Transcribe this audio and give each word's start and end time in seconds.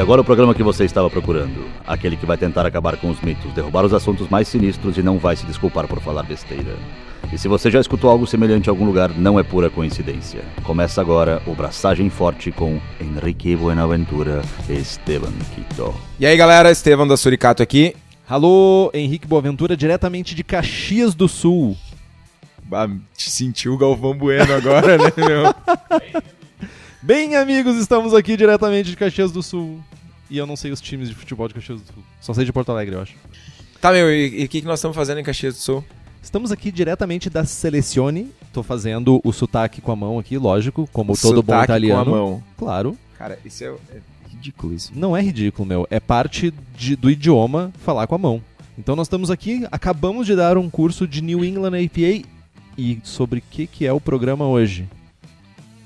E 0.00 0.02
agora 0.02 0.22
o 0.22 0.24
programa 0.24 0.54
que 0.54 0.62
você 0.62 0.86
estava 0.86 1.10
procurando. 1.10 1.62
Aquele 1.86 2.16
que 2.16 2.24
vai 2.24 2.38
tentar 2.38 2.64
acabar 2.64 2.96
com 2.96 3.10
os 3.10 3.20
mitos, 3.20 3.52
derrubar 3.52 3.84
os 3.84 3.92
assuntos 3.92 4.30
mais 4.30 4.48
sinistros 4.48 4.96
e 4.96 5.02
não 5.02 5.18
vai 5.18 5.36
se 5.36 5.44
desculpar 5.44 5.86
por 5.86 6.00
falar 6.00 6.22
besteira. 6.22 6.74
E 7.30 7.36
se 7.36 7.46
você 7.48 7.70
já 7.70 7.78
escutou 7.78 8.08
algo 8.08 8.26
semelhante 8.26 8.68
em 8.68 8.70
algum 8.70 8.86
lugar, 8.86 9.10
não 9.10 9.38
é 9.38 9.42
pura 9.42 9.68
coincidência. 9.68 10.40
Começa 10.62 11.02
agora 11.02 11.42
o 11.46 11.54
Braçagem 11.54 12.08
Forte 12.08 12.50
com 12.50 12.80
Henrique 12.98 13.54
Buenaventura 13.54 14.40
e 14.70 14.72
Esteban 14.72 15.34
Quito. 15.54 15.94
E 16.18 16.24
aí 16.24 16.34
galera, 16.34 16.70
Estevam 16.70 17.06
da 17.06 17.18
Suricato 17.18 17.62
aqui. 17.62 17.94
Alô, 18.26 18.90
Henrique 18.94 19.28
Boaventura, 19.28 19.76
diretamente 19.76 20.34
de 20.34 20.42
Caxias 20.42 21.14
do 21.14 21.28
Sul. 21.28 21.76
Ah, 22.72 22.88
sentiu 23.12 23.74
o 23.74 23.76
Galvão 23.76 24.16
Bueno 24.16 24.54
agora, 24.54 24.96
né, 24.96 25.12
meu? 25.14 26.32
Bem, 27.02 27.34
amigos, 27.36 27.76
estamos 27.76 28.12
aqui 28.14 28.36
diretamente 28.36 28.90
de 28.90 28.96
Caxias 28.96 29.32
do 29.32 29.42
Sul. 29.42 29.80
E 30.28 30.36
eu 30.38 30.46
não 30.46 30.54
sei 30.56 30.70
os 30.70 30.80
times 30.80 31.08
de 31.08 31.14
futebol 31.14 31.48
de 31.48 31.54
Caxias 31.54 31.80
do 31.80 31.86
Sul. 31.92 32.02
Só 32.20 32.34
sei 32.34 32.44
de 32.44 32.52
Porto 32.52 32.70
Alegre, 32.70 32.94
eu 32.94 33.00
acho. 33.00 33.14
Tá, 33.80 33.90
meu, 33.92 34.12
e 34.12 34.44
o 34.44 34.48
que, 34.48 34.60
que 34.60 34.66
nós 34.66 34.78
estamos 34.78 34.96
fazendo 34.96 35.18
em 35.18 35.24
Caxias 35.24 35.54
do 35.54 35.60
Sul? 35.60 35.84
Estamos 36.22 36.52
aqui 36.52 36.70
diretamente 36.70 37.30
da 37.30 37.44
Selecione. 37.44 38.30
Tô 38.52 38.62
fazendo 38.62 39.20
o 39.24 39.32
sotaque 39.32 39.80
com 39.80 39.90
a 39.90 39.96
mão 39.96 40.18
aqui, 40.18 40.36
lógico, 40.36 40.88
como 40.92 41.16
todo 41.16 41.42
bom 41.42 41.62
italiano. 41.62 42.04
com 42.04 42.10
a 42.10 42.14
mão. 42.14 42.42
Claro. 42.58 42.98
Cara, 43.16 43.38
isso 43.44 43.64
é, 43.64 43.68
é 43.68 44.00
ridículo 44.28 44.74
isso. 44.74 44.92
Não 44.94 45.16
é 45.16 45.22
ridículo, 45.22 45.66
meu. 45.66 45.86
É 45.90 45.98
parte 45.98 46.52
de- 46.76 46.96
do 46.96 47.10
idioma 47.10 47.72
falar 47.82 48.06
com 48.06 48.14
a 48.14 48.18
mão. 48.18 48.42
Então 48.78 48.94
nós 48.94 49.06
estamos 49.06 49.30
aqui, 49.30 49.66
acabamos 49.72 50.26
de 50.26 50.36
dar 50.36 50.58
um 50.58 50.68
curso 50.68 51.06
de 51.08 51.22
New 51.22 51.44
England 51.44 51.78
IPA. 51.80 52.28
E 52.78 52.98
sobre 53.02 53.40
o 53.40 53.42
que, 53.50 53.66
que 53.66 53.86
é 53.86 53.92
o 53.92 54.00
programa 54.00 54.46
hoje? 54.46 54.88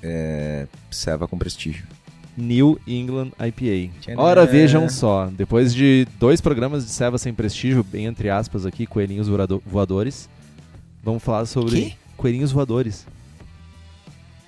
É, 0.07 0.67
serva 0.91 1.27
com 1.27 1.35
prestígio. 1.37 1.83
New 2.37 2.79
England 2.85 3.31
IPA. 3.39 3.91
Tcharam. 4.01 4.21
Ora, 4.21 4.45
vejam 4.45 4.87
só, 4.89 5.27
depois 5.27 5.73
de 5.73 6.05
dois 6.19 6.41
programas 6.41 6.85
de 6.85 6.91
Seva 6.91 7.17
sem 7.17 7.33
prestígio, 7.33 7.83
bem 7.83 8.05
entre 8.05 8.29
aspas 8.29 8.65
aqui, 8.65 8.85
coelhinhos 8.85 9.27
voado- 9.27 9.63
voadores, 9.65 10.29
vamos 11.01 11.23
falar 11.23 11.45
sobre 11.45 11.71
Quê? 11.81 11.93
coelhinhos 12.17 12.51
voadores. 12.51 13.07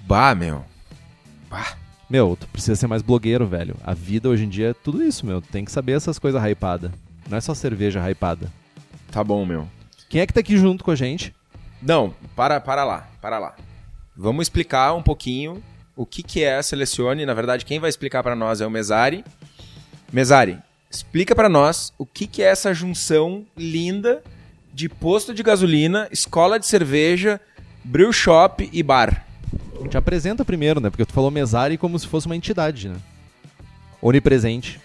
Bah, 0.06 0.36
meu. 0.36 0.64
Bah. 1.50 1.74
Meu, 2.10 2.38
tu 2.40 2.48
precisa 2.48 2.76
ser 2.76 2.88
mais 2.88 3.02
blogueiro, 3.02 3.48
velho. 3.48 3.76
A 3.84 3.94
vida 3.94 4.30
hoje 4.30 4.46
em 4.46 4.50
dia 4.50 4.70
é 4.70 4.74
tudo 4.74 5.02
isso, 5.04 5.26
meu. 5.26 5.42
Tu 5.42 5.48
tem 5.50 5.66
que 5.66 5.72
saber 5.72 5.94
essas 5.94 6.20
coisas 6.20 6.42
hypadas. 6.44 6.92
Não 7.30 7.38
é 7.38 7.42
só 7.42 7.54
cerveja 7.54 8.00
hypada. 8.10 8.52
Tá 9.12 9.24
bom, 9.24 9.46
meu. 9.46 9.68
Quem 10.10 10.22
é 10.22 10.28
que 10.28 10.34
tá 10.34 10.40
aqui 10.40 10.58
junto 10.58 10.84
com 10.84 10.92
a 10.92 10.96
gente? 10.96 11.34
Não, 11.82 12.14
para, 12.36 12.60
para 12.62 12.84
lá, 12.86 13.10
para 13.22 13.40
lá. 13.40 13.56
Vamos 14.20 14.46
explicar 14.46 14.96
um 14.96 15.04
pouquinho 15.04 15.62
o 15.96 16.04
que, 16.04 16.24
que 16.24 16.44
é 16.44 16.56
a 16.56 16.64
Selecione. 16.64 17.24
Na 17.24 17.36
verdade, 17.36 17.64
quem 17.64 17.80
vai 17.80 17.88
explicar 17.88 18.24
para 18.24 18.36
nós 18.36 18.60
é 18.60 18.66
o 18.66 18.72
Mesari. 18.72 19.24
Mesari, 20.12 20.58
explica 20.90 21.36
para 21.36 21.48
nós 21.48 21.94
o 22.00 22.06
que, 22.06 22.26
que 22.26 22.42
é 22.42 22.48
essa 22.48 22.74
junção 22.74 23.46
linda 23.56 24.24
de 24.74 24.90
posto 24.90 25.36
de 25.36 25.44
gasolina, 25.44 26.08
escola 26.12 26.60
de 26.60 26.66
cerveja, 26.66 27.40
brew 27.84 28.12
shop 28.12 28.68
e 28.74 28.82
bar. 28.82 29.24
Te 29.88 29.98
apresenta 29.98 30.44
primeiro, 30.44 30.80
né? 30.80 30.90
Porque 30.90 31.06
tu 31.06 31.14
falou 31.14 31.30
Mesari 31.30 31.78
como 31.78 31.98
se 32.00 32.08
fosse 32.08 32.26
uma 32.26 32.36
entidade, 32.36 32.90
né? 32.90 32.96
Onipresente. 34.02 34.80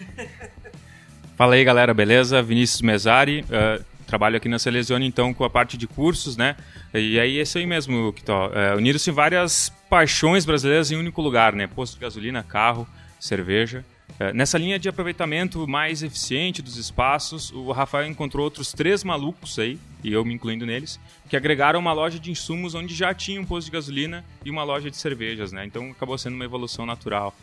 Fala 1.35 1.55
aí, 1.55 1.63
galera, 1.63 1.91
beleza? 1.91 2.43
Vinícius 2.43 2.83
Mesari, 2.83 3.43
eh, 3.49 3.81
trabalho 4.13 4.37
aqui 4.37 4.47
na 4.47 4.59
Selecione, 4.59 5.07
então, 5.07 5.33
com 5.33 5.43
a 5.43 5.49
parte 5.49 5.75
de 5.75 5.87
cursos, 5.87 6.37
né? 6.37 6.55
E 6.93 7.19
aí, 7.19 7.39
é 7.39 7.41
isso 7.41 7.57
aí 7.57 7.65
mesmo, 7.65 8.13
Kito. 8.13 8.31
Uh, 8.31 8.77
Uniram-se 8.77 9.09
várias 9.09 9.73
paixões 9.89 10.45
brasileiras 10.45 10.91
em 10.91 10.95
um 10.95 10.99
único 10.99 11.19
lugar, 11.19 11.53
né? 11.53 11.65
Posto 11.65 11.95
de 11.95 11.99
gasolina, 11.99 12.43
carro, 12.43 12.87
cerveja. 13.19 13.83
Eh, 14.19 14.31
nessa 14.31 14.59
linha 14.59 14.77
de 14.77 14.87
aproveitamento 14.87 15.67
mais 15.67 16.03
eficiente 16.03 16.61
dos 16.61 16.77
espaços, 16.77 17.51
o 17.51 17.71
Rafael 17.71 18.07
encontrou 18.07 18.43
outros 18.43 18.71
três 18.71 19.03
malucos 19.03 19.57
aí, 19.57 19.79
e 20.03 20.13
eu 20.13 20.23
me 20.23 20.35
incluindo 20.35 20.63
neles, 20.63 20.99
que 21.27 21.35
agregaram 21.35 21.79
uma 21.79 21.91
loja 21.91 22.19
de 22.19 22.29
insumos 22.29 22.75
onde 22.75 22.93
já 22.93 23.15
tinha 23.15 23.41
um 23.41 23.45
posto 23.45 23.65
de 23.65 23.71
gasolina 23.71 24.23
e 24.45 24.51
uma 24.51 24.63
loja 24.63 24.91
de 24.91 24.97
cervejas, 24.97 25.51
né? 25.51 25.65
Então, 25.65 25.89
acabou 25.89 26.19
sendo 26.19 26.35
uma 26.35 26.45
evolução 26.45 26.85
natural. 26.85 27.35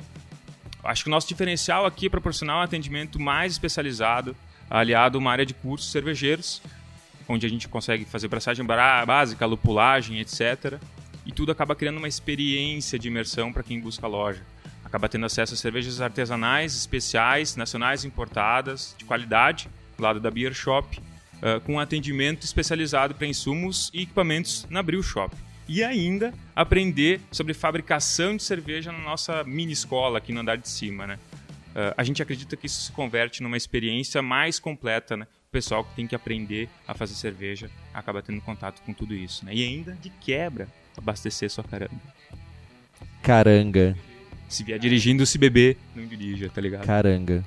Acho 0.85 1.03
que 1.03 1.09
o 1.09 1.11
nosso 1.11 1.27
diferencial 1.27 1.85
aqui 1.85 2.07
é 2.07 2.09
proporcionar 2.09 2.59
um 2.59 2.63
atendimento 2.63 3.21
mais 3.21 3.55
especializado, 3.55 4.37
aliado 4.71 5.19
uma 5.19 5.33
área 5.33 5.45
de 5.45 5.53
cursos 5.53 5.91
cervejeiros, 5.91 6.63
onde 7.29 7.45
a 7.45 7.49
gente 7.49 7.69
consegue 7.69 8.05
fazer 8.05 8.29
braçagem 8.29 8.65
bra- 8.65 9.05
básica, 9.05 9.45
lupulagem, 9.45 10.21
etc. 10.21 10.79
E 11.27 11.33
tudo 11.33 11.53
acaba 11.53 11.75
criando 11.75 11.99
uma 11.99 12.09
experiência 12.09 12.99
de 12.99 13.09
imersão 13.09 13.53
para 13.53 13.63
quem 13.63 13.81
busca 13.81 14.07
a 14.07 14.09
loja. 14.09 14.43
Acaba 14.85 15.09
tendo 15.09 15.27
acesso 15.27 15.55
a 15.55 15.57
cervejas 15.57 16.01
artesanais, 16.01 16.75
especiais, 16.77 17.55
nacionais 17.57 18.05
importadas, 18.05 18.95
de 18.99 19.05
qualidade, 19.05 19.69
do 19.97 20.03
lado 20.03 20.19
da 20.19 20.31
Beer 20.31 20.53
Shop, 20.55 21.01
eh, 21.43 21.61
com 21.61 21.79
atendimento 21.79 22.45
especializado 22.45 23.15
para 23.15 23.27
insumos 23.27 23.91
e 23.95 24.03
equipamentos 24.03 24.67
na 24.71 24.83
Brew 24.83 25.03
Shop. 25.03 25.35
E 25.69 25.85
ainda 25.85 26.35
aprender 26.57 27.21
sobre 27.31 27.55
fabricação 27.55 28.37
de 28.37 28.43
cerveja 28.43 28.91
na 28.91 28.99
nossa 28.99 29.45
mini 29.45 29.73
escola 29.73 30.19
aqui 30.19 30.33
no 30.33 30.41
andar 30.41 30.57
de 30.57 30.69
cima, 30.69 31.07
né? 31.07 31.19
Uh, 31.71 31.95
a 31.97 32.03
gente 32.03 32.23
acredita 32.23 32.57
que 32.57 32.67
isso 32.67 32.83
se 32.83 32.93
converte 32.93 33.43
numa 33.43 33.57
experiência 33.57 34.21
mais 34.21 34.59
completa, 34.59 35.17
né? 35.17 35.27
O 35.49 35.51
pessoal 35.51 35.85
que 35.85 35.95
tem 35.95 36.07
que 36.07 36.15
aprender 36.15 36.69
a 36.87 36.95
fazer 36.95 37.15
cerveja 37.15 37.71
acaba 37.95 38.23
tendo 38.23 38.41
contato 38.41 38.83
com 38.83 38.93
tudo 38.93 39.15
isso, 39.15 39.45
né? 39.45 39.55
E 39.55 39.63
ainda, 39.63 39.93
de 39.93 40.11
quebra, 40.11 40.69
abastecer 40.97 41.51
sua 41.51 41.65
caranga. 41.65 42.01
Caranga. 43.23 43.97
Se 44.49 44.65
vier 44.65 44.79
dirigindo, 44.79 45.25
se 45.25 45.39
beber, 45.39 45.77
não 45.95 46.07
dirija, 46.07 46.51
tá 46.51 46.61
ligado? 46.61 46.85
Caranga. 46.85 47.45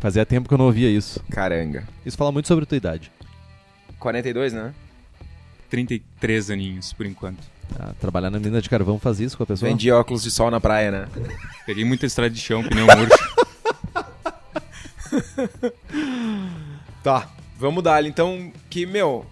Fazia 0.00 0.26
tempo 0.26 0.46
que 0.46 0.54
eu 0.54 0.58
não 0.58 0.66
ouvia 0.66 0.90
isso. 0.90 1.24
Caranga. 1.30 1.88
Isso 2.04 2.16
fala 2.16 2.30
muito 2.30 2.46
sobre 2.46 2.64
a 2.64 2.66
tua 2.66 2.76
idade. 2.76 3.10
42, 3.98 4.52
né? 4.52 4.74
33 5.70 6.50
aninhos, 6.50 6.92
por 6.92 7.06
enquanto. 7.06 7.53
Tá? 7.76 7.94
Trabalhar 8.00 8.30
na 8.30 8.38
mina 8.38 8.60
de 8.60 8.68
carvão 8.68 8.98
faz 8.98 9.20
isso 9.20 9.36
com 9.36 9.42
a 9.42 9.46
pessoa? 9.46 9.70
Vendi 9.70 9.90
óculos 9.90 10.22
de 10.22 10.30
sol 10.30 10.50
na 10.50 10.60
praia, 10.60 10.90
né? 10.90 11.08
Peguei 11.66 11.84
muita 11.84 12.06
estrada 12.06 12.30
de 12.30 12.40
chão, 12.40 12.62
pneu 12.62 12.86
murcho. 12.86 13.34
Tá, 17.04 17.30
vamos 17.58 17.84
dar. 17.84 18.02
Então, 18.06 18.50
que, 18.70 18.86
meu, 18.86 19.26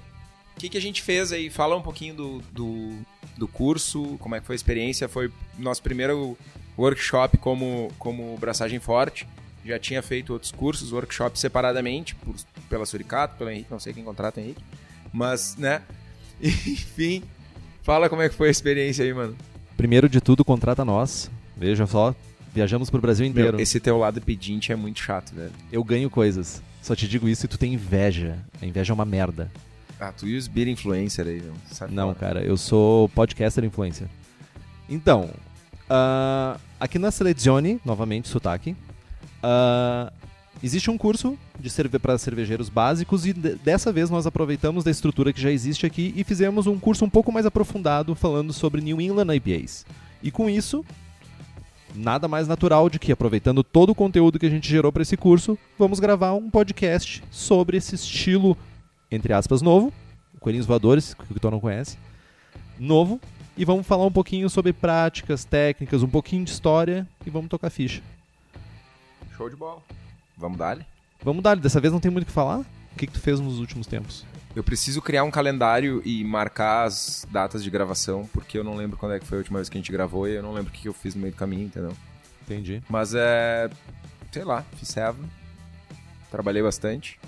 o 0.54 0.60
que, 0.60 0.68
que 0.68 0.76
a 0.76 0.80
gente 0.80 1.00
fez 1.00 1.32
aí? 1.32 1.48
Fala 1.48 1.74
um 1.74 1.80
pouquinho 1.80 2.14
do, 2.14 2.42
do, 2.52 2.98
do 3.38 3.48
curso, 3.48 4.18
como 4.18 4.34
é 4.34 4.40
que 4.40 4.46
foi 4.46 4.54
a 4.54 4.56
experiência. 4.56 5.08
Foi 5.08 5.32
nosso 5.58 5.82
primeiro 5.82 6.36
workshop 6.76 7.38
como, 7.38 7.90
como 7.98 8.36
braçagem 8.36 8.78
forte. 8.78 9.26
Já 9.64 9.78
tinha 9.78 10.02
feito 10.02 10.34
outros 10.34 10.52
cursos, 10.52 10.92
workshops 10.92 11.40
separadamente, 11.40 12.14
por, 12.14 12.34
pela 12.68 12.84
Suricato, 12.84 13.36
pelo 13.36 13.48
Henrique, 13.48 13.70
não 13.70 13.80
sei 13.80 13.94
quem 13.94 14.04
contrata 14.04 14.38
o 14.38 14.42
Henrique. 14.42 14.62
Mas, 15.10 15.56
né? 15.56 15.80
Enfim, 16.42 17.22
fala 17.82 18.08
como 18.08 18.22
é 18.22 18.28
que 18.28 18.34
foi 18.34 18.48
a 18.48 18.50
experiência 18.50 19.04
aí, 19.04 19.12
mano. 19.12 19.36
Primeiro 19.76 20.08
de 20.08 20.20
tudo, 20.20 20.44
contrata 20.44 20.84
nós. 20.84 21.30
Veja 21.56 21.86
só, 21.86 22.14
viajamos 22.54 22.90
pro 22.90 23.00
Brasil 23.00 23.26
inteiro. 23.26 23.56
Meu, 23.56 23.62
esse 23.62 23.80
teu 23.80 23.98
lado 23.98 24.20
pedinte 24.20 24.72
é 24.72 24.76
muito 24.76 25.00
chato, 25.00 25.34
velho. 25.34 25.52
Eu 25.70 25.82
ganho 25.84 26.08
coisas. 26.10 26.62
Só 26.80 26.96
te 26.96 27.06
digo 27.06 27.28
isso 27.28 27.46
e 27.46 27.48
tu 27.48 27.58
tem 27.58 27.74
inveja. 27.74 28.38
A 28.60 28.66
inveja 28.66 28.92
é 28.92 28.94
uma 28.94 29.04
merda. 29.04 29.50
Ah, 30.00 30.12
tu 30.12 30.26
e 30.26 30.36
os 30.36 30.48
beer 30.48 30.66
influencer 30.68 31.26
aí, 31.26 31.40
meu. 31.40 31.52
Sabe 31.70 31.94
Não, 31.94 32.12
falar. 32.12 32.14
cara, 32.34 32.44
eu 32.44 32.56
sou 32.56 33.08
podcaster 33.10 33.62
influencer. 33.64 34.08
Então, 34.88 35.30
ah, 35.88 36.58
aqui 36.80 36.98
na 36.98 37.10
Selezione, 37.12 37.80
novamente, 37.84 38.26
sotaque, 38.28 38.74
ah, 39.42 40.12
existe 40.60 40.90
um 40.90 40.98
curso 40.98 41.38
de 41.58 41.70
cerve 41.70 41.98
para 41.98 42.18
cervejeiros 42.18 42.68
básicos 42.68 43.26
e 43.26 43.32
de- 43.32 43.54
dessa 43.56 43.92
vez 43.92 44.10
nós 44.10 44.26
aproveitamos 44.26 44.82
da 44.82 44.90
estrutura 44.90 45.32
que 45.32 45.40
já 45.40 45.50
existe 45.50 45.86
aqui 45.86 46.12
e 46.16 46.24
fizemos 46.24 46.66
um 46.66 46.78
curso 46.78 47.04
um 47.04 47.10
pouco 47.10 47.30
mais 47.30 47.46
aprofundado 47.46 48.14
falando 48.14 48.52
sobre 48.52 48.80
New 48.80 49.00
England 49.00 49.34
IPAs. 49.36 49.84
E 50.22 50.30
com 50.30 50.48
isso, 50.50 50.84
nada 51.94 52.26
mais 52.28 52.46
natural 52.48 52.88
de 52.88 52.98
que, 52.98 53.12
aproveitando 53.12 53.62
todo 53.62 53.90
o 53.90 53.94
conteúdo 53.94 54.38
que 54.38 54.46
a 54.46 54.50
gente 54.50 54.68
gerou 54.68 54.92
para 54.92 55.02
esse 55.02 55.16
curso, 55.16 55.58
vamos 55.78 56.00
gravar 56.00 56.32
um 56.34 56.48
podcast 56.48 57.22
sobre 57.30 57.76
esse 57.76 57.94
estilo, 57.94 58.56
entre 59.10 59.32
aspas, 59.32 59.62
novo, 59.62 59.92
Coelhinhos 60.40 60.66
Voadores, 60.66 61.14
que 61.14 61.22
o 61.22 61.34
Vitor 61.34 61.50
não 61.50 61.60
conhece, 61.60 61.96
novo, 62.78 63.20
e 63.56 63.64
vamos 63.64 63.86
falar 63.86 64.06
um 64.06 64.10
pouquinho 64.12 64.48
sobre 64.48 64.72
práticas, 64.72 65.44
técnicas, 65.44 66.02
um 66.02 66.08
pouquinho 66.08 66.44
de 66.44 66.50
história 66.50 67.06
e 67.26 67.30
vamos 67.30 67.48
tocar 67.50 67.68
ficha. 67.68 68.00
Show 69.36 69.50
de 69.50 69.56
bola. 69.56 69.82
Vamos 70.42 70.58
dar 70.58 70.84
Vamos 71.22 71.40
dar, 71.40 71.56
dessa 71.56 71.80
vez 71.80 71.92
não 71.92 72.00
tem 72.00 72.10
muito 72.10 72.24
o 72.24 72.26
que 72.26 72.32
falar? 72.32 72.58
O 72.58 72.96
que, 72.96 73.06
que 73.06 73.12
tu 73.12 73.20
fez 73.20 73.38
nos 73.38 73.60
últimos 73.60 73.86
tempos? 73.86 74.26
Eu 74.56 74.64
preciso 74.64 75.00
criar 75.00 75.22
um 75.22 75.30
calendário 75.30 76.02
e 76.04 76.24
marcar 76.24 76.82
as 76.82 77.24
datas 77.30 77.62
de 77.62 77.70
gravação, 77.70 78.28
porque 78.32 78.58
eu 78.58 78.64
não 78.64 78.74
lembro 78.74 78.98
quando 78.98 79.14
é 79.14 79.20
que 79.20 79.24
foi 79.24 79.38
a 79.38 79.40
última 79.40 79.60
vez 79.60 79.68
que 79.68 79.78
a 79.78 79.80
gente 79.80 79.92
gravou 79.92 80.26
e 80.26 80.34
eu 80.34 80.42
não 80.42 80.52
lembro 80.52 80.70
o 80.70 80.72
que 80.72 80.82
que 80.82 80.88
eu 80.88 80.92
fiz 80.92 81.14
no 81.14 81.20
meio 81.20 81.32
do 81.32 81.36
caminho, 81.36 81.66
entendeu? 81.66 81.92
Entendi. 82.42 82.82
Mas 82.88 83.14
é. 83.14 83.70
Sei 84.32 84.42
lá, 84.42 84.64
fiz 84.76 84.88
serva. 84.88 85.22
Trabalhei 86.28 86.60
bastante. 86.60 87.20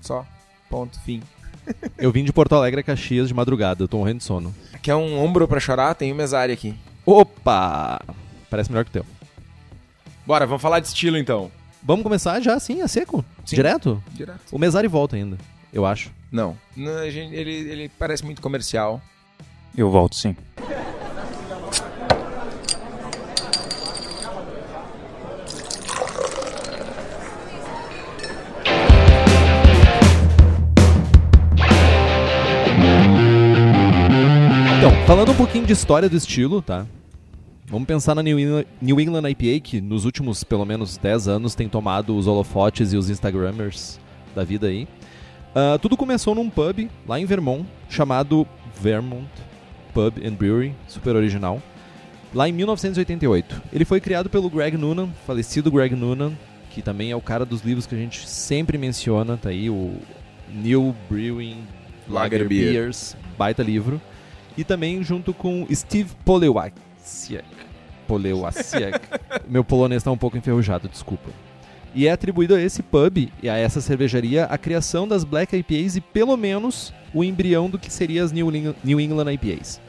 Só. 0.00 0.26
Ponto, 0.68 0.98
fim. 1.00 1.22
Eu 1.96 2.10
vim 2.10 2.24
de 2.24 2.32
Porto 2.32 2.54
Alegre 2.54 2.80
a 2.80 2.82
Caxias 2.82 3.28
de 3.28 3.34
madrugada, 3.34 3.82
eu 3.84 3.88
tô 3.88 3.98
morrendo 3.98 4.18
de 4.18 4.24
sono. 4.24 4.54
Quer 4.82 4.94
um 4.94 5.18
ombro 5.22 5.46
pra 5.46 5.60
chorar? 5.60 5.94
Tem 5.94 6.10
o 6.10 6.14
mesário 6.14 6.52
aqui. 6.54 6.74
Opa! 7.04 8.00
Parece 8.48 8.70
melhor 8.70 8.84
que 8.84 8.90
o 8.90 8.92
teu. 8.92 9.06
Bora, 10.26 10.46
vamos 10.46 10.62
falar 10.62 10.80
de 10.80 10.86
estilo 10.86 11.18
então. 11.18 11.50
Vamos 11.82 12.02
começar 12.02 12.40
já 12.40 12.54
assim, 12.54 12.80
a 12.82 12.88
seco? 12.88 13.24
Sim. 13.44 13.56
Direto? 13.56 14.02
Direto. 14.12 14.40
O 14.52 14.58
Mesari 14.58 14.88
volta 14.88 15.16
ainda, 15.16 15.38
eu 15.72 15.86
acho. 15.86 16.10
Não. 16.30 16.56
Não, 16.76 16.98
a 16.98 17.10
gente- 17.10 17.34
ele, 17.34 17.52
ele 17.52 17.88
parece 17.98 18.24
muito 18.24 18.42
comercial. 18.42 19.00
Eu 19.76 19.90
volto, 19.90 20.16
sim. 20.16 20.36
Então, 34.78 34.90
falando 35.06 35.32
um 35.32 35.34
pouquinho 35.34 35.66
de 35.66 35.72
história 35.72 36.08
do 36.08 36.16
estilo, 36.16 36.62
tá? 36.62 36.86
Vamos 37.70 37.86
pensar 37.86 38.14
na 38.14 38.22
New 38.22 38.40
England, 38.40 38.64
New 38.80 38.98
England 38.98 39.28
IPA, 39.28 39.60
que 39.60 39.80
nos 39.80 40.06
últimos 40.06 40.42
pelo 40.42 40.64
menos 40.64 40.96
10 40.96 41.28
anos 41.28 41.54
tem 41.54 41.68
tomado 41.68 42.16
os 42.16 42.26
holofotes 42.26 42.94
e 42.94 42.96
os 42.96 43.10
Instagrammers 43.10 44.00
da 44.34 44.42
vida 44.42 44.68
aí. 44.68 44.88
Ah, 45.54 45.78
tudo 45.80 45.94
começou 45.94 46.34
num 46.34 46.48
pub 46.48 46.88
lá 47.06 47.20
em 47.20 47.26
Vermont, 47.26 47.66
chamado 47.90 48.46
Vermont 48.80 49.28
Pub 49.92 50.14
and 50.24 50.32
Brewery, 50.32 50.74
super 50.86 51.14
original, 51.14 51.62
lá 52.32 52.48
em 52.48 52.52
1988. 52.52 53.62
Ele 53.70 53.84
foi 53.84 54.00
criado 54.00 54.30
pelo 54.30 54.48
Greg 54.48 54.78
Noonan, 54.78 55.10
falecido 55.26 55.70
Greg 55.70 55.94
Noonan, 55.94 56.32
que 56.70 56.80
também 56.80 57.10
é 57.10 57.16
o 57.16 57.20
cara 57.20 57.44
dos 57.44 57.60
livros 57.62 57.86
que 57.86 57.94
a 57.94 57.98
gente 57.98 58.26
sempre 58.26 58.78
menciona, 58.78 59.36
tá 59.36 59.50
aí 59.50 59.68
o 59.68 59.94
New 60.50 60.96
Brewing 61.10 61.64
Lager 62.08 62.38
Lager 62.38 62.48
Beer. 62.48 62.72
Beers, 62.72 63.14
baita 63.36 63.62
livro. 63.62 64.00
E 64.56 64.64
também 64.64 65.02
junto 65.02 65.34
com 65.34 65.66
Steve 65.70 66.10
Meu 69.48 69.62
polonês 69.62 70.00
está 70.00 70.10
um 70.10 70.16
pouco 70.16 70.36
enferrujado, 70.36 70.88
desculpa. 70.88 71.30
E 71.94 72.06
é 72.06 72.12
atribuído 72.12 72.54
a 72.54 72.60
esse 72.60 72.82
pub 72.82 73.28
e 73.42 73.48
a 73.48 73.56
essa 73.56 73.80
cervejaria 73.80 74.44
a 74.44 74.58
criação 74.58 75.08
das 75.08 75.24
Black 75.24 75.56
IPAs 75.56 75.96
e 75.96 76.00
pelo 76.00 76.36
menos 76.36 76.92
o 77.14 77.24
embrião 77.24 77.68
do 77.68 77.78
que 77.78 77.92
seria 77.92 78.22
as 78.22 78.32
New 78.32 78.54
England, 78.54 78.76
New 78.84 79.00
England 79.00 79.32
IPAs. 79.32 79.80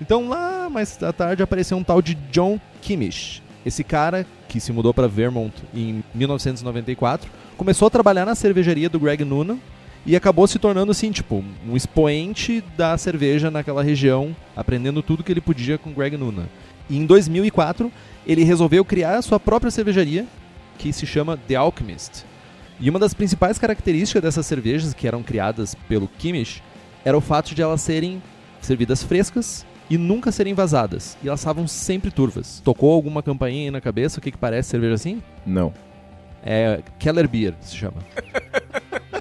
Então 0.00 0.28
lá 0.28 0.68
mais 0.70 1.02
à 1.02 1.12
tarde 1.12 1.42
apareceu 1.42 1.76
um 1.76 1.84
tal 1.84 2.00
de 2.00 2.14
John 2.32 2.58
Kimmich. 2.80 3.42
Esse 3.64 3.82
cara, 3.82 4.24
que 4.48 4.60
se 4.60 4.72
mudou 4.72 4.94
para 4.94 5.08
Vermont 5.08 5.52
em 5.74 6.02
1994, 6.14 7.30
começou 7.56 7.88
a 7.88 7.90
trabalhar 7.90 8.24
na 8.24 8.34
cervejaria 8.34 8.88
do 8.88 9.00
Greg 9.00 9.24
Noonan 9.24 9.58
e 10.06 10.14
acabou 10.14 10.46
se 10.46 10.58
tornando 10.58 10.92
assim, 10.92 11.10
tipo, 11.10 11.44
um 11.68 11.76
expoente 11.76 12.62
da 12.76 12.96
cerveja 12.96 13.50
naquela 13.50 13.82
região, 13.82 14.36
aprendendo 14.54 15.02
tudo 15.02 15.24
que 15.24 15.32
ele 15.32 15.40
podia 15.40 15.76
com 15.76 15.92
Greg 15.92 16.16
Noonan. 16.16 16.46
E 16.88 16.96
em 16.96 17.06
2004, 17.06 17.90
ele 18.26 18.44
resolveu 18.44 18.84
criar 18.84 19.16
a 19.16 19.22
sua 19.22 19.38
própria 19.38 19.70
cervejaria, 19.70 20.26
que 20.78 20.92
se 20.92 21.06
chama 21.06 21.36
The 21.36 21.56
Alchemist. 21.56 22.24
E 22.78 22.90
uma 22.90 22.98
das 22.98 23.14
principais 23.14 23.58
características 23.58 24.22
dessas 24.22 24.46
cervejas 24.46 24.92
que 24.92 25.08
eram 25.08 25.22
criadas 25.22 25.74
pelo 25.88 26.06
Kimmich 26.06 26.62
era 27.04 27.16
o 27.16 27.20
fato 27.20 27.54
de 27.54 27.62
elas 27.62 27.80
serem 27.80 28.22
servidas 28.60 29.02
frescas 29.02 29.64
e 29.88 29.96
nunca 29.96 30.30
serem 30.30 30.52
vazadas. 30.52 31.16
E 31.22 31.28
elas 31.28 31.40
estavam 31.40 31.66
sempre 31.66 32.10
turvas. 32.10 32.60
Tocou 32.64 32.92
alguma 32.92 33.22
campainha 33.22 33.64
aí 33.64 33.70
na 33.70 33.80
cabeça? 33.80 34.18
O 34.18 34.22
que, 34.22 34.30
que 34.30 34.36
parece 34.36 34.70
cerveja 34.70 34.94
assim? 34.94 35.22
Não. 35.46 35.72
É 36.42 36.80
Keller 36.98 37.28
Beer, 37.28 37.54
se 37.60 37.76
chama. 37.76 37.96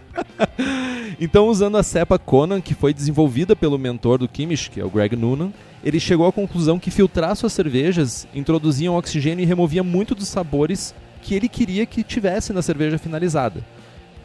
então, 1.19 1.47
usando 1.47 1.77
a 1.77 1.83
cepa 1.83 2.19
Conan, 2.19 2.59
que 2.59 2.73
foi 2.73 2.93
desenvolvida 2.93 3.55
pelo 3.55 3.79
mentor 3.79 4.17
do 4.17 4.27
Kimmich, 4.27 4.69
que 4.69 4.81
é 4.81 4.85
o 4.85 4.89
Greg 4.89 5.15
Noonan, 5.15 5.51
ele 5.85 5.99
chegou 5.99 6.25
à 6.27 6.31
conclusão 6.33 6.79
que 6.79 6.89
filtrar 6.91 7.35
suas 7.35 7.53
cervejas 7.53 8.27
introduziam 8.33 8.97
oxigênio 8.97 9.43
e 9.43 9.45
removia 9.45 9.83
muito 9.83 10.15
dos 10.15 10.27
sabores 10.27 10.93
que 11.21 11.33
ele 11.35 11.47
queria 11.47 11.85
que 11.85 12.03
tivesse 12.03 12.51
na 12.51 12.61
cerveja 12.61 12.97
finalizada. 12.97 13.63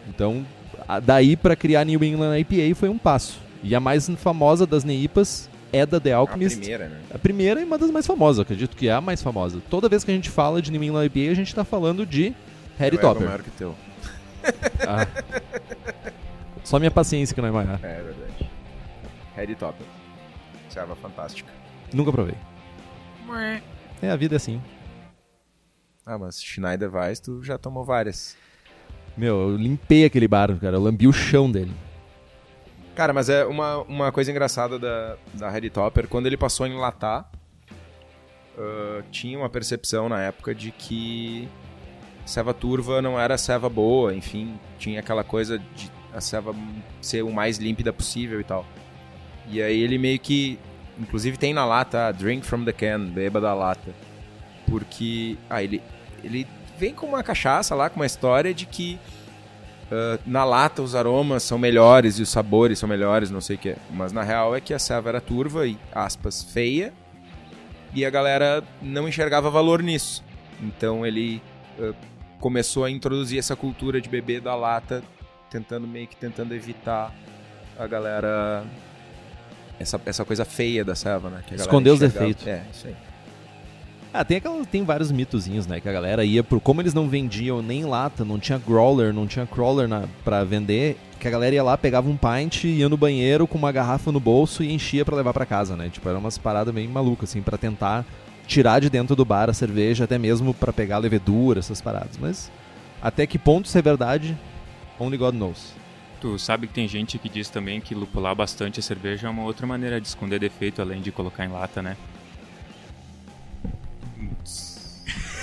Então, 0.08 0.44
a- 0.88 0.98
daí 0.98 1.36
para 1.36 1.54
criar 1.54 1.84
New 1.84 2.02
England 2.02 2.38
IPA 2.40 2.74
foi 2.74 2.88
um 2.88 2.98
passo. 2.98 3.38
E 3.62 3.74
a 3.74 3.80
mais 3.80 4.08
famosa 4.16 4.66
das 4.66 4.84
NEIPAs 4.84 5.48
é 5.72 5.84
da 5.84 6.00
The 6.00 6.12
A 6.14 6.16
Alchemist. 6.16 6.58
primeira, 6.58 6.88
né? 6.88 6.98
A 7.14 7.18
primeira 7.18 7.60
e 7.60 7.64
uma 7.64 7.76
das 7.78 7.90
mais 7.90 8.06
famosas, 8.06 8.40
acredito 8.40 8.74
que 8.76 8.88
é 8.88 8.92
a 8.92 9.00
mais 9.00 9.22
famosa. 9.22 9.60
Toda 9.70 9.88
vez 9.88 10.02
que 10.02 10.10
a 10.10 10.14
gente 10.14 10.30
fala 10.30 10.60
de 10.62 10.72
New 10.72 10.82
England 10.82 11.04
IPA, 11.06 11.30
a 11.30 11.34
gente 11.34 11.54
tá 11.54 11.62
falando 11.62 12.04
de 12.06 12.34
Harry 12.78 12.96
ego 12.96 13.06
é 13.06 13.08
Topper. 13.08 13.26
maior 13.26 13.42
que 13.42 13.50
teu. 13.50 13.74
Ah. 14.88 15.06
Só 16.64 16.78
minha 16.78 16.90
paciência 16.90 17.34
que 17.34 17.40
não 17.40 17.48
é 17.48 17.52
maior. 17.52 17.78
É, 17.82 17.86
é 17.86 18.02
verdade. 18.02 18.50
Harry 19.36 19.54
Topper. 19.54 19.86
Serva 20.70 20.96
fantástica. 20.96 21.52
Nunca 21.92 22.10
provei. 22.10 22.36
É, 24.00 24.10
a 24.10 24.16
vida 24.16 24.36
é 24.36 24.38
assim. 24.38 24.60
Ah, 26.06 26.16
mas 26.16 26.42
Schneider 26.42 26.92
Weiss, 26.94 27.20
tu 27.20 27.42
já 27.42 27.58
tomou 27.58 27.84
várias. 27.84 28.36
Meu, 29.16 29.50
eu 29.50 29.56
limpei 29.56 30.04
aquele 30.04 30.26
bar, 30.26 30.58
cara. 30.58 30.76
Eu 30.76 30.82
lambi 30.82 31.06
o 31.06 31.12
chão 31.12 31.50
dele. 31.50 31.72
Cara, 32.94 33.12
mas 33.12 33.28
é 33.28 33.44
uma, 33.44 33.78
uma 33.82 34.12
coisa 34.12 34.30
engraçada 34.30 34.78
da, 34.78 35.16
da 35.34 35.50
Harry 35.50 35.70
Topper, 35.70 36.08
quando 36.08 36.26
ele 36.26 36.36
passou 36.36 36.64
a 36.64 36.68
enlatar, 36.68 37.30
ah, 38.58 39.02
tinha 39.10 39.38
uma 39.38 39.48
percepção 39.48 40.08
na 40.08 40.20
época 40.20 40.54
de 40.54 40.70
que 40.70 41.48
ceva 42.26 42.52
turva 42.52 43.00
não 43.00 43.18
era 43.18 43.36
ceva 43.38 43.68
boa, 43.68 44.14
enfim, 44.14 44.58
tinha 44.78 45.00
aquela 45.00 45.24
coisa 45.24 45.58
de 45.58 45.90
a 46.12 46.20
ceva 46.20 46.54
ser 47.00 47.22
o 47.22 47.32
mais 47.32 47.58
límpida 47.58 47.92
possível 47.92 48.40
e 48.40 48.44
tal. 48.44 48.66
E 49.50 49.60
aí 49.60 49.80
ele 49.80 49.98
meio 49.98 50.18
que, 50.18 50.58
inclusive 50.98 51.36
tem 51.36 51.52
na 51.52 51.64
lata, 51.64 52.08
ah, 52.08 52.12
drink 52.12 52.46
from 52.46 52.64
the 52.64 52.72
can, 52.72 53.06
beba 53.06 53.40
da 53.40 53.52
lata. 53.52 53.92
Porque, 54.66 55.36
ah, 55.48 55.62
ele, 55.62 55.82
ele 56.22 56.46
vem 56.78 56.94
com 56.94 57.06
uma 57.06 57.22
cachaça 57.22 57.74
lá, 57.74 57.90
com 57.90 57.96
uma 57.96 58.06
história 58.06 58.54
de 58.54 58.66
que 58.66 58.98
ah, 59.90 60.18
na 60.24 60.44
lata 60.44 60.82
os 60.82 60.94
aromas 60.94 61.42
são 61.42 61.58
melhores 61.58 62.18
e 62.18 62.22
os 62.22 62.28
sabores 62.28 62.78
são 62.78 62.88
melhores, 62.88 63.30
não 63.30 63.40
sei 63.40 63.56
o 63.56 63.58
que. 63.58 63.76
Mas 63.90 64.12
na 64.12 64.22
real 64.22 64.54
é 64.54 64.60
que 64.60 64.72
a 64.72 64.78
ceva 64.78 65.08
era 65.08 65.20
turva 65.20 65.66
e, 65.66 65.76
aspas, 65.92 66.42
feia. 66.42 66.92
E 67.92 68.04
a 68.04 68.10
galera 68.10 68.62
não 68.80 69.08
enxergava 69.08 69.50
valor 69.50 69.82
nisso. 69.82 70.22
Então 70.62 71.04
ele 71.04 71.42
ah, 71.78 71.92
começou 72.38 72.84
a 72.84 72.90
introduzir 72.90 73.38
essa 73.38 73.56
cultura 73.56 74.00
de 74.00 74.08
beber 74.08 74.40
da 74.40 74.54
lata, 74.54 75.02
tentando 75.50 75.86
meio 75.88 76.06
que 76.06 76.16
tentando 76.16 76.54
evitar 76.54 77.12
a 77.78 77.86
galera. 77.86 78.64
Essa, 79.80 80.00
essa 80.04 80.24
coisa 80.24 80.44
feia 80.44 80.84
da 80.84 80.94
ceva, 80.94 81.30
né? 81.30 81.42
A 81.50 81.54
Esconder 81.54 81.90
os 81.90 81.98
defeitos. 81.98 82.46
É, 82.46 82.62
isso 82.70 82.86
aí. 82.86 82.94
Ah, 84.12 84.24
tem, 84.24 84.36
aquela, 84.36 84.64
tem 84.66 84.84
vários 84.84 85.10
mitozinhos, 85.10 85.66
né? 85.66 85.80
Que 85.80 85.88
a 85.88 85.92
galera 85.92 86.24
ia 86.24 86.42
por. 86.44 86.60
Como 86.60 86.82
eles 86.82 86.92
não 86.92 87.08
vendiam 87.08 87.62
nem 87.62 87.84
lata, 87.84 88.24
não 88.24 88.38
tinha 88.38 88.58
growler, 88.58 89.14
não 89.14 89.26
tinha 89.26 89.46
crawler 89.46 89.88
na, 89.88 90.04
pra 90.24 90.44
vender, 90.44 90.98
que 91.18 91.26
a 91.26 91.30
galera 91.30 91.54
ia 91.54 91.62
lá, 91.62 91.78
pegava 91.78 92.10
um 92.10 92.16
pint, 92.16 92.64
ia 92.64 92.88
no 92.88 92.96
banheiro 92.96 93.46
com 93.46 93.56
uma 93.56 93.72
garrafa 93.72 94.10
no 94.12 94.20
bolso 94.20 94.62
e 94.62 94.72
enchia 94.72 95.04
pra 95.04 95.16
levar 95.16 95.32
pra 95.32 95.46
casa, 95.46 95.76
né? 95.76 95.88
Tipo, 95.88 96.08
era 96.08 96.18
umas 96.18 96.36
paradas 96.36 96.74
bem 96.74 96.88
malucas, 96.88 97.30
assim, 97.30 97.40
pra 97.40 97.56
tentar 97.56 98.04
tirar 98.46 98.80
de 98.80 98.90
dentro 98.90 99.14
do 99.14 99.24
bar 99.24 99.48
a 99.48 99.54
cerveja, 99.54 100.04
até 100.04 100.18
mesmo 100.18 100.52
pra 100.52 100.72
pegar 100.72 100.98
levedura, 100.98 101.60
essas 101.60 101.80
paradas. 101.80 102.18
Mas 102.20 102.50
até 103.00 103.26
que 103.26 103.38
ponto 103.38 103.66
isso 103.66 103.78
é 103.78 103.82
verdade, 103.82 104.36
only 104.98 105.16
God 105.16 105.36
knows. 105.36 105.79
Tu 106.20 106.38
sabe 106.38 106.66
que 106.66 106.74
tem 106.74 106.86
gente 106.86 107.18
que 107.18 107.28
diz 107.28 107.48
também 107.48 107.80
que 107.80 107.94
lupular 107.94 108.34
bastante 108.34 108.78
a 108.78 108.82
cerveja 108.82 109.26
é 109.26 109.30
uma 109.30 109.42
outra 109.42 109.66
maneira 109.66 110.00
de 110.00 110.06
esconder 110.06 110.38
defeito, 110.38 110.82
além 110.82 111.00
de 111.00 111.10
colocar 111.10 111.44
em 111.44 111.48
lata, 111.48 111.80
né? 111.80 111.96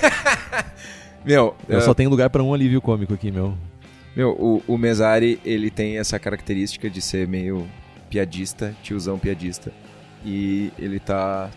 Meu, 1.26 1.56
Eu 1.68 1.80
ah, 1.80 1.82
só 1.82 1.94
tenho 1.94 2.10
lugar 2.10 2.30
pra 2.30 2.44
um 2.44 2.54
alívio 2.54 2.80
cômico 2.80 3.14
aqui, 3.14 3.32
meu. 3.32 3.58
Meu, 4.16 4.30
o, 4.32 4.64
o 4.66 4.78
Mesari, 4.78 5.42
ele 5.44 5.70
tem 5.70 5.98
essa 5.98 6.18
característica 6.18 6.90
de 6.90 7.02
ser 7.02 7.28
meio 7.28 7.68
piadista, 8.10 8.74
tiozão 8.82 9.20
piadista. 9.20 9.74
E 10.24 10.72
ele 10.80 11.00
tá 11.00 11.52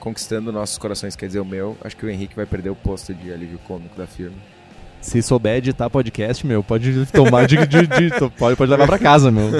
conquistando 0.00 0.50
nossos 0.50 0.78
corações, 0.78 1.14
quer 1.14 1.26
dizer, 1.26 1.40
o 1.40 1.44
meu. 1.44 1.76
Acho 1.82 1.96
que 1.96 2.06
o 2.06 2.10
Henrique 2.10 2.34
vai 2.34 2.46
perder 2.46 2.70
o 2.70 2.74
posto 2.74 3.12
de 3.12 3.32
alívio 3.32 3.58
cômico 3.60 3.96
da 3.96 4.06
firma. 4.06 4.36
Se 5.04 5.20
souber 5.22 5.58
editar 5.58 5.90
podcast, 5.90 6.46
meu, 6.46 6.62
pode 6.64 7.04
tomar 7.06 7.46
de, 7.46 7.56
de- 7.66 7.86
de- 7.86 8.30
pode, 8.38 8.56
pode 8.56 8.70
levar 8.70 8.86
pra 8.86 8.98
casa, 8.98 9.30
meu. 9.30 9.50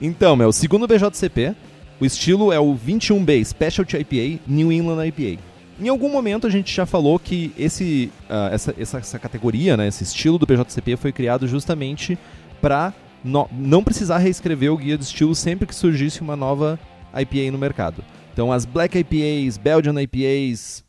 Então, 0.00 0.36
meu, 0.36 0.52
segundo 0.52 0.84
o 0.84 0.86
BJCP, 0.86 1.54
o 1.98 2.04
estilo 2.04 2.52
é 2.52 2.60
o 2.60 2.74
21B 2.74 3.42
Specialty 3.44 3.96
IPA 3.98 4.42
New 4.46 4.70
England 4.70 5.06
IPA. 5.06 5.40
Em 5.80 5.88
algum 5.88 6.10
momento 6.10 6.46
a 6.46 6.50
gente 6.50 6.72
já 6.72 6.84
falou 6.84 7.18
que 7.18 7.50
esse, 7.56 8.12
ah, 8.28 8.50
essa, 8.52 8.74
essa, 8.78 8.98
essa 8.98 9.18
categoria, 9.18 9.76
né, 9.76 9.88
esse 9.88 10.04
estilo 10.04 10.38
do 10.38 10.44
BJCP 10.46 10.96
foi 10.96 11.10
criado 11.12 11.48
justamente 11.48 12.18
para 12.60 12.92
não 13.24 13.82
precisar 13.82 14.18
reescrever 14.18 14.72
o 14.72 14.76
guia 14.76 14.98
de 14.98 15.04
estilo 15.04 15.34
sempre 15.34 15.66
que 15.66 15.74
surgisse 15.74 16.20
uma 16.20 16.36
nova 16.36 16.78
IPA 17.18 17.50
no 17.52 17.58
mercado. 17.58 18.04
Então 18.32 18.52
as 18.52 18.64
Black 18.66 18.98
IPAs, 18.98 19.56
Belgian 19.56 19.94
IPAs, 20.02 20.84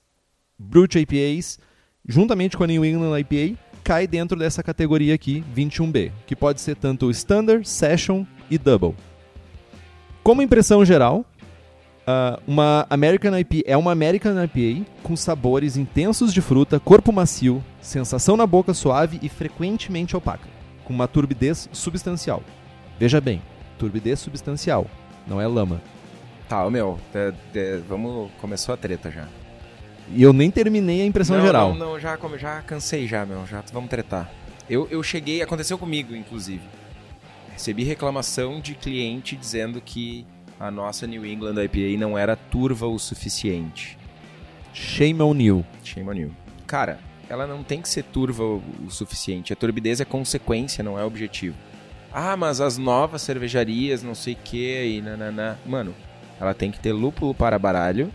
Brut 0.60 0.96
IPAs, 1.00 1.60
juntamente 2.08 2.58
com 2.58 2.64
a 2.64 2.68
New 2.68 2.84
England 2.86 3.20
IPA, 3.20 3.58
cai 3.84 4.08
dentro 4.08 4.38
dessa 4.38 4.64
categoria 4.64 5.14
aqui, 5.14 5.44
21B, 5.56 6.12
que 6.26 6.36
pode 6.36 6.62
ser 6.62 6.76
tanto 6.76 7.12
Standard, 7.12 7.68
Session 7.68 8.26
e 8.50 8.58
Double. 8.58 8.96
Como 10.24 10.42
impressão 10.42 10.86
geral, 10.86 11.26
Uh, 12.04 12.36
uma 12.46 12.86
American 12.90 13.38
IPA 13.40 13.64
é 13.66 13.78
uma 13.78 13.94
American 13.94 14.36
IPA 14.44 14.86
com 15.02 15.16
sabores 15.16 15.78
intensos 15.78 16.34
de 16.34 16.42
fruta, 16.42 16.78
corpo 16.78 17.14
macio, 17.14 17.64
sensação 17.82 18.36
na 18.36 18.46
boca 18.46 18.74
suave 18.74 19.20
e 19.22 19.30
frequentemente 19.30 20.14
opaca, 20.14 20.46
com 20.84 20.92
uma 20.92 21.08
turbidez 21.08 21.70
substancial. 21.72 22.44
Veja 23.00 23.22
bem, 23.22 23.42
turbidez 23.80 24.20
substancial, 24.20 24.86
não 25.26 25.40
é 25.40 25.48
lama. 25.48 25.82
Tá, 26.50 26.70
meu, 26.70 27.00
de, 27.14 27.32
de, 27.54 27.78
vamos. 27.88 28.30
Começou 28.42 28.74
a 28.74 28.78
treta 28.78 29.10
já. 29.10 29.28
E 30.10 30.22
eu 30.22 30.34
nem 30.34 30.52
terminei 30.52 31.02
a 31.02 31.06
impressão 31.06 31.38
não, 31.38 31.46
geral. 31.46 31.74
Não, 31.74 31.92
não, 31.92 32.00
já, 32.00 32.18
já 32.38 32.62
cansei 32.62 33.08
já, 33.08 33.26
meu. 33.26 33.46
Já 33.48 33.64
vamos 33.72 33.90
tretar. 33.90 34.30
Eu, 34.70 34.88
eu 34.90 35.02
cheguei, 35.04 35.42
aconteceu 35.42 35.78
comigo, 35.78 36.16
inclusive. 36.16 36.64
Recebi 37.52 37.84
reclamação 37.84 38.60
de 38.60 38.74
cliente 38.76 39.36
dizendo 39.36 39.80
que 39.80 40.26
a 40.60 40.72
nossa 40.72 41.06
New 41.06 41.26
England 41.26 41.62
IPA 41.64 42.00
não 42.00 42.18
era 42.18 42.36
turva 42.36 42.88
o 42.88 42.98
suficiente. 42.98 43.98
Shame 44.74 45.22
on 45.22 45.36
you. 45.36 45.66
Shame 45.84 46.10
on 46.10 46.14
you. 46.14 46.32
Cara, 46.66 47.00
ela 47.30 47.46
não 47.46 47.64
tem 47.64 47.82
que 47.82 47.90
ser 47.90 48.04
turva 48.04 48.44
o, 48.44 48.62
suficiente. 48.90 49.54
A 49.54 49.56
turbidez 49.56 50.00
é 50.00 50.06
consequência, 50.06 50.84
não 50.84 50.98
é 50.98 51.04
objetivo. 51.04 51.56
Ah, 52.12 52.38
mas 52.38 52.62
as 52.62 52.78
novas 52.78 53.22
cervejarias, 53.22 54.04
não 54.04 54.16
sei 54.16 54.34
o 54.34 54.38
que, 54.38 54.86
e 54.86 55.02
nananã. 55.02 55.58
Mano, 55.66 55.94
ela 56.40 56.54
tem 56.54 56.72
que 56.72 56.80
ter 56.80 56.94
lúpulo 56.94 57.34
para 57.34 57.58
baralho 57.58 58.12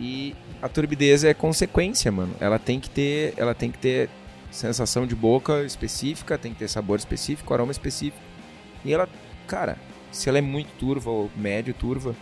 e 0.00 0.34
a 0.62 0.68
turbidez 0.68 1.24
é 1.24 1.34
consequência, 1.34 2.10
mano. 2.10 2.34
Ela 2.40 2.58
tem 2.58 2.80
que 2.80 2.90
ter, 2.90 3.34
ela 3.36 3.54
tem 3.54 3.70
que 3.70 3.78
ter 3.78 4.08
sensação 4.50 5.06
de 5.06 5.14
boca 5.14 5.62
específica, 5.64 6.38
tem 6.38 6.52
que 6.52 6.58
ter 6.60 6.68
sabor 6.68 6.98
específico, 6.98 7.52
aroma 7.52 7.72
específico. 7.72 8.22
E 8.84 8.92
ela, 8.92 9.08
cara, 9.46 9.76
se 10.10 10.28
ela 10.28 10.38
é 10.38 10.40
muito 10.40 10.68
turva 10.78 11.10
ou 11.10 11.30
médio 11.36 11.74
turva, 11.74 12.14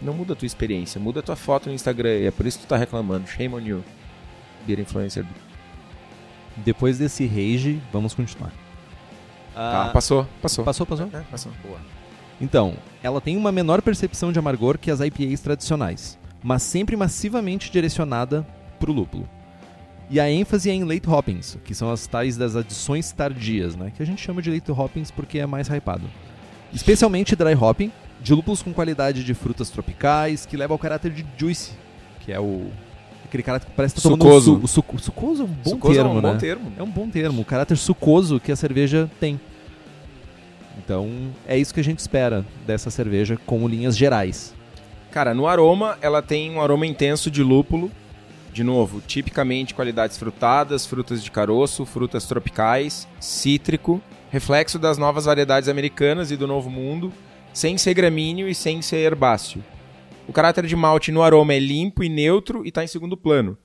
não 0.00 0.12
muda 0.14 0.32
a 0.32 0.36
tua 0.36 0.46
experiência, 0.46 1.00
muda 1.00 1.20
a 1.20 1.22
tua 1.22 1.36
foto 1.36 1.68
no 1.68 1.74
Instagram. 1.74 2.16
E 2.16 2.26
é 2.26 2.30
por 2.30 2.46
isso 2.46 2.58
que 2.58 2.66
tu 2.66 2.68
tá 2.68 2.76
reclamando. 2.76 3.28
Shame 3.28 3.54
on 3.54 3.60
you. 3.60 3.84
Beer 4.66 4.80
influencer. 4.80 5.24
Depois 6.56 6.98
desse 6.98 7.26
rage, 7.26 7.80
vamos 7.92 8.14
continuar. 8.14 8.52
Tá, 9.54 9.90
passou, 9.90 10.26
passou. 10.42 10.64
Passou, 10.64 10.86
passou? 10.86 11.08
É, 11.12 11.20
passou. 11.30 11.52
Boa. 11.62 11.78
Então, 12.40 12.74
ela 13.02 13.20
tem 13.20 13.36
uma 13.36 13.50
menor 13.50 13.80
percepção 13.80 14.30
de 14.30 14.38
amargor 14.38 14.78
que 14.78 14.90
as 14.90 15.00
IPAs 15.00 15.40
tradicionais, 15.40 16.18
mas 16.46 16.62
sempre 16.62 16.94
massivamente 16.94 17.72
direcionada 17.72 18.46
para 18.78 18.88
o 18.88 18.94
lúpulo. 18.94 19.28
E 20.08 20.20
a 20.20 20.30
ênfase 20.30 20.70
é 20.70 20.72
em 20.72 20.84
late 20.84 21.08
hoppings, 21.08 21.58
que 21.64 21.74
são 21.74 21.90
as 21.90 22.06
tais 22.06 22.36
das 22.36 22.54
adições 22.54 23.10
tardias, 23.10 23.74
né? 23.74 23.90
Que 23.96 24.00
a 24.00 24.06
gente 24.06 24.22
chama 24.22 24.40
de 24.40 24.48
late 24.52 24.70
hoppings 24.70 25.10
porque 25.10 25.40
é 25.40 25.46
mais 25.46 25.68
hypado. 25.68 26.08
Especialmente 26.72 27.34
dry 27.34 27.56
hopping, 27.56 27.90
de 28.22 28.32
lúpulos 28.32 28.62
com 28.62 28.72
qualidade 28.72 29.24
de 29.24 29.34
frutas 29.34 29.70
tropicais, 29.70 30.46
que 30.46 30.56
leva 30.56 30.72
ao 30.72 30.78
caráter 30.78 31.10
de 31.10 31.26
juice, 31.36 31.72
que 32.20 32.32
é 32.32 32.38
o 32.38 32.70
aquele 33.24 33.42
caráter 33.42 33.66
que 33.66 33.72
parece 33.72 33.96
que 33.96 34.00
tá 34.00 34.08
tomando 34.08 34.22
Sucoso. 34.22 34.52
um 34.52 34.58
su 34.60 34.64
o 34.64 34.68
suco, 34.68 34.98
sucoso 35.00 35.42
é 35.42 35.44
um 35.46 35.48
bom 35.48 35.70
Sucoso 35.70 35.94
termo, 35.94 36.10
é 36.10 36.12
um 36.12 36.22
né? 36.22 36.32
bom 36.32 36.38
termo. 36.38 36.72
É 36.78 36.82
um 36.84 36.90
bom 36.90 37.10
termo, 37.10 37.42
o 37.42 37.44
caráter 37.44 37.76
sucoso 37.76 38.38
que 38.38 38.52
a 38.52 38.56
cerveja 38.56 39.10
tem. 39.18 39.40
Então, 40.78 41.10
é 41.44 41.58
isso 41.58 41.74
que 41.74 41.80
a 41.80 41.84
gente 41.84 41.98
espera 41.98 42.46
dessa 42.64 42.88
cerveja 42.88 43.36
como 43.44 43.66
linhas 43.66 43.96
gerais. 43.96 44.55
Cara, 45.16 45.32
no 45.32 45.46
aroma, 45.46 45.96
ela 46.02 46.20
tem 46.20 46.50
um 46.50 46.60
aroma 46.60 46.84
intenso 46.84 47.30
de 47.30 47.42
lúpulo. 47.42 47.90
De 48.52 48.62
novo, 48.62 49.00
tipicamente 49.00 49.72
qualidades 49.72 50.18
frutadas, 50.18 50.84
frutas 50.84 51.24
de 51.24 51.30
caroço, 51.30 51.86
frutas 51.86 52.26
tropicais, 52.26 53.08
cítrico, 53.18 53.98
reflexo 54.28 54.78
das 54.78 54.98
novas 54.98 55.24
variedades 55.24 55.70
americanas 55.70 56.30
e 56.30 56.36
do 56.36 56.46
Novo 56.46 56.68
Mundo, 56.68 57.10
sem 57.54 57.78
ser 57.78 57.94
gramíneo 57.94 58.46
e 58.46 58.54
sem 58.54 58.82
ser 58.82 58.98
herbáceo. 58.98 59.64
O 60.28 60.34
caráter 60.34 60.66
de 60.66 60.76
malte 60.76 61.10
no 61.10 61.22
aroma 61.22 61.54
é 61.54 61.58
limpo 61.58 62.04
e 62.04 62.10
neutro 62.10 62.62
e 62.62 62.68
está 62.68 62.84
em 62.84 62.86
segundo 62.86 63.16
plano. 63.16 63.56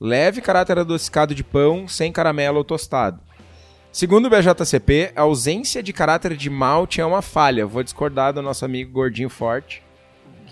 Leve 0.00 0.40
caráter 0.40 0.78
adocicado 0.78 1.34
de 1.34 1.42
pão, 1.42 1.88
sem 1.88 2.12
caramelo 2.12 2.58
ou 2.58 2.64
tostado. 2.64 3.20
Segundo 3.90 4.26
o 4.26 4.30
BJCP, 4.30 5.14
a 5.16 5.22
ausência 5.22 5.82
de 5.82 5.92
caráter 5.92 6.36
de 6.36 6.48
malte 6.48 7.00
é 7.00 7.04
uma 7.04 7.22
falha. 7.22 7.66
Vou 7.66 7.82
discordar 7.82 8.32
do 8.32 8.40
nosso 8.40 8.64
amigo 8.64 8.92
Gordinho 8.92 9.28
Forte. 9.28 9.82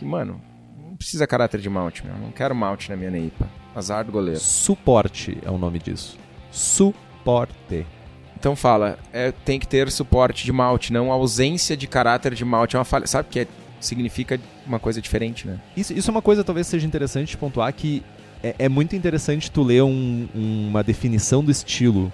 Que, 0.00 0.04
mano, 0.06 0.40
não 0.88 0.96
precisa 0.96 1.26
caráter 1.26 1.60
de 1.60 1.68
malte, 1.68 2.04
meu. 2.04 2.16
Não 2.16 2.30
quero 2.32 2.54
malte 2.54 2.88
na 2.90 2.96
minha 2.96 3.10
neipa. 3.10 3.46
Azar 3.76 4.04
do 4.04 4.10
goleiro. 4.10 4.40
Suporte 4.40 5.38
é 5.44 5.50
o 5.50 5.58
nome 5.58 5.78
disso. 5.78 6.18
Suporte. 6.50 7.86
Então 8.36 8.56
fala, 8.56 8.98
é, 9.12 9.30
tem 9.30 9.60
que 9.60 9.68
ter 9.68 9.90
suporte 9.90 10.44
de 10.44 10.50
malte, 10.52 10.92
não 10.92 11.12
ausência 11.12 11.76
de 11.76 11.86
caráter 11.86 12.34
de 12.34 12.44
malte. 12.44 12.74
É 12.74 12.78
uma 12.78 12.84
falha. 12.84 13.06
Sabe 13.06 13.28
que 13.30 13.40
é, 13.40 13.46
significa 13.78 14.40
uma 14.66 14.78
coisa 14.78 15.00
diferente, 15.02 15.46
né? 15.46 15.60
Isso, 15.76 15.92
isso 15.92 16.10
é 16.10 16.12
uma 16.12 16.22
coisa 16.22 16.42
talvez 16.42 16.66
seja 16.66 16.86
interessante 16.86 17.36
pontuar 17.36 17.72
que 17.74 18.02
é, 18.42 18.54
é 18.60 18.68
muito 18.68 18.96
interessante 18.96 19.50
tu 19.50 19.62
ler 19.62 19.82
um- 19.82 20.26
uma 20.34 20.82
definição 20.82 21.44
do 21.44 21.50
estilo 21.50 22.10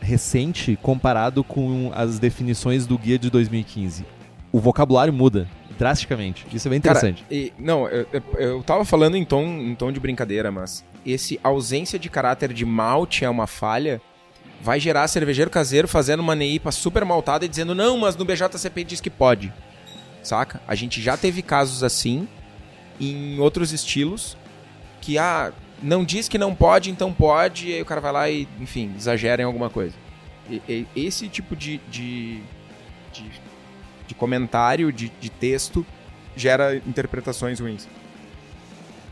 recente 0.00 0.78
comparado 0.80 1.42
com 1.42 1.90
as 1.94 2.18
definições 2.20 2.86
do 2.86 2.96
guia 2.96 3.18
de 3.18 3.28
2015. 3.30 4.04
O 4.52 4.60
vocabulário 4.60 5.12
muda 5.12 5.48
drasticamente. 5.78 6.46
Isso 6.52 6.68
é 6.68 6.70
bem 6.70 6.80
Cara, 6.80 6.98
interessante. 6.98 7.24
e- 7.30 7.52
não, 7.58 7.88
eu, 7.88 8.06
eu, 8.12 8.22
eu 8.38 8.62
tava 8.62 8.84
falando 8.84 9.16
em 9.16 9.24
tom, 9.24 9.44
em 9.44 9.74
tom 9.74 9.90
de 9.90 9.98
brincadeira, 9.98 10.52
mas 10.52 10.84
esse 11.04 11.40
ausência 11.42 11.98
de 11.98 12.08
caráter 12.10 12.52
de 12.52 12.64
malte 12.64 13.24
é 13.24 13.30
uma 13.30 13.46
falha. 13.46 14.00
Vai 14.60 14.78
gerar 14.78 15.08
cervejeiro 15.08 15.50
caseiro 15.50 15.88
fazendo 15.88 16.20
uma 16.20 16.36
neipa 16.36 16.70
super 16.70 17.04
maltada 17.04 17.44
e 17.44 17.48
dizendo, 17.48 17.74
não, 17.74 17.98
mas 17.98 18.14
no 18.14 18.24
BJCP 18.24 18.84
diz 18.84 19.00
que 19.00 19.10
pode. 19.10 19.52
Saca? 20.22 20.60
A 20.68 20.74
gente 20.76 21.00
já 21.02 21.16
teve 21.16 21.42
casos 21.42 21.82
assim 21.82 22.28
em 23.00 23.40
outros 23.40 23.72
estilos 23.72 24.36
que, 25.00 25.18
ah, 25.18 25.52
não 25.82 26.04
diz 26.04 26.28
que 26.28 26.38
não 26.38 26.54
pode, 26.54 26.90
então 26.92 27.12
pode, 27.12 27.70
e 27.70 27.74
aí 27.74 27.82
o 27.82 27.84
cara 27.84 28.00
vai 28.00 28.12
lá 28.12 28.30
e, 28.30 28.46
enfim, 28.60 28.92
exagera 28.96 29.42
em 29.42 29.44
alguma 29.44 29.68
coisa. 29.68 29.96
E- 30.48 30.62
e- 30.68 30.86
esse 30.94 31.26
tipo 31.28 31.56
de, 31.56 31.78
de, 31.90 32.40
de, 33.12 33.24
de 34.12 34.14
comentário, 34.14 34.92
de, 34.92 35.10
de 35.18 35.30
texto, 35.30 35.84
gera 36.36 36.76
interpretações 36.76 37.58
ruins. 37.58 37.88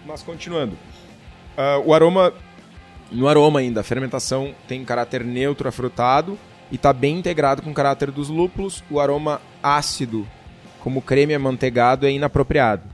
Mas 0.07 0.23
continuando. 0.23 0.77
Ah, 1.57 1.81
o 1.85 1.95
aroma. 1.95 2.33
No 3.11 3.27
aroma 3.27 3.59
ainda, 3.59 3.81
a 3.81 3.85
fermentação 3.85 4.55
tem 4.69 4.85
caráter 4.85 5.25
neutro 5.25 5.69
afrutado 5.69 6.39
e 6.71 6.77
está 6.77 6.93
bem 6.93 7.19
integrado 7.19 7.61
com 7.61 7.71
o 7.71 7.75
caráter 7.75 8.11
dos 8.11 8.29
lúpulos. 8.29 8.85
O 8.89 9.01
aroma 9.01 9.41
ácido, 9.61 10.29
como 10.79 11.03
creme 11.03 11.35
amanteigado, 11.35 12.07
é 12.07 12.13
inapropriado. 12.13 12.85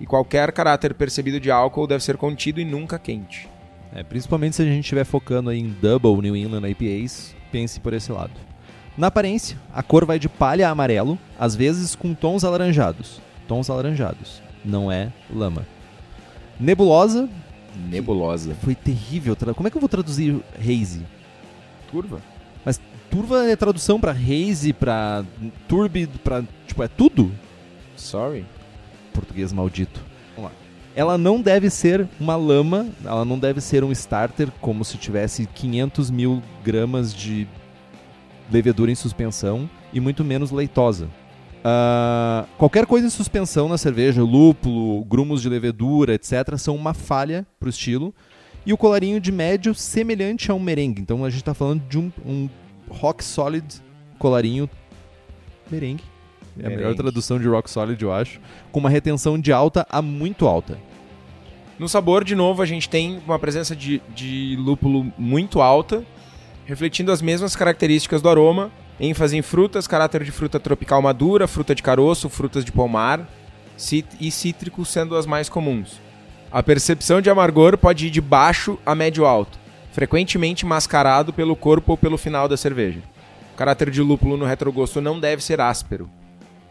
E 0.00 0.06
qualquer 0.06 0.50
caráter 0.50 0.94
percebido 0.94 1.38
de 1.38 1.50
álcool 1.50 1.86
deve 1.86 2.02
ser 2.02 2.16
contido 2.16 2.60
e 2.60 2.64
nunca 2.64 2.98
quente. 2.98 3.48
É, 3.94 4.02
principalmente 4.02 4.56
se 4.56 4.62
a 4.62 4.64
gente 4.64 4.80
estiver 4.80 5.04
focando 5.04 5.52
em 5.52 5.68
Double 5.68 6.20
New 6.22 6.34
England 6.34 6.68
IPAs, 6.68 7.36
pense 7.52 7.78
por 7.78 7.92
esse 7.92 8.10
lado. 8.10 8.32
Na 8.96 9.06
aparência, 9.06 9.56
a 9.72 9.82
cor 9.82 10.04
vai 10.04 10.18
de 10.18 10.28
palha 10.28 10.68
a 10.68 10.70
amarelo, 10.70 11.18
às 11.38 11.54
vezes 11.54 11.94
com 11.94 12.14
tons 12.14 12.44
alaranjados. 12.44 13.20
Tons 13.48 13.70
alaranjados. 13.70 14.42
Não 14.64 14.90
é 14.92 15.12
lama. 15.32 15.66
Nebulosa 16.58 17.28
Nebulosa. 17.88 18.54
foi 18.62 18.74
terrível. 18.74 19.36
Como 19.54 19.66
é 19.66 19.70
que 19.70 19.76
eu 19.76 19.80
vou 19.80 19.88
traduzir 19.88 20.40
haze? 20.58 21.02
Turva? 21.90 22.20
Turva 23.10 23.50
é 23.50 23.56
tradução 23.56 23.98
pra 23.98 24.12
haze, 24.12 24.72
pra 24.72 25.24
turbid, 25.66 26.08
pra. 26.22 26.44
Tipo, 26.66 26.82
é 26.84 26.88
tudo? 26.88 27.32
Sorry. 27.96 28.46
Português 29.12 29.52
maldito. 29.52 30.00
Vamos 30.36 30.52
lá. 30.52 30.56
Ela 30.94 31.18
não 31.18 31.40
deve 31.40 31.70
ser 31.70 32.08
uma 32.20 32.36
lama, 32.36 32.86
ela 33.04 33.24
não 33.24 33.38
deve 33.38 33.60
ser 33.60 33.82
um 33.82 33.90
starter 33.90 34.50
como 34.60 34.84
se 34.84 34.96
tivesse 34.96 35.46
500 35.46 36.10
mil 36.10 36.40
gramas 36.62 37.12
de 37.12 37.48
levedura 38.50 38.90
em 38.90 38.94
suspensão 38.94 39.68
e 39.92 40.00
muito 40.00 40.24
menos 40.24 40.50
leitosa. 40.50 41.08
Ah, 41.62 42.46
qualquer 42.56 42.86
coisa 42.86 43.06
em 43.06 43.10
suspensão 43.10 43.68
na 43.68 43.76
cerveja, 43.76 44.22
lúpulo, 44.22 45.04
grumos 45.04 45.42
de 45.42 45.48
levedura, 45.48 46.14
etc., 46.14 46.56
são 46.56 46.74
uma 46.74 46.94
falha 46.94 47.46
pro 47.58 47.68
estilo. 47.68 48.14
E 48.64 48.72
o 48.72 48.76
colarinho 48.76 49.20
de 49.20 49.32
médio 49.32 49.74
semelhante 49.74 50.50
a 50.50 50.54
um 50.54 50.60
merengue. 50.60 51.00
Então 51.00 51.24
a 51.24 51.30
gente 51.30 51.40
está 51.40 51.54
falando 51.54 51.82
de 51.88 51.98
um, 51.98 52.12
um 52.26 52.48
rock 52.88 53.24
solid 53.24 53.64
colarinho 54.18 54.68
merengue. 55.70 56.04
É 56.58 56.66
a 56.66 56.70
melhor 56.70 56.94
tradução 56.94 57.38
de 57.38 57.48
rock 57.48 57.70
solid, 57.70 58.02
eu 58.02 58.12
acho. 58.12 58.40
Com 58.70 58.80
uma 58.80 58.90
retenção 58.90 59.38
de 59.38 59.52
alta 59.52 59.86
a 59.88 60.02
muito 60.02 60.46
alta. 60.46 60.78
No 61.78 61.88
sabor, 61.88 62.22
de 62.24 62.34
novo, 62.34 62.60
a 62.60 62.66
gente 62.66 62.88
tem 62.88 63.22
uma 63.26 63.38
presença 63.38 63.74
de, 63.74 64.02
de 64.14 64.54
lúpulo 64.58 65.10
muito 65.16 65.62
alta, 65.62 66.04
refletindo 66.70 67.10
as 67.10 67.20
mesmas 67.20 67.56
características 67.56 68.22
do 68.22 68.28
aroma, 68.28 68.70
ênfase 68.98 69.36
em 69.36 69.42
frutas, 69.42 69.88
caráter 69.88 70.22
de 70.22 70.30
fruta 70.30 70.60
tropical 70.60 71.02
madura, 71.02 71.48
fruta 71.48 71.74
de 71.74 71.82
caroço, 71.82 72.28
frutas 72.28 72.64
de 72.64 72.70
pomar 72.70 73.28
e 74.20 74.30
cítrico 74.30 74.84
sendo 74.84 75.16
as 75.16 75.26
mais 75.26 75.48
comuns. 75.48 76.00
A 76.52 76.62
percepção 76.62 77.20
de 77.20 77.28
amargor 77.28 77.76
pode 77.76 78.06
ir 78.06 78.10
de 78.10 78.20
baixo 78.20 78.78
a 78.86 78.94
médio 78.94 79.26
alto, 79.26 79.58
frequentemente 79.90 80.64
mascarado 80.64 81.32
pelo 81.32 81.56
corpo 81.56 81.92
ou 81.92 81.98
pelo 81.98 82.16
final 82.16 82.46
da 82.46 82.56
cerveja. 82.56 83.00
O 83.52 83.56
caráter 83.56 83.90
de 83.90 84.00
lúpulo 84.00 84.36
no 84.36 84.44
retrogosto 84.44 85.00
não 85.00 85.18
deve 85.18 85.42
ser 85.42 85.60
áspero. 85.60 86.08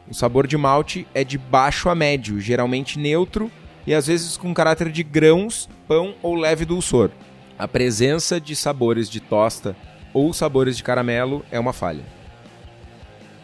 O 0.09 0.13
sabor 0.13 0.47
de 0.47 0.57
malte 0.57 1.05
é 1.13 1.25
de 1.25 1.37
baixo 1.37 1.89
a 1.89 1.95
médio, 1.95 2.39
geralmente 2.39 2.97
neutro 2.97 3.51
e 3.85 3.93
às 3.93 4.07
vezes 4.07 4.37
com 4.37 4.53
caráter 4.53 4.91
de 4.91 5.03
grãos, 5.03 5.67
pão 5.87 6.15
ou 6.21 6.35
leve 6.35 6.63
dulçor. 6.63 7.11
A 7.57 7.67
presença 7.67 8.39
de 8.39 8.55
sabores 8.55 9.09
de 9.09 9.19
tosta 9.19 9.75
ou 10.19 10.33
sabores 10.33 10.75
de 10.75 10.83
caramelo 10.83 11.45
é 11.51 11.59
uma 11.59 11.73
falha. 11.73 12.03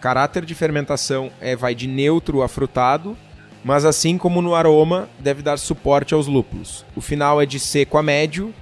Caráter 0.01 0.45
de 0.45 0.53
fermentação 0.53 1.31
é 1.39 1.55
vai 1.55 1.73
de 1.73 1.87
neutro 1.87 2.43
a 2.43 2.47
frutado, 2.47 3.17
mas 3.63 3.85
assim 3.85 4.17
como 4.17 4.41
no 4.41 4.53
aroma, 4.53 5.09
deve 5.19 5.41
dar 5.41 5.57
suporte 5.57 6.13
aos 6.13 6.27
lúpulos. 6.27 6.85
O 6.95 7.01
final 7.01 7.41
é 7.41 7.45
de 7.45 7.59
seco 7.59 7.97
a 7.97 8.03
médio 8.03 8.53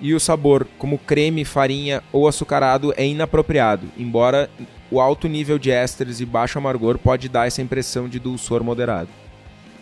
e 0.00 0.14
o 0.14 0.20
sabor, 0.20 0.66
como 0.78 0.98
creme, 0.98 1.44
farinha 1.44 2.02
ou 2.12 2.28
açucarado, 2.28 2.92
é 2.96 3.06
inapropriado, 3.06 3.88
embora 3.96 4.48
o 4.90 5.00
alto 5.00 5.26
nível 5.26 5.58
de 5.58 5.70
ésteres 5.70 6.20
e 6.20 6.26
baixo 6.26 6.58
amargor 6.58 6.98
pode 6.98 7.28
dar 7.28 7.46
essa 7.46 7.62
impressão 7.62 8.08
de 8.08 8.18
dulçor 8.18 8.62
moderado. 8.62 9.08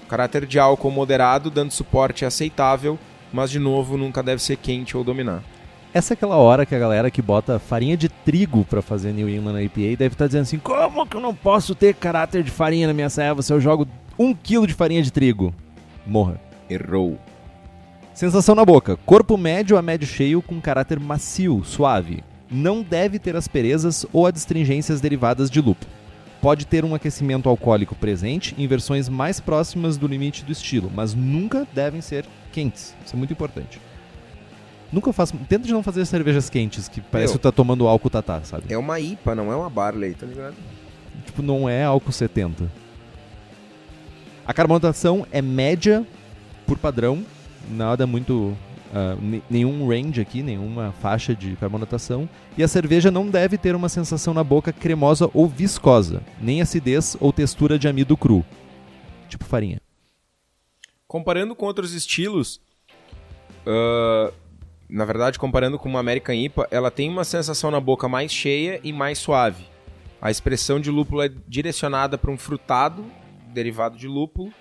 Caráter 0.09 0.47
de 0.47 0.59
álcool 0.59 0.91
moderado, 0.91 1.51
dando 1.51 1.73
suporte 1.73 2.25
é 2.25 2.29
aceitável, 2.29 2.99
mas 3.33 3.51
de 3.51 3.59
novo 3.59 3.97
nunca 3.97 4.23
deve 4.23 4.43
ser 4.43 4.57
quente 4.57 4.97
ou 4.97 5.05
dominar. 5.05 5.43
Essa 5.93 6.13
é 6.13 6.15
aquela 6.15 6.37
hora 6.37 6.65
que 6.65 6.73
a 6.73 6.79
galera 6.79 7.11
que 7.11 7.21
bota 7.21 7.59
farinha 7.59 7.97
de 7.97 8.09
trigo 8.09 8.65
para 8.65 8.81
fazer 8.81 9.13
New 9.13 9.29
England 9.29 9.61
IPA 9.65 9.97
deve 9.97 10.15
estar 10.15 10.25
tá 10.25 10.27
dizendo 10.27 10.43
assim: 10.43 10.59
como 10.59 11.05
que 11.05 11.17
eu 11.17 11.21
não 11.21 11.35
posso 11.35 11.75
ter 11.75 11.95
caráter 11.95 12.45
de 12.45 12.51
farinha 12.51 12.87
na 12.87 12.95
minha 12.95 13.11
serva 13.11 13.43
se 13.43 13.53
eu 13.53 13.61
jogo 13.61 13.89
um 14.17 14.33
quilo 14.33 14.69
de 14.69 14.75
farinha 14.75 15.03
de 15.03 15.13
trigo? 15.13 15.53
Morra. 16.07 16.41
Errou. 16.69 17.19
Sensação 18.15 18.55
na 18.55 18.65
boca: 18.65 18.97
corpo 19.05 19.37
médio 19.37 19.77
a 19.77 19.83
médio 19.83 20.07
cheio 20.07 20.41
com 20.41 20.61
caráter 20.61 21.01
macio, 21.01 21.65
suave. 21.65 22.23
Não 22.49 22.83
deve 22.83 23.19
ter 23.19 23.35
asperezas 23.35 24.07
ou 24.13 24.27
adstringências 24.27 25.01
derivadas 25.01 25.51
de 25.51 25.61
lúpulo. 25.61 25.91
Pode 26.41 26.67
ter 26.69 26.85
um 26.85 26.95
aquecimento 26.95 27.49
alcoólico 27.49 27.97
presente 27.97 28.55
em 28.57 28.67
versões 28.67 29.09
mais 29.09 29.41
próximas 29.41 29.97
do 29.97 30.07
limite 30.07 30.45
do 30.45 30.53
estilo, 30.53 30.91
mas 30.95 31.15
nunca 31.15 31.67
devem 31.73 32.01
ser 32.01 32.25
quentes. 32.53 32.95
Isso 33.05 33.15
é 33.15 33.19
muito 33.19 33.33
importante. 33.33 33.81
Nunca 34.93 35.13
faço. 35.13 35.37
Tenta 35.49 35.67
de 35.67 35.73
não 35.73 35.83
fazer 35.83 36.05
cervejas 36.05 36.51
quentes, 36.51 36.89
que 36.89 37.01
parece 37.01 37.33
Meu, 37.33 37.39
que 37.39 37.43
tá 37.43 37.53
tomando 37.53 37.87
álcool 37.87 38.11
tatá, 38.11 38.43
sabe? 38.43 38.65
É 38.69 38.77
uma 38.77 38.99
IPA, 38.99 39.35
não 39.35 39.53
é 39.53 39.57
uma 39.57 39.71
Barley, 39.71 40.15
tá 40.15 40.27
ligado? 40.27 40.57
Tipo, 41.25 41.43
não 41.43 41.69
é 41.69 41.85
álcool 41.85 42.13
70. 42.13 42.71
A 44.45 44.53
carbonatação 44.53 45.27
é 45.31 45.41
média 45.41 46.05
por 46.67 46.77
padrão, 46.77 47.25
nada 47.69 48.07
muito. 48.07 48.57
Uh, 48.91 49.41
nenhum 49.49 49.87
range 49.87 50.21
aqui, 50.21 50.43
nenhuma 50.43 50.93
faixa 51.01 51.33
de 51.33 51.55
carbonatação. 51.55 52.29
E 52.59 52.63
a 52.65 52.67
cerveja 52.67 53.09
não 53.09 53.31
deve 53.31 53.57
ter 53.57 53.77
uma 53.77 53.89
sensação 53.89 54.35
na 54.35 54.43
boca 54.43 54.73
cremosa 54.73 55.31
ou 55.33 55.47
viscosa, 55.47 56.21
nem 56.41 56.61
acidez 56.61 57.17
ou 57.21 57.33
textura 57.33 57.79
de 57.79 57.87
amido 57.87 58.17
cru. 58.17 58.45
Tipo 59.29 59.45
farinha. 59.45 59.81
Comparando 61.07 61.55
com 61.55 61.67
outros 61.67 61.95
estilos, 61.95 62.61
uh, 63.65 64.33
na 64.91 65.05
verdade, 65.05 65.39
comparando 65.39 65.79
com 65.79 65.89
uma 65.89 66.01
American 66.01 66.35
IPA, 66.35 66.67
ela 66.71 66.91
tem 66.91 67.09
uma 67.09 67.25
sensação 67.25 67.71
na 67.71 67.81
boca 67.81 68.09
mais 68.09 68.33
cheia 68.33 68.81
e 68.83 68.93
mais 68.93 69.19
suave. 69.19 69.65
A 70.21 70.31
expressão 70.31 70.81
de 70.81 70.91
lúpulo 70.91 71.23
é 71.23 71.31
direcionada 71.47 72.19
para 72.19 72.31
um 72.31 72.37
frutado, 72.37 73.05
derivado 73.55 73.97
de 73.97 74.09
lúpulo, 74.09 74.53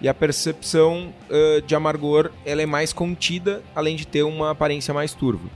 e 0.00 0.08
a 0.08 0.14
percepção 0.14 1.14
uh, 1.30 1.62
de 1.62 1.74
amargor 1.74 2.30
ela 2.44 2.60
é 2.60 2.66
mais 2.66 2.92
contida, 2.92 3.62
além 3.74 3.96
de 3.96 4.06
ter 4.06 4.24
uma 4.24 4.50
aparência 4.50 4.92
mais 4.92 5.14
turva. 5.14 5.48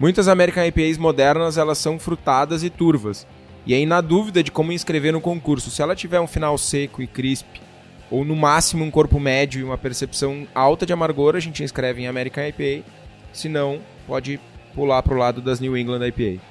Muitas 0.00 0.26
American 0.26 0.64
IPAs 0.64 0.98
modernas 0.98 1.58
elas 1.58 1.78
são 1.78 1.98
frutadas 1.98 2.64
e 2.64 2.70
turvas, 2.70 3.26
e 3.64 3.74
aí 3.74 3.86
na 3.86 4.00
dúvida 4.00 4.42
de 4.42 4.50
como 4.50 4.72
inscrever 4.72 5.12
no 5.12 5.20
concurso, 5.20 5.70
se 5.70 5.80
ela 5.80 5.94
tiver 5.94 6.20
um 6.20 6.26
final 6.26 6.58
seco 6.58 7.02
e 7.02 7.06
crisp, 7.06 7.46
ou 8.10 8.24
no 8.24 8.34
máximo 8.34 8.84
um 8.84 8.90
corpo 8.90 9.20
médio 9.20 9.60
e 9.60 9.64
uma 9.64 9.78
percepção 9.78 10.46
alta 10.54 10.84
de 10.84 10.92
amargor, 10.92 11.36
a 11.36 11.40
gente 11.40 11.62
inscreve 11.62 12.02
em 12.02 12.08
American 12.08 12.44
IPA 12.44 12.84
se 13.32 13.48
não, 13.48 13.80
pode 14.06 14.38
pular 14.74 15.02
para 15.02 15.14
o 15.14 15.18
lado 15.18 15.40
das 15.40 15.60
New 15.60 15.76
England 15.76 16.06
IPA. 16.08 16.42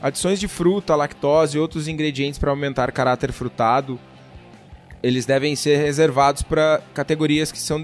Adições 0.00 0.38
de 0.38 0.46
fruta, 0.46 0.94
lactose 0.94 1.56
e 1.56 1.60
outros 1.60 1.88
ingredientes 1.88 2.38
para 2.38 2.50
aumentar 2.50 2.92
caráter 2.92 3.32
frutado, 3.32 3.98
eles 5.02 5.26
devem 5.26 5.56
ser 5.56 5.76
reservados 5.76 6.42
para 6.42 6.80
categorias 6.94 7.50
que 7.50 7.58
são 7.58 7.82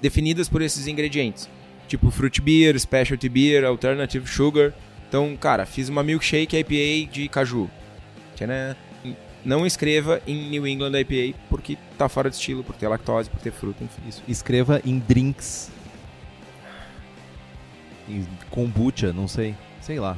definidas 0.00 0.48
por 0.48 0.62
esses 0.62 0.86
ingredientes, 0.86 1.48
tipo 1.86 2.10
fruit 2.10 2.40
beer, 2.40 2.78
specialty 2.78 3.28
beer, 3.28 3.64
alternative 3.64 4.28
sugar. 4.28 4.72
Então, 5.08 5.36
cara, 5.36 5.66
fiz 5.66 5.88
uma 5.88 6.02
milkshake 6.02 6.56
IPA 6.56 7.12
de 7.12 7.28
caju. 7.28 7.70
Tcharam. 8.34 8.76
Não 9.44 9.66
escreva 9.66 10.22
em 10.24 10.50
New 10.50 10.66
England 10.66 11.00
IPA 11.00 11.36
porque 11.50 11.76
tá 11.98 12.08
fora 12.08 12.30
de 12.30 12.36
estilo, 12.36 12.62
por 12.62 12.76
ter 12.76 12.86
lactose, 12.86 13.28
por 13.28 13.40
ter 13.40 13.50
fruta, 13.50 13.82
enfim. 13.82 14.00
Isso. 14.08 14.22
Escreva 14.28 14.80
em 14.84 15.00
drinks 15.00 15.68
kombucha, 18.50 19.12
não 19.12 19.26
sei. 19.26 19.54
Sei 19.80 19.98
lá. 19.98 20.16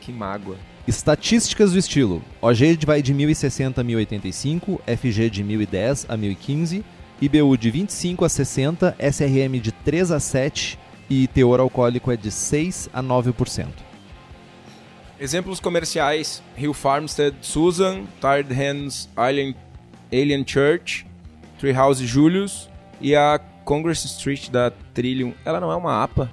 Que 0.00 0.12
mágoa. 0.12 0.56
Estatísticas 0.86 1.72
do 1.72 1.78
estilo. 1.78 2.22
OG 2.40 2.86
vai 2.86 3.02
de 3.02 3.12
1060 3.12 3.80
a 3.80 3.84
1085, 3.84 4.80
FG 4.86 5.30
de 5.30 5.44
1010 5.44 6.06
a 6.08 6.16
1015, 6.16 6.84
IBU 7.20 7.58
de 7.58 7.70
25 7.70 8.24
a 8.24 8.28
60, 8.28 8.96
SRM 8.98 9.60
de 9.60 9.70
3 9.70 10.10
a 10.12 10.18
7 10.18 10.78
e 11.10 11.26
teor 11.26 11.60
alcoólico 11.60 12.10
é 12.10 12.16
de 12.16 12.30
6 12.30 12.88
a 12.92 13.02
9%. 13.02 13.66
Exemplos 15.20 15.60
comerciais: 15.60 16.42
Hill 16.56 16.72
Farmstead 16.72 17.34
Susan, 17.42 18.04
Tired 18.20 18.54
Hands 18.54 19.08
Alien, 19.16 19.54
Alien 20.12 20.44
Church, 20.46 21.04
Treehouse 21.58 22.06
Julius 22.06 22.70
e 23.00 23.14
a 23.16 23.38
Congress 23.64 24.06
Street 24.06 24.48
da 24.48 24.70
Trillium. 24.94 25.34
Ela 25.44 25.60
não 25.60 25.72
é 25.72 25.76
uma 25.76 26.02
APA? 26.02 26.30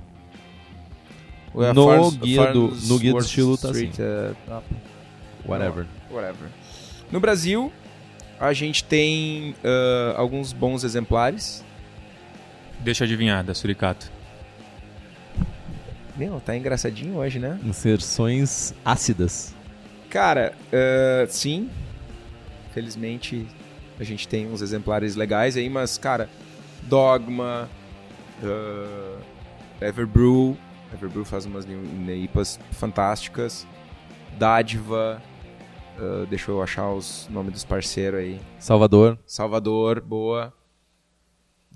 É 1.58 1.74
no, 1.74 2.12
guia 2.12 2.52
do, 2.52 2.68
no 2.68 3.00
guia 3.00 3.12
do 3.14 3.20
estilo 3.20 3.58
tá 3.58 3.72
Street, 3.72 3.94
assim. 3.94 4.64
Whatever. 5.46 5.86
Whatever. 6.12 6.50
No 7.12 7.20
Brasil, 7.20 7.72
a 8.40 8.52
gente 8.52 8.84
tem 8.84 9.52
uh, 9.52 10.18
alguns 10.18 10.52
bons 10.52 10.84
exemplares. 10.84 11.64
Deixa 12.80 13.04
eu 13.04 13.06
adivinhar, 13.06 13.44
da 13.44 13.54
Suricato. 13.54 14.12
Meu, 16.18 16.40
tá 16.40 16.56
engraçadinho 16.56 17.18
hoje, 17.18 17.40
né? 17.40 17.60
Inserções 17.64 18.74
ácidas. 18.84 19.54
Cara, 20.10 20.54
uh, 20.68 21.28
sim. 21.30 21.70
Felizmente 22.74 23.48
a 24.00 24.04
gente 24.04 24.28
tem 24.28 24.48
uns 24.48 24.62
exemplares 24.62 25.16
legais 25.16 25.56
aí, 25.56 25.70
mas, 25.70 25.98
cara, 25.98 26.30
Dogma, 26.84 27.70
uh, 28.44 29.18
Everbrew, 29.82 30.58
Everbrew 30.94 31.26
faz 31.26 31.46
umas 31.46 31.66
neipas 31.66 32.60
fantásticas. 32.72 33.68
Dádiva, 34.38 35.22
uh, 35.98 36.26
deixa 36.28 36.52
eu 36.52 36.62
achar 36.62 36.90
os 36.92 37.28
nomes 37.30 37.54
dos 37.54 37.64
parceiros 37.64 38.20
aí. 38.20 38.42
Salvador. 38.60 39.18
Salvador, 39.26 40.02
boa. 40.02 40.54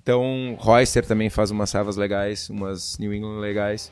Então, 0.02 0.56
Royster 0.60 1.06
também 1.06 1.30
faz 1.30 1.52
umas 1.52 1.70
servas 1.70 1.96
legais, 1.96 2.50
umas 2.50 2.98
New 2.98 3.14
England 3.14 3.40
legais. 3.40 3.92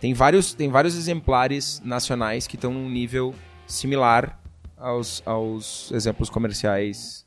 Tem 0.00 0.14
vários, 0.14 0.54
tem 0.54 0.70
vários 0.70 0.96
exemplares 0.96 1.80
nacionais 1.84 2.46
que 2.46 2.56
estão 2.56 2.72
num 2.72 2.88
nível 2.88 3.34
similar 3.66 4.40
aos, 4.76 5.22
aos 5.26 5.92
exemplos 5.92 6.30
comerciais 6.30 7.26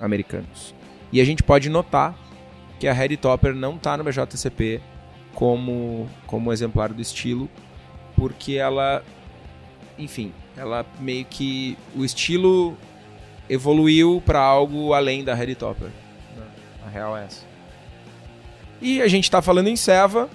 americanos. 0.00 0.74
E 1.12 1.20
a 1.20 1.24
gente 1.24 1.42
pode 1.42 1.68
notar 1.68 2.18
que 2.80 2.88
a 2.88 2.92
Harry 2.92 3.16
Topper 3.16 3.54
não 3.54 3.76
está 3.76 3.96
no 3.96 4.04
BJCP 4.04 4.80
como, 5.34 6.08
como 6.26 6.52
exemplar 6.52 6.92
do 6.92 7.02
estilo, 7.02 7.48
porque 8.16 8.54
ela, 8.54 9.02
enfim, 9.98 10.32
ela 10.56 10.86
meio 11.00 11.24
que 11.24 11.76
o 11.94 12.04
estilo 12.04 12.76
evoluiu 13.48 14.22
para 14.24 14.40
algo 14.40 14.92
além 14.94 15.24
da 15.24 15.34
Harry 15.34 15.54
Topper. 15.54 15.90
A 16.86 16.88
real 16.88 17.16
é 17.16 17.24
essa. 17.24 17.44
E 18.80 19.00
a 19.00 19.08
gente 19.08 19.24
está 19.24 19.40
falando 19.40 19.68
em 19.68 19.76
Seva, 19.76 20.28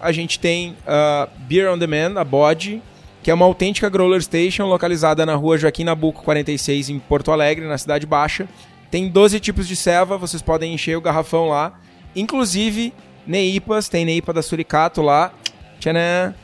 a 0.00 0.12
gente 0.12 0.38
tem 0.38 0.70
uh, 0.70 1.30
Beer 1.40 1.70
on 1.70 1.78
Demand, 1.78 2.18
a 2.18 2.24
Bode, 2.24 2.82
que 3.22 3.30
é 3.30 3.34
uma 3.34 3.44
autêntica 3.44 3.88
growler 3.88 4.22
station 4.22 4.66
localizada 4.66 5.26
na 5.26 5.34
rua 5.34 5.58
Joaquim 5.58 5.84
Nabuco 5.84 6.22
46 6.22 6.88
em 6.88 6.98
Porto 6.98 7.30
Alegre, 7.30 7.66
na 7.66 7.76
Cidade 7.76 8.06
Baixa. 8.06 8.48
Tem 8.90 9.08
12 9.08 9.38
tipos 9.40 9.68
de 9.68 9.76
ceva, 9.76 10.16
vocês 10.16 10.42
podem 10.42 10.72
encher 10.74 10.96
o 10.96 11.00
garrafão 11.00 11.48
lá. 11.48 11.78
Inclusive, 12.16 12.92
Neipas, 13.26 13.88
tem 13.88 14.04
Neipa 14.04 14.32
da 14.32 14.42
Suricato 14.42 15.02
lá. 15.02 15.32
Tcharam. 15.78 16.34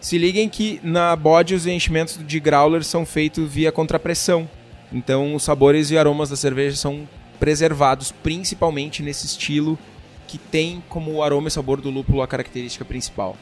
Se 0.00 0.18
liguem 0.18 0.48
que 0.48 0.80
na 0.82 1.14
bode 1.14 1.54
os 1.54 1.64
enchimentos 1.64 2.18
de 2.26 2.40
growler 2.40 2.82
são 2.82 3.06
feitos 3.06 3.48
via 3.48 3.70
contrapressão. 3.70 4.48
Então 4.92 5.34
os 5.34 5.44
sabores 5.44 5.90
e 5.90 5.96
aromas 5.96 6.28
da 6.28 6.36
cerveja 6.36 6.76
são 6.76 7.08
preservados 7.38 8.10
principalmente 8.10 9.02
nesse 9.02 9.26
estilo 9.26 9.78
que 10.26 10.38
tem 10.38 10.82
como 10.88 11.22
aroma 11.22 11.48
e 11.48 11.50
sabor 11.50 11.80
do 11.80 11.90
lúpulo 11.90 12.20
a 12.20 12.26
característica 12.26 12.84
principal. 12.84 13.36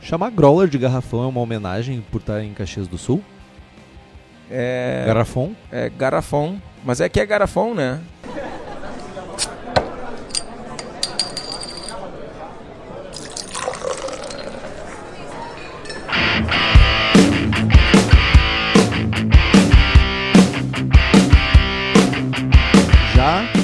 Chamar 0.00 0.30
growler 0.30 0.68
de 0.68 0.78
garrafão 0.78 1.22
é 1.22 1.26
uma 1.26 1.40
homenagem 1.40 2.04
por 2.10 2.20
estar 2.20 2.42
em 2.42 2.52
Caxias 2.52 2.88
do 2.88 2.98
Sul? 2.98 3.22
É. 4.50 5.04
Garrafon? 5.06 5.52
É 5.70 5.88
garrafão. 5.88 6.60
Mas 6.84 7.00
é 7.00 7.08
que 7.08 7.20
é 7.20 7.26
garrafão, 7.26 7.74
né? 7.74 8.00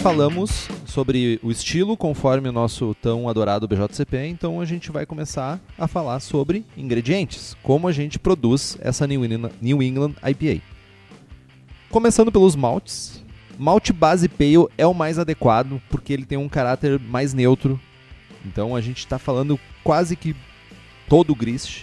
Falamos 0.03 0.69
sobre 0.87 1.39
o 1.43 1.51
estilo 1.51 1.97
conforme 1.97 2.49
o 2.49 2.53
nosso 2.53 2.95
tão 3.03 3.29
adorado 3.29 3.69
BJCP, 3.69 4.27
então 4.29 4.61
a 4.61 4.65
gente 4.65 4.91
vai 4.91 5.05
começar 5.05 5.61
a 5.79 5.87
falar 5.87 6.21
sobre 6.21 6.65
ingredientes, 6.77 7.55
como 7.63 7.87
a 7.87 7.93
gente 7.93 8.19
produz 8.19 8.79
essa 8.81 9.07
New 9.07 9.83
England, 9.83 10.15
IPA. 10.27 10.63
Começando 11.91 12.33
pelos 12.33 12.57
maltes. 12.57 13.23
Malte 13.59 13.93
base 13.93 14.27
pale 14.27 14.67
é 14.79 14.87
o 14.87 14.95
mais 14.95 15.19
adequado 15.19 15.81
porque 15.91 16.15
ele 16.15 16.25
tem 16.25 16.39
um 16.39 16.49
caráter 16.49 16.99
mais 16.99 17.35
neutro. 17.35 17.79
Então 18.47 18.75
a 18.75 18.81
gente 18.81 19.01
está 19.01 19.19
falando 19.19 19.61
quase 19.85 20.17
que 20.17 20.35
todo 21.09 21.35
grist 21.35 21.83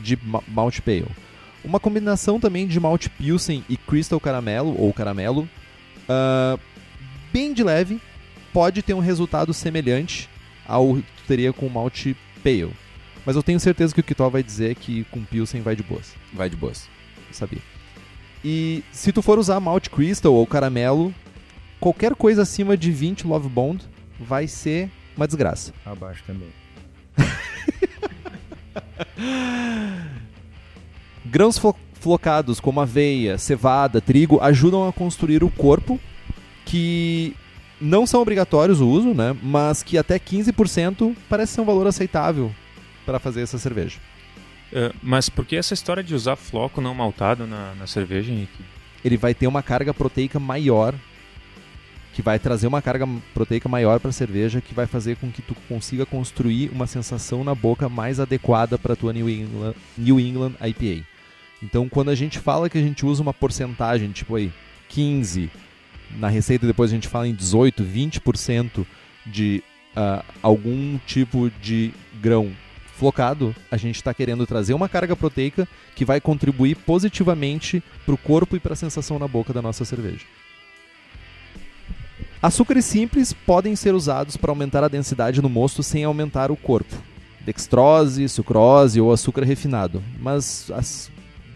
de 0.00 0.16
ma- 0.22 0.42
malte 0.46 0.80
pale. 0.80 1.06
Uma 1.64 1.80
combinação 1.80 2.38
também 2.38 2.68
de 2.68 2.78
malte 2.78 3.10
pilsen 3.10 3.64
e 3.68 3.76
crystal 3.76 4.20
caramelo 4.20 4.80
ou 4.80 4.92
caramelo 4.92 5.48
ah, 6.08 6.56
bem 7.36 7.52
de 7.52 7.62
leve, 7.62 8.00
pode 8.50 8.80
ter 8.80 8.94
um 8.94 8.98
resultado 8.98 9.52
semelhante 9.52 10.26
ao 10.66 10.94
que 10.94 11.02
tu 11.02 11.22
teria 11.28 11.52
com 11.52 11.68
malte 11.68 12.16
pale. 12.42 12.72
Mas 13.26 13.36
eu 13.36 13.42
tenho 13.42 13.60
certeza 13.60 13.92
que 13.94 14.00
o 14.00 14.04
Kitó 14.04 14.30
vai 14.30 14.42
dizer 14.42 14.74
que 14.74 15.04
com 15.10 15.22
Pilsen 15.22 15.60
vai 15.60 15.76
de 15.76 15.82
boas. 15.82 16.14
Vai 16.32 16.48
de 16.48 16.56
boas. 16.56 16.88
Eu 17.28 17.34
sabia. 17.34 17.58
E 18.42 18.82
se 18.90 19.12
tu 19.12 19.20
for 19.20 19.38
usar 19.38 19.60
malte 19.60 19.90
crystal 19.90 20.32
ou 20.32 20.46
caramelo, 20.46 21.14
qualquer 21.78 22.14
coisa 22.14 22.40
acima 22.40 22.74
de 22.74 22.90
20 22.90 23.26
Love 23.26 23.50
Bond 23.50 23.84
vai 24.18 24.48
ser 24.48 24.88
uma 25.14 25.26
desgraça. 25.26 25.74
Abaixo 25.84 26.24
também. 26.26 26.48
Grãos 31.26 31.58
flo- 31.58 31.76
flocados 32.00 32.60
como 32.60 32.80
aveia, 32.80 33.36
cevada, 33.36 34.00
trigo 34.00 34.40
ajudam 34.40 34.88
a 34.88 34.92
construir 34.92 35.44
o 35.44 35.50
corpo, 35.50 36.00
que 36.66 37.34
não 37.80 38.06
são 38.06 38.20
obrigatórios 38.20 38.80
o 38.80 38.88
uso, 38.88 39.14
né? 39.14 39.34
Mas 39.42 39.82
que 39.82 39.96
até 39.96 40.18
15% 40.18 41.16
parece 41.28 41.54
ser 41.54 41.60
um 41.62 41.64
valor 41.64 41.86
aceitável 41.86 42.52
para 43.06 43.18
fazer 43.18 43.40
essa 43.42 43.56
cerveja. 43.56 43.98
Eh, 44.72 44.92
mas 45.02 45.28
por 45.28 45.46
que 45.46 45.56
essa 45.56 45.72
história 45.72 46.02
de 46.02 46.14
usar 46.14 46.36
floco 46.36 46.80
não 46.80 46.94
maltado 46.94 47.46
na, 47.46 47.74
na 47.76 47.86
cerveja, 47.86 48.32
Henrique? 48.32 48.64
Ele 49.04 49.16
vai 49.16 49.32
ter 49.32 49.46
uma 49.46 49.62
carga 49.62 49.94
proteica 49.94 50.40
maior, 50.40 50.92
que 52.12 52.20
vai 52.20 52.38
trazer 52.38 52.66
uma 52.66 52.82
carga 52.82 53.06
proteica 53.32 53.68
maior 53.68 54.00
para 54.00 54.10
a 54.10 54.12
cerveja, 54.12 54.60
que 54.60 54.74
vai 54.74 54.86
fazer 54.86 55.16
com 55.16 55.30
que 55.30 55.42
tu 55.42 55.54
consiga 55.68 56.04
construir 56.04 56.70
uma 56.70 56.86
sensação 56.86 57.44
na 57.44 57.54
boca 57.54 57.88
mais 57.88 58.18
adequada 58.18 58.76
para 58.76 58.96
tua 58.96 59.12
New 59.12 59.30
England, 59.30 59.74
New 59.96 60.18
England 60.18 60.54
IPA. 60.60 61.06
Então, 61.62 61.88
quando 61.88 62.10
a 62.10 62.14
gente 62.14 62.38
fala 62.40 62.68
que 62.68 62.78
a 62.78 62.82
gente 62.82 63.06
usa 63.06 63.22
uma 63.22 63.32
porcentagem, 63.32 64.10
tipo 64.10 64.34
aí, 64.34 64.50
15 64.88 65.50
na 66.18 66.28
receita, 66.28 66.66
depois 66.66 66.90
a 66.90 66.94
gente 66.94 67.08
fala 67.08 67.26
em 67.28 67.34
18, 67.34 67.82
20% 67.84 68.86
de 69.26 69.62
ah, 69.94 70.24
algum 70.42 70.98
tipo 71.06 71.50
de 71.60 71.92
grão 72.20 72.52
flocado, 72.96 73.54
a 73.70 73.76
gente 73.76 73.96
está 73.96 74.14
querendo 74.14 74.46
trazer 74.46 74.72
uma 74.72 74.88
carga 74.88 75.14
proteica 75.14 75.68
que 75.94 76.04
vai 76.04 76.20
contribuir 76.20 76.76
positivamente 76.76 77.82
para 78.06 78.14
o 78.14 78.18
corpo 78.18 78.56
e 78.56 78.60
para 78.60 78.72
a 78.72 78.76
sensação 78.76 79.18
na 79.18 79.28
boca 79.28 79.52
da 79.52 79.60
nossa 79.60 79.84
cerveja. 79.84 80.24
Açúcares 82.42 82.84
simples 82.84 83.32
podem 83.32 83.74
ser 83.74 83.94
usados 83.94 84.36
para 84.36 84.50
aumentar 84.50 84.84
a 84.84 84.88
densidade 84.88 85.42
no 85.42 85.48
mosto 85.48 85.82
sem 85.82 86.04
aumentar 86.04 86.50
o 86.50 86.56
corpo. 86.56 86.94
Dextrose, 87.44 88.28
sucrose 88.28 89.00
ou 89.00 89.12
açúcar 89.12 89.44
refinado. 89.44 90.02
Mas 90.20 90.70
as- 90.70 91.10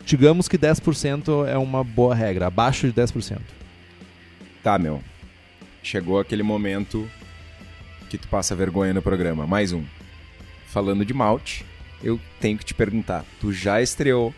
digamos 0.04 0.48
que 0.48 0.58
10% 0.58 1.46
é 1.46 1.56
uma 1.56 1.84
boa 1.84 2.14
regra, 2.14 2.46
abaixo 2.46 2.86
de 2.86 2.92
10%. 2.92 3.40
Tá, 4.62 4.78
meu. 4.78 5.02
Chegou 5.82 6.20
aquele 6.20 6.42
momento 6.42 7.08
que 8.10 8.18
tu 8.18 8.28
passa 8.28 8.54
vergonha 8.54 8.92
no 8.92 9.00
programa. 9.00 9.46
Mais 9.46 9.72
um. 9.72 9.84
Falando 10.66 11.04
de 11.04 11.14
malte, 11.14 11.64
eu 12.02 12.20
tenho 12.40 12.58
que 12.58 12.64
te 12.64 12.74
perguntar. 12.74 13.24
Tu 13.40 13.52
já 13.52 13.80
estreou 13.80 14.34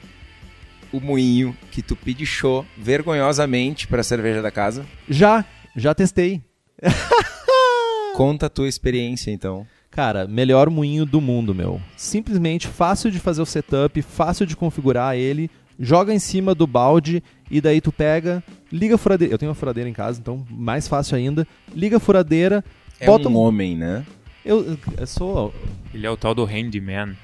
o 0.93 1.01
moinho 1.01 1.57
que 1.71 1.83
tu 1.83 1.97
pedichou 1.97 2.65
vergonhosamente 2.77 3.89
pra 3.89 4.03
cerveja 4.03 4.41
da 4.41 4.51
casa? 4.51 4.87
Já, 5.09 5.45
já 5.75 5.95
testei. 5.95 6.43
Conta 8.15 8.47
a 8.47 8.51
tua 8.51 8.69
experiência, 8.69 9.31
então. 9.31 9.67
Cara, 9.91 10.27
melhor 10.27 10.71
moinho 10.71 11.05
do 11.05 11.21
mundo, 11.21 11.55
meu. 11.55 11.81
Simplesmente 11.97 12.69
fácil 12.69 13.11
de 13.11 13.19
fazer 13.19 13.43
o 13.43 13.47
setup, 13.47 14.01
fácil 14.03 14.47
de 14.47 14.57
configurar 14.57 15.17
ele, 15.17 15.51
joga 15.83 16.15
em 16.15 16.19
cima 16.21 16.55
do 16.55 16.67
balde 16.67 17.23
e 17.51 17.61
daí 17.61 17.81
tu 17.81 17.91
pega, 17.91 18.43
liga 18.73 18.95
a 18.95 18.99
furadeira. 18.99 19.35
Eu 19.35 19.39
tenho 19.39 19.51
uma 19.51 19.57
furadeira 19.57 19.91
em 19.91 19.93
casa, 19.93 20.21
então 20.21 20.47
mais 20.49 20.87
fácil 20.87 21.17
ainda. 21.17 21.47
Liga 21.75 21.97
a 21.97 22.01
furadeira, 22.01 22.65
É 23.01 23.05
bota 23.05 23.29
um 23.29 23.37
homem, 23.37 23.77
né? 23.77 24.07
Eu, 24.45 24.79
eu 24.97 25.07
sou. 25.07 25.53
Ele 25.93 26.07
é 26.07 26.11
o 26.11 26.17
tal 26.17 26.35
do 26.35 26.45
handyman. 26.45 27.17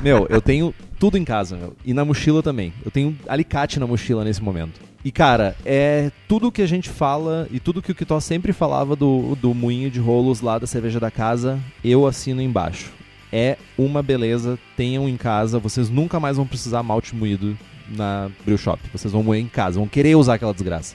Meu, 0.00 0.26
eu 0.30 0.40
tenho 0.40 0.74
tudo 0.98 1.18
em 1.18 1.24
casa, 1.24 1.56
meu. 1.56 1.76
E 1.84 1.92
na 1.92 2.04
mochila 2.04 2.42
também. 2.42 2.72
Eu 2.84 2.90
tenho 2.90 3.16
alicate 3.28 3.78
na 3.78 3.86
mochila 3.86 4.24
nesse 4.24 4.42
momento. 4.42 4.80
E, 5.04 5.12
cara, 5.12 5.54
é 5.66 6.10
tudo 6.26 6.50
que 6.50 6.62
a 6.62 6.66
gente 6.66 6.88
fala 6.88 7.46
e 7.50 7.60
tudo 7.60 7.82
que 7.82 7.92
o 7.92 7.94
Kitó 7.94 8.18
sempre 8.20 8.52
falava 8.52 8.96
do, 8.96 9.36
do 9.36 9.52
moinho 9.52 9.90
de 9.90 10.00
rolos 10.00 10.40
lá 10.40 10.58
da 10.58 10.66
cerveja 10.66 10.98
da 10.98 11.10
casa, 11.10 11.60
eu 11.84 12.06
assino 12.06 12.40
embaixo. 12.40 12.90
É 13.36 13.58
uma 13.76 14.00
beleza, 14.00 14.56
tenham 14.76 15.08
em 15.08 15.16
casa, 15.16 15.58
vocês 15.58 15.90
nunca 15.90 16.20
mais 16.20 16.36
vão 16.36 16.46
precisar 16.46 16.84
malte 16.84 17.16
moído 17.16 17.58
na 17.88 18.30
brew 18.46 18.56
shop. 18.56 18.80
Vocês 18.92 19.12
vão 19.12 19.24
moer 19.24 19.42
em 19.42 19.48
casa, 19.48 19.80
vão 19.80 19.88
querer 19.88 20.14
usar 20.14 20.34
aquela 20.34 20.54
desgraça. 20.54 20.94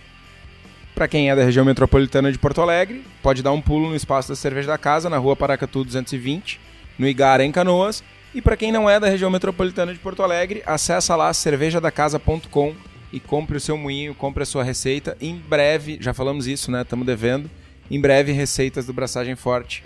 Pra 0.96 1.06
quem 1.06 1.30
é 1.30 1.36
da 1.36 1.44
região 1.44 1.66
metropolitana 1.66 2.32
de 2.32 2.40
Porto 2.40 2.62
Alegre, 2.62 3.04
pode 3.22 3.44
dar 3.44 3.52
um 3.52 3.60
pulo 3.60 3.90
no 3.90 3.96
espaço 3.96 4.30
da 4.30 4.38
cerveja 4.38 4.70
da 4.70 4.78
casa, 4.78 5.10
na 5.10 5.18
rua 5.18 5.36
Paracatu 5.36 5.84
220, 5.84 6.62
no 6.98 7.06
Igara, 7.06 7.44
em 7.44 7.52
Canoas. 7.52 8.02
E 8.34 8.42
pra 8.42 8.56
quem 8.56 8.72
não 8.72 8.90
é 8.90 9.02
da 9.02 9.10
região 9.10 9.30
metropolitana 9.30 9.92
de 9.92 10.00
Porto 10.00 10.24
Alegre, 10.24 10.64
acessa 10.66 11.18
lá 11.18 11.34
cervejadacasa.com 11.34 12.74
e 13.12 13.20
compre 13.20 13.58
o 13.58 13.60
seu 13.60 13.76
moinho, 13.76 14.16
compre 14.16 14.44
a 14.44 14.46
sua 14.46 14.64
receita. 14.64 15.18
Em 15.20 15.36
breve, 15.36 15.98
já 16.00 16.14
falamos 16.14 16.48
isso, 16.48 16.72
né? 16.72 16.84
Estamos 16.84 17.06
devendo. 17.06 17.52
Em 17.92 18.00
breve, 18.00 18.32
receitas 18.32 18.86
do 18.86 18.94
Braçagem 18.94 19.36
Forte. 19.36 19.84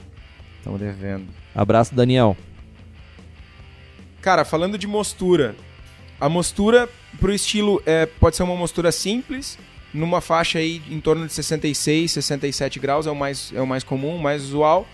Estamos 0.63 0.80
devendo. 0.80 1.28
Abraço, 1.54 1.93
Daniel. 1.93 2.38
Cara, 4.21 4.45
falando 4.45 4.78
de 4.78 4.88
mostura, 4.88 5.56
a 6.17 6.30
mostura 6.30 6.88
pro 7.19 7.34
estilo 7.34 7.84
é, 7.86 8.06
pode 8.06 8.38
ser 8.38 8.43
uma 8.43 8.56
mostura 8.56 8.89
simples, 8.89 9.60
numa 9.93 10.21
faixa 10.21 10.60
aí 10.60 10.82
em 10.89 11.02
torno 11.02 11.28
de 11.28 11.34
66, 11.34 12.12
67 12.12 12.80
graus, 12.80 13.06
é 13.06 13.12
o 13.12 13.15
mais, 13.15 13.52
é 13.54 13.62
o 13.62 13.67
mais 13.67 13.84
comum, 13.84 14.15
o 14.15 14.21
mais 14.21 14.41
usual. 14.41 14.88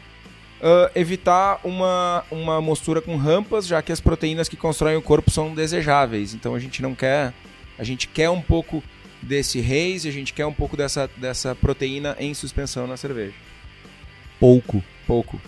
Ah, 0.60 0.91
evitar 0.95 1.60
uma, 1.63 2.25
uma 2.32 2.60
mostura 2.60 2.99
com 2.99 3.15
rampas, 3.15 3.67
já 3.67 3.79
que 3.82 3.91
as 3.91 4.01
proteínas 4.01 4.49
que 4.49 4.58
constroem 4.58 4.97
o 4.97 5.01
corpo 5.03 5.29
são 5.29 5.53
desejáveis. 5.53 6.34
Então 6.34 6.55
a 6.55 6.60
gente 6.60 6.82
não 6.82 6.95
quer. 6.95 7.32
A 7.77 7.84
gente 7.84 8.08
quer 8.08 8.29
um 8.32 8.41
pouco 8.41 8.84
desse 9.21 9.60
haze, 9.60 10.10
a 10.10 10.12
gente 10.12 10.34
quer 10.34 10.47
um 10.47 10.53
pouco 10.53 10.75
dessa, 10.75 11.08
dessa 11.15 11.53
proteína 11.53 12.15
em 12.19 12.34
suspensão 12.34 12.88
na 12.88 12.97
cerveja. 12.97 13.36
Pouco. 14.39 14.84
Pouco. 15.08 15.39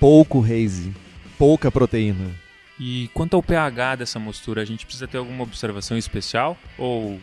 Pouco 0.00 0.42
haze. 0.42 0.92
Pouca 1.38 1.70
proteína. 1.70 2.34
E 2.78 3.08
quanto 3.12 3.34
ao 3.36 3.42
pH 3.42 3.96
dessa 3.96 4.18
mostura, 4.18 4.62
a 4.62 4.64
gente 4.64 4.86
precisa 4.86 5.06
ter 5.06 5.18
alguma 5.18 5.44
observação 5.44 5.96
especial? 5.98 6.56
Ou 6.78 7.20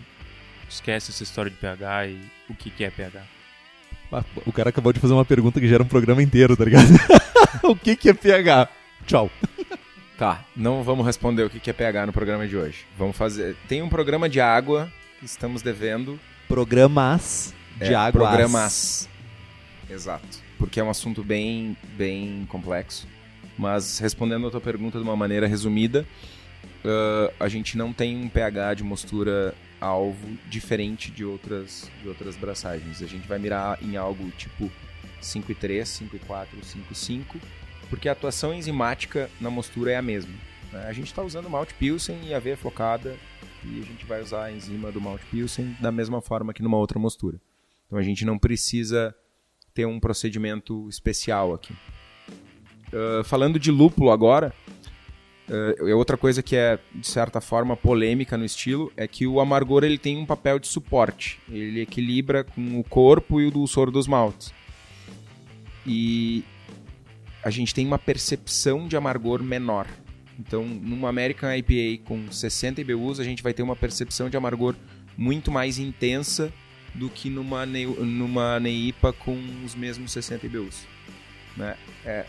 esquece 0.70 1.12
essa 1.12 1.24
história 1.24 1.50
de 1.50 1.58
pH 1.58 2.08
e 2.08 2.20
o 2.50 2.54
que, 2.54 2.70
que 2.70 2.84
é 2.84 2.90
pH? 2.92 3.24
Ah, 4.12 4.24
O 4.46 4.52
cara 4.54 4.70
acabou 4.70 4.94
de 4.94 5.00
fazer 5.00 5.14
uma 5.14 5.26
pergunta 5.26 5.60
que 5.60 5.68
gera 5.68 5.84
um 5.84 5.88
programa 5.88 6.22
inteiro, 6.22 6.56
tá 6.56 6.64
ligado? 6.64 6.88
o 7.64 7.76
que, 7.76 7.96
que 7.96 8.10
é 8.10 8.14
pH? 8.14 8.70
Tchau. 9.06 9.30
Tá, 10.18 10.44
não 10.56 10.82
vamos 10.84 11.06
responder 11.06 11.44
o 11.44 11.50
que 11.50 11.60
que 11.60 11.70
é 11.70 11.74
pH 11.74 12.08
no 12.08 12.12
programa 12.12 12.48
de 12.48 12.58
hoje. 12.58 12.88
Vamos 12.98 13.16
fazer. 13.16 13.56
Tem 13.68 13.84
um 13.84 13.88
programa 13.88 14.28
de 14.28 14.42
água 14.42 14.92
que 15.20 15.26
estamos 15.28 15.62
devendo. 15.62 16.20
Programas 16.48 17.54
de 17.78 17.94
É, 17.94 17.96
água. 17.96 18.28
Programas. 18.28 19.08
Exato. 19.88 20.40
Porque 20.58 20.80
é 20.80 20.84
um 20.84 20.90
assunto 20.90 21.24
bem, 21.24 21.78
bem 21.96 22.46
complexo. 22.50 23.08
Mas 23.58 24.00
respondendo 24.00 24.48
a 24.48 24.52
tua 24.52 24.62
pergunta 24.62 24.98
de 24.98 25.04
uma 25.04 25.16
maneira 25.16 25.48
resumida, 25.48 26.06
ah, 26.86 27.34
a 27.40 27.48
gente 27.48 27.78
não 27.78 27.92
tem 27.92 28.16
um 28.18 28.30
pH 28.30 28.76
de 28.76 28.84
mostura 28.84 29.54
alvo 29.80 30.28
diferente 30.50 31.12
de 31.12 31.24
outras, 31.24 31.90
de 32.02 32.08
outras 32.08 32.36
braçagens. 32.36 33.02
A 33.02 33.08
gente 33.08 33.28
vai 33.28 33.38
mirar 33.38 33.82
em 33.84 33.96
algo 33.98 34.30
tipo 34.32 34.72
5,3, 35.22 35.82
5,4, 35.84 36.48
5,5, 36.92 37.40
porque 37.90 38.10
a 38.10 38.12
atuação 38.12 38.54
enzimática 38.54 39.30
na 39.40 39.50
mostura 39.50 39.92
é 39.92 39.96
a 39.96 40.02
mesma. 40.02 40.34
né? 40.72 40.86
A 40.88 40.94
gente 40.94 41.08
está 41.08 41.22
usando 41.22 41.50
malte 41.50 41.74
pilsen 41.74 42.18
e 42.26 42.34
aveia 42.34 42.58
flocada 42.58 43.16
e 43.64 43.82
a 43.82 43.84
gente 43.84 44.06
vai 44.06 44.22
usar 44.22 44.46
a 44.46 44.52
enzima 44.52 44.92
do 44.92 45.02
Malt 45.02 45.22
Pilsen 45.30 45.76
da 45.80 45.92
mesma 45.92 46.22
forma 46.22 46.54
que 46.54 46.62
numa 46.62 46.78
outra 46.78 47.00
mostura. 47.00 47.40
Então 47.86 47.98
a 47.98 48.04
gente 48.04 48.24
não 48.24 48.38
precisa 48.38 49.16
ter 49.78 49.86
um 49.86 50.00
procedimento 50.00 50.90
especial 50.90 51.54
aqui. 51.54 51.72
Uh, 52.92 53.24
falando 53.24 53.60
de 53.60 53.70
lúpulo 53.70 54.10
agora, 54.10 54.52
uh, 55.48 55.96
outra 55.96 56.18
coisa 56.18 56.42
que 56.42 56.56
é 56.56 56.80
de 56.96 57.06
certa 57.06 57.40
forma 57.40 57.78
polêmica 57.78 58.36
no 58.36 58.44
estilo 58.44 58.92
é 58.98 59.08
que 59.08 59.28
o 59.28 59.40
amargor 59.40 59.84
ele 59.84 60.00
tem 60.00 60.18
um 60.18 60.26
papel 60.26 60.58
de 60.58 60.68
suporte. 60.68 61.40
Ele 61.48 61.82
equilibra 61.82 62.44
com 62.44 62.80
o 62.80 62.84
corpo 62.84 63.40
e 63.40 63.46
o 63.46 63.52
dulçor 63.52 63.92
dos 63.92 64.08
maltes. 64.08 64.52
E 65.86 66.44
a 67.44 67.52
gente 67.52 67.72
tem 67.72 67.86
uma 67.86 68.00
percepção 68.00 68.88
de 68.88 68.98
amargor 68.98 69.44
menor. 69.44 69.86
Então, 70.40 70.66
numa 70.66 71.10
American 71.10 71.54
IPA 71.54 72.04
com 72.04 72.32
60 72.32 72.82
IBUs, 72.82 73.20
a 73.20 73.24
gente 73.24 73.44
vai 73.44 73.54
ter 73.54 73.62
uma 73.62 73.76
percepção 73.76 74.28
de 74.28 74.36
amargor 74.36 74.74
muito 75.16 75.52
mais 75.52 75.78
intensa 75.78 76.52
do 76.98 77.10
que 77.10 77.30
numa, 77.30 77.66
numa 77.66 78.60
Neipa 78.60 79.14
com 79.14 79.38
os 79.64 79.76
mesmos 79.76 80.12
60 80.12 80.46
IBUs. 80.46 80.88
Né? 81.56 81.76
É, 82.04 82.26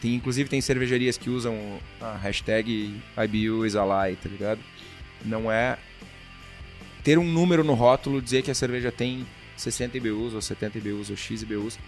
tem, 0.00 0.14
inclusive 0.14 0.48
tem 0.48 0.60
cervejarias 0.60 1.18
que 1.18 1.28
usam 1.28 1.56
a 2.00 2.16
hashtag 2.16 2.94
IBU 3.16 3.66
is 3.66 3.74
tá 3.74 4.28
ligado? 4.28 4.60
Não 5.24 5.50
é 5.50 5.76
ter 7.02 7.18
um 7.18 7.24
número 7.24 7.64
no 7.64 7.74
rótulo, 7.74 8.22
dizer 8.22 8.42
que 8.42 8.50
a 8.50 8.54
cerveja 8.54 8.92
tem 8.92 9.26
60 9.56 9.96
IBUs 9.96 10.34
ou 10.34 10.40
70 10.40 10.78
IBUs 10.78 11.10
ou 11.10 11.16
X 11.16 11.42
IBUs, 11.42 11.78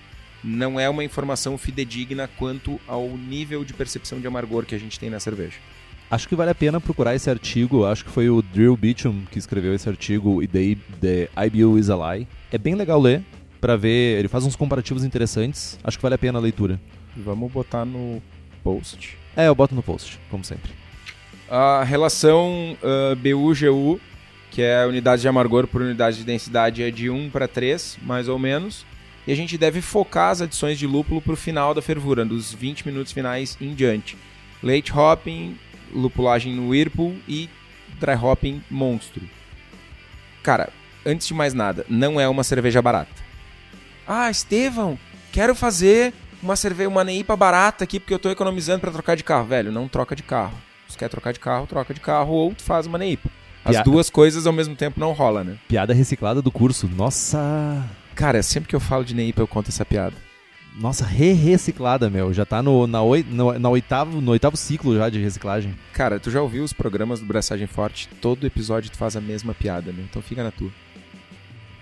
não 0.42 0.78
é 0.80 0.88
uma 0.88 1.04
informação 1.04 1.56
fidedigna 1.56 2.28
quanto 2.36 2.80
ao 2.86 3.08
nível 3.08 3.64
de 3.64 3.72
percepção 3.72 4.20
de 4.20 4.26
amargor 4.26 4.66
que 4.66 4.74
a 4.74 4.78
gente 4.78 4.98
tem 4.98 5.08
na 5.08 5.20
cerveja. 5.20 5.58
Acho 6.12 6.28
que 6.28 6.36
vale 6.36 6.50
a 6.50 6.54
pena 6.54 6.78
procurar 6.78 7.14
esse 7.14 7.30
artigo. 7.30 7.86
Acho 7.86 8.04
que 8.04 8.10
foi 8.10 8.28
o 8.28 8.42
Drill 8.42 8.76
Beecham 8.76 9.22
que 9.30 9.38
escreveu 9.38 9.74
esse 9.74 9.88
artigo, 9.88 10.42
e 10.42 10.46
The, 10.46 10.76
the 11.00 11.46
IBU 11.46 11.78
is 11.78 11.88
a 11.88 11.96
Lie. 11.96 12.28
É 12.52 12.58
bem 12.58 12.74
legal 12.74 13.00
ler, 13.00 13.22
para 13.58 13.76
ver. 13.76 14.18
Ele 14.18 14.28
faz 14.28 14.44
uns 14.44 14.54
comparativos 14.54 15.04
interessantes. 15.04 15.78
Acho 15.82 15.96
que 15.96 16.02
vale 16.02 16.16
a 16.16 16.18
pena 16.18 16.38
a 16.38 16.42
leitura. 16.42 16.78
Vamos 17.16 17.50
botar 17.50 17.86
no 17.86 18.22
post. 18.62 19.16
É, 19.34 19.48
eu 19.48 19.54
boto 19.54 19.74
no 19.74 19.82
post, 19.82 20.20
como 20.30 20.44
sempre. 20.44 20.70
A 21.48 21.82
relação 21.82 22.76
uh, 22.82 23.16
BU-GU, 23.16 23.98
que 24.50 24.60
é 24.60 24.82
a 24.82 24.86
unidade 24.86 25.22
de 25.22 25.28
amargor 25.28 25.66
por 25.66 25.80
unidade 25.80 26.18
de 26.18 26.24
densidade, 26.24 26.82
é 26.82 26.90
de 26.90 27.08
1 27.08 27.30
para 27.30 27.48
3, 27.48 27.96
mais 28.02 28.28
ou 28.28 28.38
menos 28.38 28.84
e 29.26 29.32
a 29.32 29.36
gente 29.36 29.56
deve 29.56 29.80
focar 29.80 30.30
as 30.30 30.42
adições 30.42 30.78
de 30.78 30.86
lúpulo 30.86 31.20
para 31.22 31.32
o 31.32 31.36
final 31.36 31.72
da 31.72 31.80
fervura, 31.80 32.24
dos 32.24 32.52
20 32.52 32.86
minutos 32.86 33.12
finais 33.12 33.56
em 33.60 33.72
diante. 33.72 34.16
Late 34.62 34.92
hopping, 34.92 35.56
lupulagem 35.92 36.54
no 36.54 36.68
Whirlpool 36.68 37.14
e 37.28 37.48
dry 38.00 38.14
hopping 38.14 38.62
monstro. 38.70 39.22
Cara, 40.42 40.70
antes 41.06 41.26
de 41.26 41.34
mais 41.34 41.54
nada, 41.54 41.84
não 41.88 42.20
é 42.20 42.28
uma 42.28 42.44
cerveja 42.44 42.82
barata. 42.82 43.22
Ah, 44.06 44.30
Estevão, 44.30 44.98
quero 45.30 45.54
fazer 45.54 46.12
uma 46.42 46.56
cerveja, 46.56 46.88
uma 46.88 47.04
neipa 47.04 47.36
barata 47.36 47.84
aqui 47.84 48.00
porque 48.00 48.12
eu 48.12 48.16
estou 48.16 48.32
economizando 48.32 48.80
para 48.80 48.90
trocar 48.90 49.16
de 49.16 49.22
carro. 49.22 49.46
Velho, 49.46 49.70
não 49.70 49.86
troca 49.86 50.16
de 50.16 50.22
carro. 50.22 50.54
Se 50.88 50.98
quer 50.98 51.08
trocar 51.08 51.32
de 51.32 51.40
carro, 51.40 51.66
troca 51.66 51.94
de 51.94 52.00
carro 52.00 52.32
ou 52.32 52.54
tu 52.54 52.62
faz 52.62 52.86
uma 52.86 52.98
neipa. 52.98 53.30
As 53.64 53.72
Piada. 53.76 53.90
duas 53.90 54.10
coisas 54.10 54.46
ao 54.46 54.52
mesmo 54.52 54.74
tempo 54.74 54.98
não 54.98 55.12
rola, 55.12 55.44
né? 55.44 55.56
Piada 55.68 55.94
reciclada 55.94 56.42
do 56.42 56.50
curso. 56.50 56.88
Nossa! 56.88 57.88
Cara, 58.14 58.42
sempre 58.42 58.68
que 58.68 58.74
eu 58.74 58.80
falo 58.80 59.04
de 59.04 59.14
Neipa 59.14 59.40
eu 59.40 59.46
conto 59.46 59.68
essa 59.68 59.84
piada. 59.84 60.16
Nossa, 60.74 61.04
re-reciclada, 61.04 62.08
meu. 62.08 62.32
Já 62.32 62.44
tá 62.44 62.62
no, 62.62 62.86
na, 62.86 63.02
oi, 63.02 63.24
no, 63.28 63.58
na 63.58 63.68
oitavo, 63.68 64.20
no 64.20 64.32
oitavo 64.32 64.56
ciclo 64.56 64.96
já 64.96 65.10
de 65.10 65.20
reciclagem. 65.20 65.74
Cara, 65.92 66.18
tu 66.18 66.30
já 66.30 66.40
ouviu 66.40 66.64
os 66.64 66.72
programas 66.72 67.20
do 67.20 67.26
Braçagem 67.26 67.66
Forte? 67.66 68.08
Todo 68.20 68.46
episódio 68.46 68.90
tu 68.90 68.96
faz 68.96 69.16
a 69.16 69.20
mesma 69.20 69.54
piada, 69.54 69.92
meu. 69.92 70.04
Então 70.04 70.22
fica 70.22 70.42
na 70.42 70.50
tua. 70.50 70.70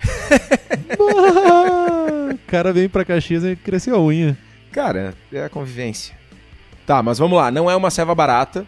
o 2.33 2.37
cara 2.47 2.73
vem 2.73 2.89
pra 2.89 3.05
Caxias 3.05 3.43
e 3.43 3.55
cresceu 3.55 3.95
a 3.95 4.01
unha. 4.01 4.37
Cara, 4.71 5.13
é 5.31 5.43
a 5.43 5.49
convivência. 5.49 6.15
Tá, 6.85 7.01
mas 7.01 7.17
vamos 7.17 7.37
lá. 7.37 7.49
Não 7.49 7.71
é 7.71 7.75
uma 7.75 7.89
ceva 7.89 8.13
barata 8.13 8.65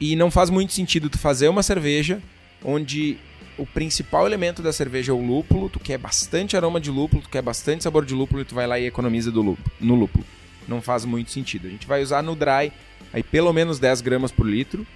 e 0.00 0.16
não 0.16 0.30
faz 0.30 0.48
muito 0.48 0.72
sentido 0.72 1.10
tu 1.10 1.18
fazer 1.18 1.48
uma 1.48 1.62
cerveja 1.62 2.22
onde 2.64 3.18
o 3.60 3.66
principal 3.66 4.26
elemento 4.26 4.62
da 4.62 4.72
cerveja 4.72 5.12
é 5.12 5.14
o 5.14 5.20
lúpulo. 5.20 5.68
Tu 5.68 5.78
quer 5.78 5.98
bastante 5.98 6.56
aroma 6.56 6.80
de 6.80 6.90
lúpulo, 6.90 7.22
tu 7.22 7.28
quer 7.28 7.42
bastante 7.42 7.84
sabor 7.84 8.06
de 8.06 8.14
lúpulo 8.14 8.40
e 8.40 8.44
tu 8.44 8.54
vai 8.54 8.66
lá 8.66 8.78
e 8.78 8.86
economiza 8.86 9.30
do 9.30 9.42
lúpulo, 9.42 9.70
no 9.78 9.94
lúpulo. 9.94 10.24
Não 10.66 10.80
faz 10.80 11.04
muito 11.04 11.30
sentido. 11.30 11.66
A 11.66 11.70
gente 11.70 11.86
vai 11.86 12.02
usar 12.02 12.22
no 12.22 12.34
dry 12.34 12.72
aí 13.12 13.22
pelo 13.22 13.52
menos 13.52 13.78
10 13.78 14.00
gramas 14.00 14.32
por 14.32 14.46
litro. 14.46 14.86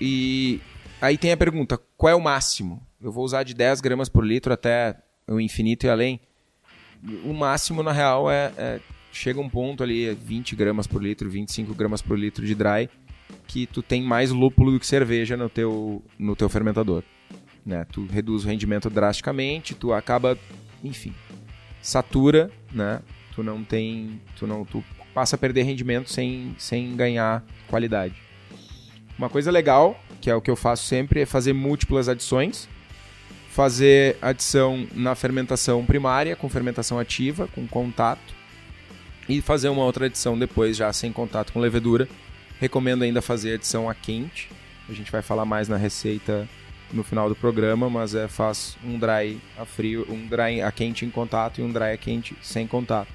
E 0.00 0.60
aí 0.98 1.18
tem 1.18 1.32
a 1.32 1.36
pergunta: 1.36 1.78
qual 1.96 2.10
é 2.10 2.14
o 2.14 2.22
máximo? 2.22 2.80
Eu 3.02 3.12
vou 3.12 3.22
usar 3.22 3.42
de 3.42 3.52
10 3.52 3.82
gramas 3.82 4.08
por 4.08 4.24
litro 4.24 4.50
até 4.50 4.96
o 5.28 5.38
infinito 5.38 5.84
e 5.84 5.90
além. 5.90 6.20
O 7.22 7.34
máximo, 7.34 7.82
na 7.82 7.92
real, 7.92 8.30
é, 8.30 8.50
é 8.56 8.80
chega 9.12 9.38
um 9.38 9.48
ponto 9.48 9.82
ali, 9.82 10.14
20 10.14 10.56
gramas 10.56 10.86
por 10.86 11.02
litro, 11.02 11.28
25 11.28 11.74
gramas 11.74 12.00
por 12.00 12.18
litro 12.18 12.46
de 12.46 12.54
dry, 12.54 12.88
que 13.46 13.66
tu 13.66 13.82
tem 13.82 14.02
mais 14.02 14.30
lúpulo 14.30 14.72
do 14.72 14.80
que 14.80 14.86
cerveja 14.86 15.36
no 15.36 15.50
teu, 15.50 16.02
no 16.18 16.34
teu 16.34 16.48
fermentador 16.48 17.04
né? 17.64 17.86
Tu 17.90 18.06
reduz 18.06 18.44
o 18.44 18.48
rendimento 18.48 18.90
drasticamente, 18.90 19.74
tu 19.74 19.92
acaba, 19.92 20.38
enfim, 20.82 21.14
satura, 21.80 22.50
né? 22.72 23.00
Tu 23.34 23.42
não 23.42 23.64
tem, 23.64 24.20
tu 24.36 24.46
não, 24.46 24.64
tu 24.64 24.84
passa 25.12 25.36
a 25.36 25.38
perder 25.38 25.62
rendimento 25.62 26.10
sem, 26.10 26.54
sem 26.58 26.94
ganhar 26.96 27.44
qualidade. 27.68 28.14
Uma 29.16 29.28
coisa 29.28 29.50
legal, 29.50 29.98
que 30.20 30.28
é 30.28 30.34
o 30.34 30.40
que 30.40 30.50
eu 30.50 30.56
faço 30.56 30.84
sempre, 30.84 31.20
é 31.20 31.26
fazer 31.26 31.52
múltiplas 31.52 32.08
adições. 32.08 32.68
Fazer 33.50 34.18
adição 34.20 34.88
na 34.92 35.14
fermentação 35.14 35.84
primária, 35.86 36.34
com 36.34 36.48
fermentação 36.48 36.98
ativa, 36.98 37.46
com 37.54 37.66
contato. 37.68 38.34
E 39.28 39.40
fazer 39.40 39.68
uma 39.68 39.84
outra 39.84 40.06
adição 40.06 40.36
depois, 40.36 40.76
já 40.76 40.92
sem 40.92 41.12
contato 41.12 41.52
com 41.52 41.60
levedura. 41.60 42.08
Recomendo 42.60 43.02
ainda 43.02 43.22
fazer 43.22 43.54
adição 43.54 43.88
a 43.88 43.94
quente. 43.94 44.50
A 44.88 44.92
gente 44.92 45.10
vai 45.12 45.22
falar 45.22 45.44
mais 45.44 45.68
na 45.68 45.76
receita 45.76 46.48
no 46.92 47.02
final 47.02 47.28
do 47.28 47.34
programa, 47.34 47.90
mas 47.90 48.14
é 48.14 48.28
faz 48.28 48.76
um 48.84 48.98
dry 48.98 49.40
a 49.58 49.64
frio, 49.64 50.06
um 50.08 50.26
dry 50.26 50.60
a 50.62 50.70
quente 50.70 51.04
em 51.04 51.10
contato 51.10 51.60
e 51.60 51.64
um 51.64 51.72
dry 51.72 51.92
a 51.92 51.96
quente 51.96 52.36
sem 52.42 52.66
contato. 52.66 53.12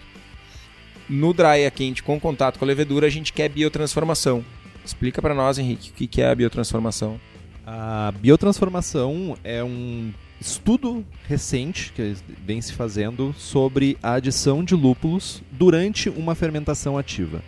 No 1.07 1.33
dry 1.33 1.65
a 1.65 1.71
quente 1.71 2.03
com 2.03 2.19
contato 2.19 2.59
com 2.59 2.65
a 2.65 2.67
levedura, 2.67 3.07
a 3.07 3.09
gente 3.09 3.33
quer 3.33 3.49
biotransformação. 3.49 4.43
Explica 4.85 5.21
para 5.21 5.33
nós, 5.33 5.57
Henrique, 5.57 5.89
o 5.89 6.07
que 6.07 6.21
é 6.21 6.29
a 6.29 6.35
biotransformação? 6.35 7.19
A 7.65 8.11
biotransformação 8.19 9.37
é 9.43 9.63
um 9.63 10.11
estudo 10.41 11.05
recente 11.27 11.91
que 11.93 12.15
vem 12.45 12.61
se 12.61 12.73
fazendo 12.73 13.33
sobre 13.37 13.97
a 14.01 14.13
adição 14.13 14.63
de 14.63 14.73
lúpulos 14.73 15.43
durante 15.51 16.09
uma 16.09 16.33
fermentação 16.33 16.97
ativa. 16.97 17.43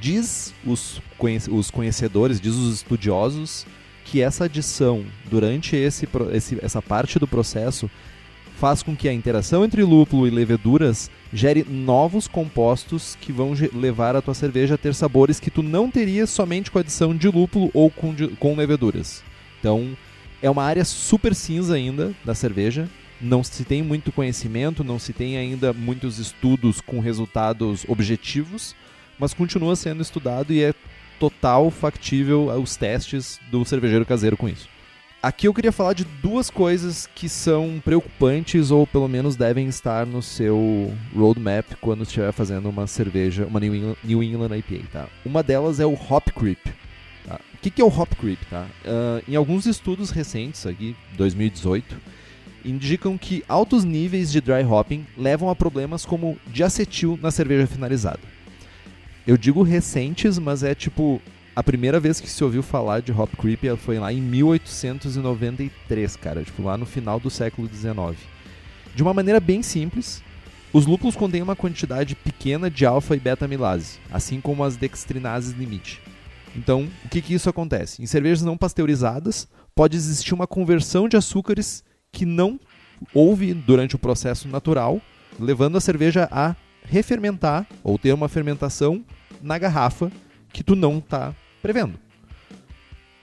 Diz 0.00 0.54
os 0.64 1.00
conhecedores, 1.70 2.40
diz 2.40 2.54
os 2.54 2.76
estudiosos, 2.76 3.66
que 4.10 4.20
essa 4.20 4.46
adição 4.46 5.04
durante 5.30 5.76
esse, 5.76 6.08
esse, 6.32 6.58
essa 6.60 6.82
parte 6.82 7.16
do 7.16 7.28
processo 7.28 7.88
faz 8.58 8.82
com 8.82 8.96
que 8.96 9.08
a 9.08 9.12
interação 9.12 9.64
entre 9.64 9.84
lúpulo 9.84 10.26
e 10.26 10.30
leveduras 10.30 11.08
gere 11.32 11.64
novos 11.64 12.26
compostos 12.26 13.16
que 13.20 13.30
vão 13.30 13.54
levar 13.72 14.16
a 14.16 14.20
tua 14.20 14.34
cerveja 14.34 14.74
a 14.74 14.78
ter 14.78 14.96
sabores 14.96 15.38
que 15.38 15.48
tu 15.48 15.62
não 15.62 15.88
teria 15.88 16.26
somente 16.26 16.72
com 16.72 16.78
a 16.78 16.80
adição 16.80 17.16
de 17.16 17.28
lúpulo 17.28 17.70
ou 17.72 17.88
com, 17.88 18.12
com 18.36 18.56
leveduras. 18.56 19.22
Então, 19.60 19.96
é 20.42 20.50
uma 20.50 20.64
área 20.64 20.84
super 20.84 21.32
cinza 21.32 21.74
ainda 21.74 22.12
da 22.24 22.34
cerveja. 22.34 22.88
Não 23.20 23.44
se 23.44 23.64
tem 23.64 23.80
muito 23.80 24.10
conhecimento, 24.10 24.82
não 24.82 24.98
se 24.98 25.12
tem 25.12 25.36
ainda 25.36 25.72
muitos 25.72 26.18
estudos 26.18 26.80
com 26.80 26.98
resultados 26.98 27.84
objetivos, 27.86 28.74
mas 29.20 29.32
continua 29.32 29.76
sendo 29.76 30.02
estudado 30.02 30.52
e 30.52 30.64
é 30.64 30.74
total 31.20 31.70
factível 31.70 32.46
os 32.60 32.74
testes 32.74 33.38
do 33.50 33.62
cervejeiro 33.64 34.06
caseiro 34.06 34.36
com 34.36 34.48
isso. 34.48 34.66
Aqui 35.22 35.46
eu 35.46 35.52
queria 35.52 35.70
falar 35.70 35.92
de 35.92 36.02
duas 36.02 36.48
coisas 36.48 37.06
que 37.14 37.28
são 37.28 37.78
preocupantes 37.84 38.70
ou 38.70 38.86
pelo 38.86 39.06
menos 39.06 39.36
devem 39.36 39.68
estar 39.68 40.06
no 40.06 40.22
seu 40.22 40.90
roadmap 41.14 41.74
quando 41.78 42.04
estiver 42.04 42.32
fazendo 42.32 42.70
uma 42.70 42.86
cerveja, 42.86 43.44
uma 43.44 43.60
New 43.60 43.74
England, 43.74 43.96
New 44.02 44.22
England 44.22 44.56
IPA, 44.56 44.86
tá? 44.90 45.08
Uma 45.22 45.42
delas 45.42 45.78
é 45.78 45.84
o 45.84 45.92
hop 45.92 46.30
creep. 46.34 46.66
Tá? 47.26 47.38
O 47.52 47.58
que, 47.58 47.70
que 47.70 47.82
é 47.82 47.84
o 47.84 47.88
hop 47.88 48.10
creep, 48.18 48.38
tá? 48.48 48.66
Uh, 48.82 49.22
em 49.30 49.36
alguns 49.36 49.66
estudos 49.66 50.08
recentes, 50.08 50.64
aqui, 50.64 50.96
2018, 51.18 52.00
indicam 52.64 53.18
que 53.18 53.44
altos 53.46 53.84
níveis 53.84 54.32
de 54.32 54.40
dry 54.40 54.64
hopping 54.64 55.06
levam 55.18 55.50
a 55.50 55.54
problemas 55.54 56.06
como 56.06 56.38
diacetil 56.46 57.18
na 57.20 57.30
cerveja 57.30 57.66
finalizada. 57.66 58.20
Eu 59.30 59.36
digo 59.36 59.62
recentes, 59.62 60.40
mas 60.40 60.64
é 60.64 60.74
tipo. 60.74 61.22
A 61.54 61.62
primeira 61.62 62.00
vez 62.00 62.20
que 62.20 62.28
se 62.28 62.42
ouviu 62.42 62.64
falar 62.64 63.00
de 63.00 63.12
Hop 63.12 63.32
Creep 63.36 63.62
foi 63.78 63.96
lá 63.96 64.12
em 64.12 64.20
1893, 64.20 66.16
cara. 66.16 66.42
Tipo, 66.42 66.64
lá 66.64 66.76
no 66.76 66.84
final 66.84 67.20
do 67.20 67.30
século 67.30 67.68
XIX. 67.68 68.18
De 68.92 69.04
uma 69.04 69.14
maneira 69.14 69.38
bem 69.38 69.62
simples, 69.62 70.20
os 70.72 70.84
lúpulos 70.84 71.14
contêm 71.14 71.42
uma 71.42 71.54
quantidade 71.54 72.16
pequena 72.16 72.68
de 72.68 72.84
alfa 72.84 73.14
e 73.14 73.20
beta 73.20 73.44
amilase, 73.44 74.00
assim 74.10 74.40
como 74.40 74.64
as 74.64 74.76
dextrinases 74.76 75.52
limite. 75.52 76.00
Então, 76.56 76.88
o 77.04 77.08
que, 77.08 77.22
que 77.22 77.32
isso 77.32 77.48
acontece? 77.48 78.02
Em 78.02 78.06
cervejas 78.06 78.42
não 78.42 78.58
pasteurizadas, 78.58 79.46
pode 79.76 79.96
existir 79.96 80.34
uma 80.34 80.48
conversão 80.48 81.08
de 81.08 81.16
açúcares 81.16 81.84
que 82.10 82.26
não 82.26 82.58
houve 83.14 83.54
durante 83.54 83.94
o 83.94 83.98
processo 83.98 84.48
natural, 84.48 85.00
levando 85.38 85.78
a 85.78 85.80
cerveja 85.80 86.28
a 86.32 86.56
refermentar 86.84 87.64
ou 87.84 87.96
ter 87.96 88.12
uma 88.12 88.28
fermentação 88.28 89.04
na 89.42 89.58
garrafa 89.58 90.10
que 90.52 90.62
tu 90.62 90.74
não 90.74 90.98
está 90.98 91.34
prevendo. 91.62 91.98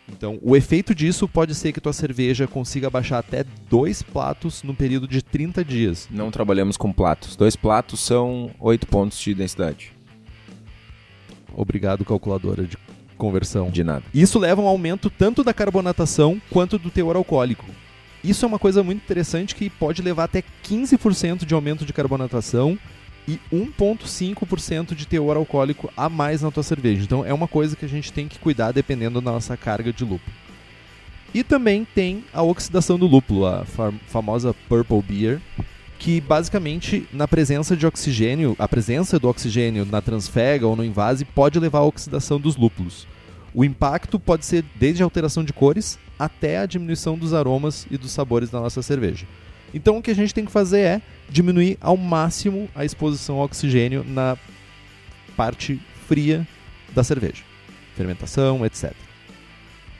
Então, 0.09 0.39
o 0.41 0.55
efeito 0.55 0.95
disso 0.95 1.27
pode 1.27 1.53
ser 1.53 1.73
que 1.73 1.81
tua 1.81 1.91
cerveja 1.91 2.47
consiga 2.47 2.89
baixar 2.89 3.19
até 3.19 3.43
dois 3.69 4.01
platos 4.01 4.63
no 4.63 4.73
período 4.73 5.07
de 5.07 5.21
30 5.21 5.65
dias. 5.65 6.07
Não 6.09 6.31
trabalhamos 6.31 6.77
com 6.77 6.93
platos. 6.93 7.35
Dois 7.35 7.55
platos 7.55 7.99
são 7.99 8.51
8 8.59 8.87
pontos 8.87 9.19
de 9.19 9.33
densidade. 9.33 9.91
Obrigado, 11.53 12.05
calculadora 12.05 12.63
de 12.63 12.77
conversão. 13.17 13.69
De 13.69 13.83
nada. 13.83 14.03
Isso 14.13 14.39
leva 14.39 14.61
a 14.61 14.65
um 14.65 14.67
aumento 14.67 15.09
tanto 15.09 15.43
da 15.43 15.53
carbonatação 15.53 16.41
quanto 16.49 16.79
do 16.79 16.89
teor 16.89 17.15
alcoólico. 17.15 17.65
Isso 18.23 18.45
é 18.45 18.47
uma 18.47 18.59
coisa 18.59 18.83
muito 18.83 19.03
interessante 19.03 19.55
que 19.55 19.69
pode 19.69 20.01
levar 20.01 20.25
até 20.25 20.43
15% 20.63 21.45
de 21.45 21.53
aumento 21.53 21.85
de 21.85 21.93
carbonatação 21.93 22.77
e 23.27 23.39
1,5% 23.51 24.95
de 24.95 25.05
teor 25.05 25.35
alcoólico 25.35 25.91
a 25.97 26.07
mais 26.07 26.41
na 26.41 26.49
tua 26.49 26.63
cerveja. 26.63 27.03
Então 27.03 27.25
é 27.25 27.33
uma 27.33 27.47
coisa 27.47 27.75
que 27.75 27.85
a 27.85 27.89
gente 27.89 28.13
tem 28.13 28.27
que 28.27 28.39
cuidar 28.39 28.71
dependendo 28.71 29.19
da 29.19 29.31
nossa 29.31 29.57
carga 29.57 29.91
de 29.91 30.03
lúpulo. 30.03 30.35
E 31.33 31.43
também 31.43 31.85
tem 31.85 32.23
a 32.33 32.41
oxidação 32.41 32.97
do 32.97 33.05
lúpulo, 33.05 33.45
a 33.45 33.65
famosa 34.07 34.55
Purple 34.69 35.01
Beer, 35.01 35.41
que 35.99 36.21
basicamente 36.21 37.07
na 37.11 37.27
presença 37.27 37.75
de 37.75 37.85
oxigênio, 37.85 38.55
a 38.57 38.67
presença 38.67 39.19
do 39.19 39.27
oxigênio 39.27 39.85
na 39.85 40.01
transfega 40.01 40.65
ou 40.65 40.75
no 40.75 40.85
invase 40.85 41.25
pode 41.25 41.59
levar 41.59 41.79
à 41.79 41.83
oxidação 41.83 42.39
dos 42.39 42.55
lúpulos. 42.55 43.05
O 43.53 43.65
impacto 43.65 44.19
pode 44.19 44.45
ser 44.45 44.63
desde 44.75 45.01
a 45.01 45.05
alteração 45.05 45.43
de 45.43 45.51
cores 45.51 45.99
até 46.17 46.59
a 46.59 46.65
diminuição 46.65 47.17
dos 47.17 47.33
aromas 47.33 47.85
e 47.91 47.97
dos 47.97 48.11
sabores 48.11 48.49
da 48.49 48.59
nossa 48.59 48.81
cerveja. 48.81 49.25
Então 49.73 49.97
o 49.97 50.01
que 50.01 50.11
a 50.11 50.15
gente 50.15 50.33
tem 50.33 50.45
que 50.45 50.51
fazer 50.51 50.79
é 50.79 51.01
diminuir 51.29 51.77
ao 51.81 51.97
máximo 51.97 52.69
a 52.75 52.85
exposição 52.85 53.37
ao 53.37 53.45
oxigênio 53.45 54.03
na 54.03 54.37
parte 55.35 55.79
fria 56.07 56.47
da 56.93 57.03
cerveja. 57.03 57.43
Fermentação, 57.95 58.65
etc. 58.65 58.93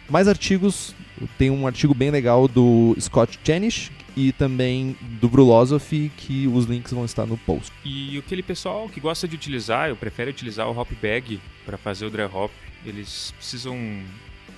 Mais 0.10 0.28
artigos, 0.28 0.96
tem 1.38 1.50
um 1.50 1.68
artigo 1.68 1.94
bem 1.94 2.12
legal 2.12 2.48
do 2.48 2.96
Scott 3.00 3.38
Jenish 3.44 3.92
e 4.16 4.32
também 4.32 4.96
do 5.20 5.28
Brulosophy, 5.28 6.12
que 6.18 6.48
os 6.48 6.66
links 6.66 6.92
vão 6.92 7.06
estar 7.06 7.26
no 7.26 7.38
post. 7.38 7.72
E 7.84 8.18
aquele 8.18 8.42
pessoal 8.42 8.88
que 8.90 9.00
gosta 9.00 9.28
de 9.28 9.36
utilizar, 9.36 9.90
eu 9.90 9.96
prefere 9.96 10.32
utilizar 10.32 10.68
o 10.68 10.78
hop 10.78 10.90
bag 11.02 11.40
para 11.66 11.78
fazer 11.78 12.06
o 12.06 12.10
dry 12.10 12.24
hop, 12.24 12.52
eles 12.86 13.32
precisam 13.38 13.78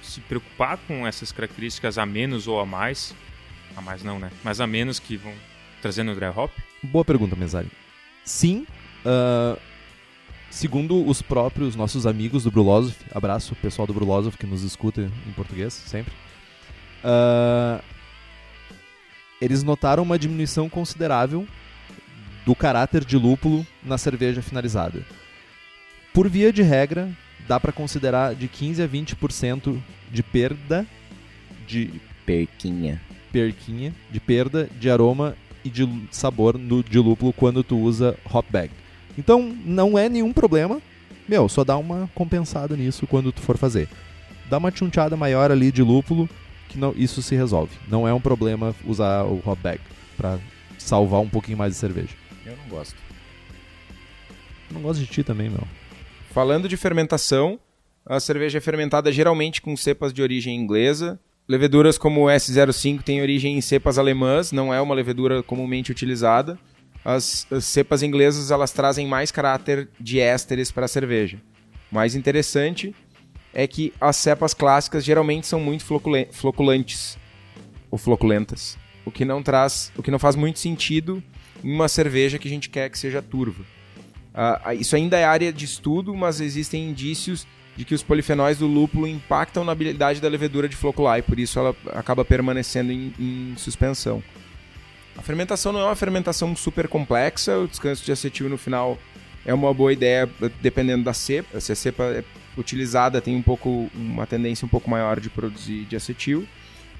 se 0.01 0.21
preocupar 0.21 0.77
com 0.87 1.05
essas 1.05 1.31
características 1.31 1.97
a 1.97 2.05
menos 2.05 2.47
ou 2.47 2.59
a 2.59 2.65
mais 2.65 3.13
a 3.75 3.81
mais 3.81 4.03
não, 4.03 4.19
né? 4.19 4.31
Mas 4.43 4.59
a 4.59 4.67
menos 4.67 4.99
que 4.99 5.15
vão 5.15 5.33
trazendo 5.81 6.11
o 6.11 6.15
dry 6.15 6.27
hop? 6.27 6.51
Boa 6.83 7.05
pergunta, 7.05 7.35
Mesari. 7.35 7.69
Sim. 8.23 8.65
Uh, 9.05 9.59
segundo 10.49 11.07
os 11.07 11.21
próprios 11.21 11.75
nossos 11.75 12.05
amigos 12.05 12.43
do 12.43 12.51
Brulosoph, 12.51 12.99
abraço 13.13 13.53
o 13.53 13.57
pessoal 13.57 13.87
do 13.87 13.93
Brulosoph 13.93 14.35
que 14.35 14.45
nos 14.45 14.63
escuta 14.63 15.09
em 15.27 15.31
português 15.31 15.73
sempre. 15.73 16.13
Uh, 17.03 17.81
eles 19.41 19.63
notaram 19.63 20.03
uma 20.03 20.19
diminuição 20.19 20.69
considerável 20.69 21.47
do 22.45 22.53
caráter 22.55 23.05
de 23.05 23.17
lúpulo 23.17 23.65
na 23.83 23.97
cerveja 23.97 24.41
finalizada. 24.41 25.05
Por 26.13 26.27
via 26.27 26.51
de 26.51 26.61
regra, 26.61 27.09
dá 27.47 27.59
para 27.59 27.71
considerar 27.71 28.35
de 28.35 28.47
15 28.47 28.83
a 28.83 28.87
20% 28.87 29.81
de 30.11 30.23
perda 30.23 30.85
de 31.67 32.01
perquinha 32.25 32.99
perquinha, 33.31 33.93
de 34.09 34.19
perda 34.19 34.69
de 34.79 34.89
aroma 34.89 35.35
e 35.63 35.69
de 35.69 35.87
sabor 36.11 36.57
no, 36.57 36.83
de 36.83 36.99
lúpulo 36.99 37.33
quando 37.33 37.63
tu 37.63 37.77
usa 37.77 38.17
hop 38.31 38.45
bag. 38.49 38.71
Então 39.17 39.55
não 39.65 39.97
é 39.97 40.07
nenhum 40.07 40.31
problema, 40.31 40.81
meu, 41.27 41.47
só 41.49 41.63
dá 41.63 41.77
uma 41.77 42.09
compensada 42.15 42.75
nisso 42.75 43.05
quando 43.05 43.31
tu 43.31 43.41
for 43.41 43.57
fazer. 43.57 43.87
Dá 44.49 44.57
uma 44.57 44.71
chunchada 44.71 45.15
maior 45.15 45.51
ali 45.51 45.71
de 45.71 45.83
lúpulo 45.83 46.29
que 46.69 46.77
não, 46.77 46.93
isso 46.95 47.21
se 47.21 47.35
resolve. 47.35 47.71
Não 47.87 48.07
é 48.07 48.13
um 48.13 48.21
problema 48.21 48.75
usar 48.85 49.23
o 49.25 49.41
hop 49.45 49.59
bag 49.59 49.79
para 50.15 50.39
salvar 50.77 51.19
um 51.19 51.29
pouquinho 51.29 51.57
mais 51.57 51.73
de 51.73 51.79
cerveja. 51.79 52.15
Eu 52.45 52.55
não 52.57 52.67
gosto. 52.69 52.95
Não 54.71 54.81
gosto 54.81 54.99
de 54.99 55.07
ti 55.07 55.23
também, 55.23 55.49
meu. 55.49 55.67
Falando 56.31 56.69
de 56.69 56.77
fermentação, 56.77 57.59
a 58.05 58.19
cerveja 58.19 58.59
é 58.59 58.61
fermentada 58.61 59.11
geralmente 59.11 59.61
com 59.61 59.75
cepas 59.75 60.13
de 60.13 60.21
origem 60.21 60.55
inglesa, 60.55 61.19
Leveduras 61.49 61.97
como 61.97 62.25
o 62.25 62.27
S05 62.27 63.01
têm 63.01 63.23
origem 63.23 63.57
em 63.57 63.61
cepas 63.61 63.97
alemãs, 63.97 64.51
não 64.51 64.71
é 64.71 64.79
uma 64.79 64.93
levedura 64.93 65.41
comumente 65.41 65.91
utilizada. 65.91 66.59
As, 67.03 67.47
as 67.51 67.65
cepas 67.65 68.03
inglesas 68.03 68.51
elas 68.51 68.71
trazem 68.71 69.07
mais 69.07 69.31
caráter 69.31 69.89
de 69.99 70.19
ésteres 70.19 70.71
para 70.71 70.85
a 70.85 70.87
cerveja. 70.87 71.41
Mais 71.91 72.13
interessante 72.13 72.93
é 73.51 73.65
que 73.65 73.91
as 73.99 74.15
cepas 74.17 74.53
clássicas 74.53 75.03
geralmente 75.03 75.47
são 75.47 75.59
muito 75.59 75.83
floculantes 76.31 77.17
ou 77.89 77.97
floculentas, 77.97 78.77
o 79.03 79.09
que 79.09 79.25
não 79.25 79.41
traz, 79.41 79.91
o 79.97 80.03
que 80.03 80.11
não 80.11 80.19
faz 80.19 80.35
muito 80.35 80.59
sentido 80.59 81.23
em 81.63 81.73
uma 81.73 81.87
cerveja 81.87 82.37
que 82.37 82.47
a 82.47 82.51
gente 82.51 82.69
quer 82.69 82.91
que 82.91 82.99
seja 82.99 83.23
turva. 83.23 83.63
Uh, 84.35 84.73
isso 84.73 84.95
ainda 84.95 85.17
é 85.17 85.25
área 85.25 85.51
de 85.51 85.65
estudo, 85.65 86.13
mas 86.13 86.41
existem 86.41 86.91
indícios 86.91 87.47
de 87.79 87.85
que 87.85 87.95
os 87.95 88.03
polifenóis 88.03 88.57
do 88.57 88.67
lúpulo 88.67 89.07
impactam 89.07 89.63
na 89.63 89.71
habilidade 89.71 90.19
da 90.19 90.27
levedura 90.27 90.67
de 90.67 90.75
flocular 90.75 91.17
e 91.17 91.21
por 91.21 91.39
isso 91.39 91.57
ela 91.57 91.73
acaba 91.93 92.25
permanecendo 92.25 92.91
em, 92.91 93.13
em 93.17 93.53
suspensão. 93.55 94.21
A 95.17 95.21
fermentação 95.21 95.71
não 95.71 95.79
é 95.79 95.85
uma 95.85 95.95
fermentação 95.95 96.53
super 96.57 96.89
complexa, 96.89 97.57
o 97.57 97.69
descanso 97.69 98.03
de 98.03 98.11
acetil 98.11 98.49
no 98.49 98.57
final 98.57 98.97
é 99.45 99.53
uma 99.53 99.73
boa 99.73 99.93
ideia 99.93 100.29
dependendo 100.61 101.05
da 101.05 101.13
cepa. 101.13 101.61
Se 101.61 101.71
a 101.71 101.75
cepa 101.75 102.03
é 102.03 102.23
utilizada 102.57 103.21
tem 103.21 103.33
um 103.33 103.41
pouco 103.41 103.89
uma 103.95 104.27
tendência 104.27 104.65
um 104.65 104.69
pouco 104.69 104.89
maior 104.89 105.17
de 105.17 105.29
produzir 105.29 105.85
de 105.85 105.95
acetil 105.95 106.45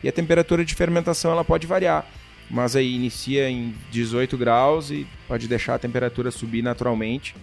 e 0.01 0.07
a 0.07 0.13
temperatura 0.13 0.63
de 0.63 0.73
fermentação 0.75 1.29
ela 1.29 1.43
pode 1.43 1.67
variar, 1.67 2.07
mas 2.49 2.77
aí 2.77 2.95
inicia 2.95 3.49
em 3.49 3.75
18 3.91 4.37
graus 4.37 4.91
e 4.91 5.05
pode 5.27 5.45
deixar 5.45 5.75
a 5.75 5.79
temperatura 5.79 6.31
subir 6.31 6.61
naturalmente, 6.61 7.35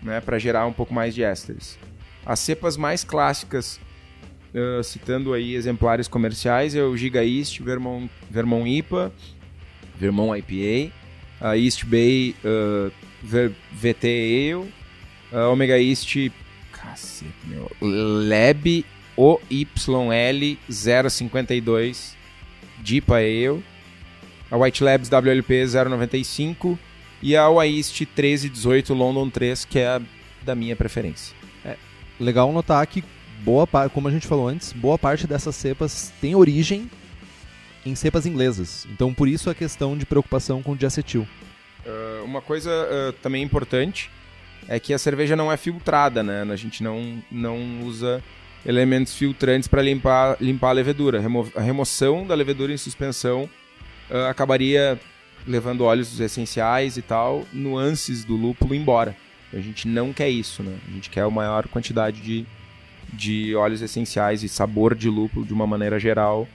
né, 0.00 0.20
para 0.20 0.38
gerar 0.38 0.66
um 0.66 0.72
pouco 0.72 0.94
mais 0.94 1.16
de 1.16 1.24
ésteres. 1.24 1.76
As 2.26 2.40
cepas 2.40 2.76
mais 2.76 3.04
clássicas, 3.04 3.78
uh, 4.52 4.82
citando 4.82 5.32
aí 5.32 5.54
exemplares 5.54 6.08
comerciais, 6.08 6.74
é 6.74 6.82
o 6.82 6.96
Giga 6.96 7.24
East, 7.24 7.60
Vermont, 7.60 8.10
Vermont 8.28 8.68
IPA, 8.68 9.12
Vermont 9.96 10.36
IPA, 10.36 10.92
a 11.40 11.56
East 11.56 11.84
Bay 11.84 12.34
uh, 12.44 12.90
VT 13.22 14.52
Ale, 14.52 14.68
a 15.32 15.48
Omega 15.48 15.78
East, 15.80 16.12
cacete, 16.72 17.32
meu, 17.46 17.70
Lab 17.80 18.84
OYL 19.16 20.58
052 20.68 22.16
DIPA 22.82 23.16
Ale, 23.18 23.64
a 24.50 24.56
White 24.56 24.82
Labs 24.82 25.08
WLP 25.08 25.64
095 25.64 26.76
e 27.22 27.36
a 27.36 27.48
East 27.66 28.00
1318 28.00 28.92
London 28.92 29.30
3, 29.30 29.64
que 29.64 29.78
é 29.78 29.86
a 29.86 30.02
da 30.44 30.54
minha 30.56 30.74
preferência 30.76 31.45
legal 32.18 32.52
notar 32.52 32.86
que 32.86 33.04
boa 33.42 33.66
como 33.92 34.08
a 34.08 34.10
gente 34.10 34.26
falou 34.26 34.48
antes, 34.48 34.72
boa 34.72 34.98
parte 34.98 35.26
dessas 35.26 35.54
cepas 35.54 36.12
tem 36.20 36.34
origem 36.34 36.90
em 37.84 37.94
cepas 37.94 38.26
inglesas. 38.26 38.86
Então 38.92 39.12
por 39.14 39.28
isso 39.28 39.48
a 39.50 39.54
questão 39.54 39.96
de 39.96 40.06
preocupação 40.06 40.62
com 40.62 40.72
o 40.72 40.76
diacetil. 40.76 41.26
Uh, 41.84 42.24
uma 42.24 42.42
coisa 42.42 42.70
uh, 42.70 43.12
também 43.22 43.42
importante 43.42 44.10
é 44.68 44.80
que 44.80 44.92
a 44.92 44.98
cerveja 44.98 45.36
não 45.36 45.52
é 45.52 45.56
filtrada, 45.56 46.22
né? 46.22 46.42
A 46.50 46.56
gente 46.56 46.82
não, 46.82 47.22
não 47.30 47.82
usa 47.82 48.22
elementos 48.64 49.14
filtrantes 49.14 49.68
para 49.68 49.80
limpar, 49.80 50.36
limpar 50.40 50.70
a 50.70 50.72
levedura. 50.72 51.20
Remo 51.20 51.48
a 51.54 51.60
remoção 51.60 52.26
da 52.26 52.34
levedura 52.34 52.72
em 52.72 52.76
suspensão 52.76 53.48
uh, 54.10 54.26
acabaria 54.28 54.98
levando 55.46 55.84
óleos 55.84 56.18
essenciais 56.18 56.96
e 56.96 57.02
tal, 57.02 57.46
nuances 57.52 58.24
do 58.24 58.34
lúpulo 58.34 58.74
embora. 58.74 59.16
A 59.52 59.60
gente 59.60 59.86
não 59.86 60.12
quer 60.12 60.28
isso, 60.28 60.62
né? 60.62 60.76
A 60.88 60.90
gente 60.92 61.10
quer 61.10 61.22
a 61.22 61.30
maior 61.30 61.68
quantidade 61.68 62.20
de, 62.20 62.46
de 63.12 63.54
óleos 63.54 63.82
essenciais 63.82 64.42
e 64.42 64.48
sabor 64.48 64.94
de 64.94 65.08
lúpulo 65.08 65.44
de 65.46 65.52
uma 65.52 65.66
maneira 65.66 65.98
geral 65.98 66.48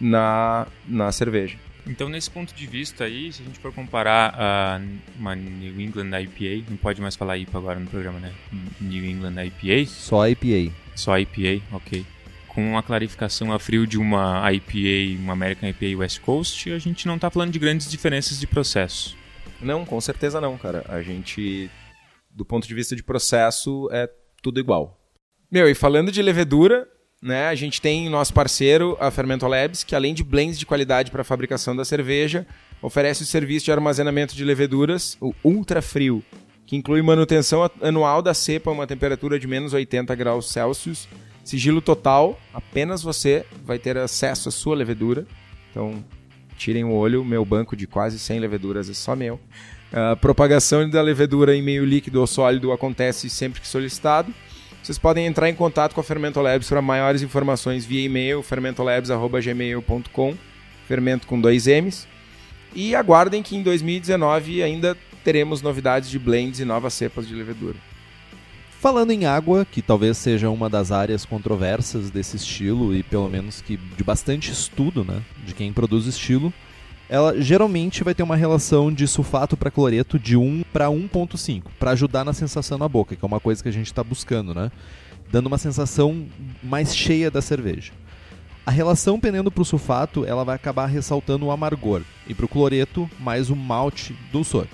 na, 0.00 0.66
na 0.88 1.12
cerveja. 1.12 1.58
Então, 1.86 2.08
nesse 2.08 2.30
ponto 2.30 2.54
de 2.54 2.66
vista 2.66 3.04
aí, 3.04 3.32
se 3.32 3.42
a 3.42 3.44
gente 3.44 3.58
for 3.58 3.72
comparar 3.72 4.34
a 4.38 4.80
uma 5.18 5.34
New 5.34 5.80
England 5.80 6.20
IPA, 6.20 6.70
não 6.70 6.76
pode 6.76 7.00
mais 7.00 7.16
falar 7.16 7.38
IPA 7.38 7.58
agora 7.58 7.80
no 7.80 7.86
programa, 7.86 8.18
né? 8.20 8.32
New 8.80 9.04
England 9.04 9.34
IPA. 9.44 9.90
Só 9.90 10.28
IPA. 10.28 10.72
Só 10.94 11.18
IPA, 11.18 11.62
ok. 11.72 12.04
Com 12.48 12.76
a 12.76 12.82
clarificação 12.82 13.52
a 13.52 13.58
frio 13.58 13.86
de 13.86 13.98
uma 13.98 14.52
IPA, 14.52 15.20
uma 15.20 15.32
American 15.32 15.68
IPA 15.68 15.98
West 15.98 16.20
Coast, 16.20 16.70
a 16.70 16.78
gente 16.78 17.06
não 17.06 17.16
está 17.16 17.30
falando 17.30 17.52
de 17.52 17.58
grandes 17.58 17.90
diferenças 17.90 18.38
de 18.38 18.46
processo. 18.46 19.16
Não, 19.60 19.84
com 19.84 20.00
certeza 20.00 20.40
não, 20.40 20.56
cara. 20.56 20.84
A 20.88 21.02
gente 21.02 21.70
do 22.30 22.44
ponto 22.44 22.66
de 22.66 22.74
vista 22.74 22.94
de 22.96 23.02
processo, 23.02 23.88
é 23.92 24.08
tudo 24.42 24.60
igual. 24.60 24.98
Meu, 25.50 25.68
e 25.68 25.74
falando 25.74 26.12
de 26.12 26.22
levedura, 26.22 26.88
né, 27.20 27.48
a 27.48 27.54
gente 27.54 27.80
tem 27.80 28.08
nosso 28.08 28.32
parceiro, 28.32 28.96
a 29.00 29.10
Fermento 29.10 29.46
Labs, 29.46 29.84
que 29.84 29.94
além 29.94 30.14
de 30.14 30.24
blends 30.24 30.58
de 30.58 30.64
qualidade 30.64 31.10
para 31.10 31.22
a 31.22 31.24
fabricação 31.24 31.74
da 31.76 31.84
cerveja, 31.84 32.46
oferece 32.80 33.22
o 33.22 33.26
serviço 33.26 33.66
de 33.66 33.72
armazenamento 33.72 34.34
de 34.34 34.44
leveduras, 34.44 35.18
o 35.20 35.34
Ultra 35.44 35.82
Frio, 35.82 36.24
que 36.66 36.76
inclui 36.76 37.02
manutenção 37.02 37.68
anual 37.82 38.22
da 38.22 38.32
cepa 38.32 38.70
a 38.70 38.72
uma 38.72 38.86
temperatura 38.86 39.38
de 39.38 39.46
menos 39.46 39.72
80 39.72 40.14
graus 40.14 40.50
Celsius, 40.50 41.08
sigilo 41.44 41.82
total, 41.82 42.38
apenas 42.54 43.02
você 43.02 43.44
vai 43.64 43.78
ter 43.78 43.98
acesso 43.98 44.48
à 44.48 44.52
sua 44.52 44.76
levedura. 44.76 45.26
Então, 45.70 46.04
tirem 46.56 46.84
o 46.84 46.92
olho, 46.92 47.24
meu 47.24 47.44
banco 47.44 47.74
de 47.74 47.86
quase 47.86 48.18
100 48.18 48.38
leveduras 48.38 48.88
é 48.88 48.94
só 48.94 49.16
meu. 49.16 49.40
A 49.92 50.14
propagação 50.14 50.88
da 50.88 51.02
levedura 51.02 51.54
em 51.54 51.62
meio 51.62 51.84
líquido 51.84 52.20
ou 52.20 52.26
sólido 52.26 52.70
acontece 52.70 53.28
sempre 53.28 53.60
que 53.60 53.66
solicitado. 53.66 54.32
Vocês 54.82 54.98
podem 54.98 55.26
entrar 55.26 55.48
em 55.48 55.54
contato 55.54 55.94
com 55.94 56.00
a 56.00 56.04
Fermento 56.04 56.40
Labs 56.40 56.68
para 56.68 56.80
maiores 56.80 57.22
informações 57.22 57.84
via 57.84 58.04
e-mail, 58.04 58.42
fermentolabs.gmail.com, 58.42 60.34
fermento 60.86 61.26
com 61.26 61.40
dois 61.40 61.66
M's. 61.66 62.06
E 62.74 62.94
aguardem 62.94 63.42
que 63.42 63.56
em 63.56 63.62
2019 63.62 64.62
ainda 64.62 64.96
teremos 65.24 65.60
novidades 65.60 66.08
de 66.08 66.20
blends 66.20 66.60
e 66.60 66.64
novas 66.64 66.94
cepas 66.94 67.26
de 67.26 67.34
levedura. 67.34 67.76
Falando 68.80 69.10
em 69.10 69.26
água, 69.26 69.66
que 69.70 69.82
talvez 69.82 70.16
seja 70.16 70.48
uma 70.48 70.70
das 70.70 70.90
áreas 70.90 71.26
controversas 71.26 72.10
desse 72.10 72.36
estilo 72.36 72.94
e 72.94 73.02
pelo 73.02 73.28
menos 73.28 73.60
que 73.60 73.76
de 73.76 74.02
bastante 74.04 74.50
estudo, 74.50 75.04
né, 75.04 75.20
de 75.44 75.52
quem 75.52 75.72
produz 75.72 76.06
estilo, 76.06 76.50
ela 77.10 77.42
geralmente 77.42 78.04
vai 78.04 78.14
ter 78.14 78.22
uma 78.22 78.36
relação 78.36 78.92
de 78.92 79.04
sulfato 79.08 79.56
para 79.56 79.68
cloreto 79.68 80.16
de 80.16 80.36
1 80.36 80.62
para 80.72 80.86
1.5, 80.86 81.64
para 81.76 81.90
ajudar 81.90 82.24
na 82.24 82.32
sensação 82.32 82.78
na 82.78 82.88
boca, 82.88 83.16
que 83.16 83.24
é 83.24 83.26
uma 83.26 83.40
coisa 83.40 83.60
que 83.60 83.68
a 83.68 83.72
gente 83.72 83.88
está 83.88 84.04
buscando, 84.04 84.54
né? 84.54 84.70
Dando 85.28 85.48
uma 85.48 85.58
sensação 85.58 86.24
mais 86.62 86.94
cheia 86.94 87.28
da 87.28 87.42
cerveja. 87.42 87.92
A 88.64 88.70
relação 88.70 89.18
pendendo 89.18 89.50
para 89.50 89.62
o 89.62 89.64
sulfato, 89.64 90.24
ela 90.24 90.44
vai 90.44 90.54
acabar 90.54 90.86
ressaltando 90.86 91.46
o 91.46 91.50
amargor, 91.50 92.02
e 92.28 92.32
para 92.34 92.44
o 92.44 92.48
cloreto, 92.48 93.10
mais 93.18 93.50
o 93.50 93.56
malte 93.56 94.14
dulçor. 94.30 94.68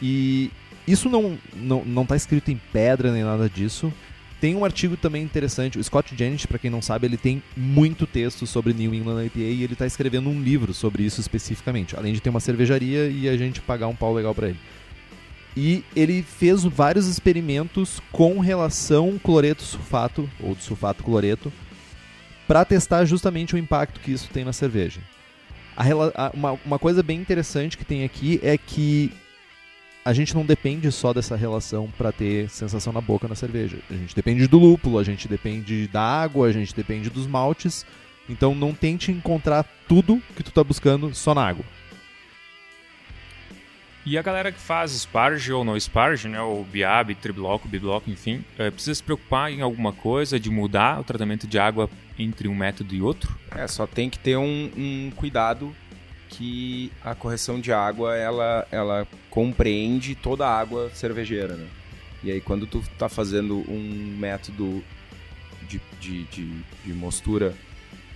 E 0.00 0.52
isso 0.86 1.08
não, 1.08 1.36
não, 1.56 1.84
não 1.84 2.06
tá 2.06 2.14
escrito 2.14 2.52
em 2.52 2.60
pedra 2.72 3.10
nem 3.10 3.24
nada 3.24 3.50
disso, 3.50 3.92
tem 4.40 4.56
um 4.56 4.64
artigo 4.64 4.96
também 4.96 5.22
interessante, 5.22 5.78
o 5.78 5.84
Scott 5.84 6.16
Jennings, 6.16 6.46
para 6.46 6.58
quem 6.58 6.70
não 6.70 6.80
sabe, 6.80 7.06
ele 7.06 7.18
tem 7.18 7.42
muito 7.54 8.06
texto 8.06 8.46
sobre 8.46 8.72
New 8.72 8.94
England 8.94 9.26
IPA 9.26 9.38
e 9.38 9.62
ele 9.62 9.74
está 9.74 9.86
escrevendo 9.86 10.30
um 10.30 10.40
livro 10.40 10.72
sobre 10.72 11.02
isso 11.02 11.20
especificamente, 11.20 11.94
além 11.94 12.14
de 12.14 12.20
ter 12.20 12.30
uma 12.30 12.40
cervejaria 12.40 13.08
e 13.08 13.28
a 13.28 13.36
gente 13.36 13.60
pagar 13.60 13.88
um 13.88 13.94
pau 13.94 14.14
legal 14.14 14.34
para 14.34 14.48
ele. 14.48 14.58
E 15.54 15.84
ele 15.94 16.22
fez 16.22 16.64
vários 16.64 17.06
experimentos 17.06 18.00
com 18.10 18.38
relação 18.38 19.18
cloreto-sulfato, 19.22 20.28
ou 20.40 20.56
sulfato-cloreto, 20.56 21.52
para 22.48 22.64
testar 22.64 23.04
justamente 23.04 23.54
o 23.54 23.58
impacto 23.58 24.00
que 24.00 24.12
isso 24.12 24.30
tem 24.32 24.44
na 24.44 24.52
cerveja. 24.52 25.00
A, 25.76 26.30
uma, 26.32 26.58
uma 26.64 26.78
coisa 26.78 27.02
bem 27.02 27.20
interessante 27.20 27.76
que 27.76 27.84
tem 27.84 28.04
aqui 28.04 28.40
é 28.42 28.56
que 28.56 29.12
a 30.04 30.12
gente 30.12 30.34
não 30.34 30.44
depende 30.44 30.90
só 30.90 31.12
dessa 31.12 31.36
relação 31.36 31.88
para 31.96 32.10
ter 32.10 32.48
sensação 32.48 32.92
na 32.92 33.00
boca 33.00 33.28
na 33.28 33.34
cerveja. 33.34 33.78
A 33.90 33.94
gente 33.94 34.14
depende 34.14 34.46
do 34.46 34.58
lúpulo, 34.58 34.98
a 34.98 35.04
gente 35.04 35.28
depende 35.28 35.86
da 35.88 36.00
água, 36.00 36.48
a 36.48 36.52
gente 36.52 36.74
depende 36.74 37.10
dos 37.10 37.26
maltes. 37.26 37.84
Então 38.28 38.54
não 38.54 38.72
tente 38.72 39.10
encontrar 39.10 39.64
tudo 39.88 40.22
que 40.34 40.42
tu 40.42 40.50
tá 40.50 40.64
buscando 40.64 41.14
só 41.14 41.34
na 41.34 41.46
água. 41.46 41.64
E 44.06 44.16
a 44.16 44.22
galera 44.22 44.50
que 44.50 44.58
faz 44.58 44.92
Sparge 44.92 45.52
ou 45.52 45.62
não 45.62 45.78
Sparge, 45.78 46.26
né, 46.26 46.40
ou 46.40 46.64
Biab, 46.64 47.14
Tribloco, 47.16 47.68
Bibloco, 47.68 48.08
enfim, 48.08 48.42
é, 48.58 48.70
precisa 48.70 48.94
se 48.94 49.02
preocupar 49.02 49.52
em 49.52 49.60
alguma 49.60 49.92
coisa 49.92 50.40
de 50.40 50.48
mudar 50.48 51.00
o 51.00 51.04
tratamento 51.04 51.46
de 51.46 51.58
água 51.58 51.90
entre 52.18 52.48
um 52.48 52.54
método 52.54 52.94
e 52.94 53.02
outro? 53.02 53.36
É, 53.54 53.68
só 53.68 53.86
tem 53.86 54.08
que 54.08 54.18
ter 54.18 54.38
um, 54.38 54.70
um 54.74 55.12
cuidado 55.14 55.74
que 56.30 56.92
a 57.02 57.14
correção 57.14 57.60
de 57.60 57.72
água 57.72 58.16
ela, 58.16 58.66
ela 58.70 59.06
compreende 59.28 60.14
toda 60.14 60.46
a 60.46 60.58
água 60.58 60.90
cervejeira, 60.94 61.54
né? 61.54 61.68
E 62.22 62.30
aí 62.30 62.40
quando 62.40 62.66
tu 62.66 62.82
tá 62.98 63.08
fazendo 63.08 63.58
um 63.68 64.16
método 64.18 64.82
de, 65.68 65.80
de, 66.00 66.24
de, 66.24 66.62
de 66.84 66.92
mostura 66.92 67.54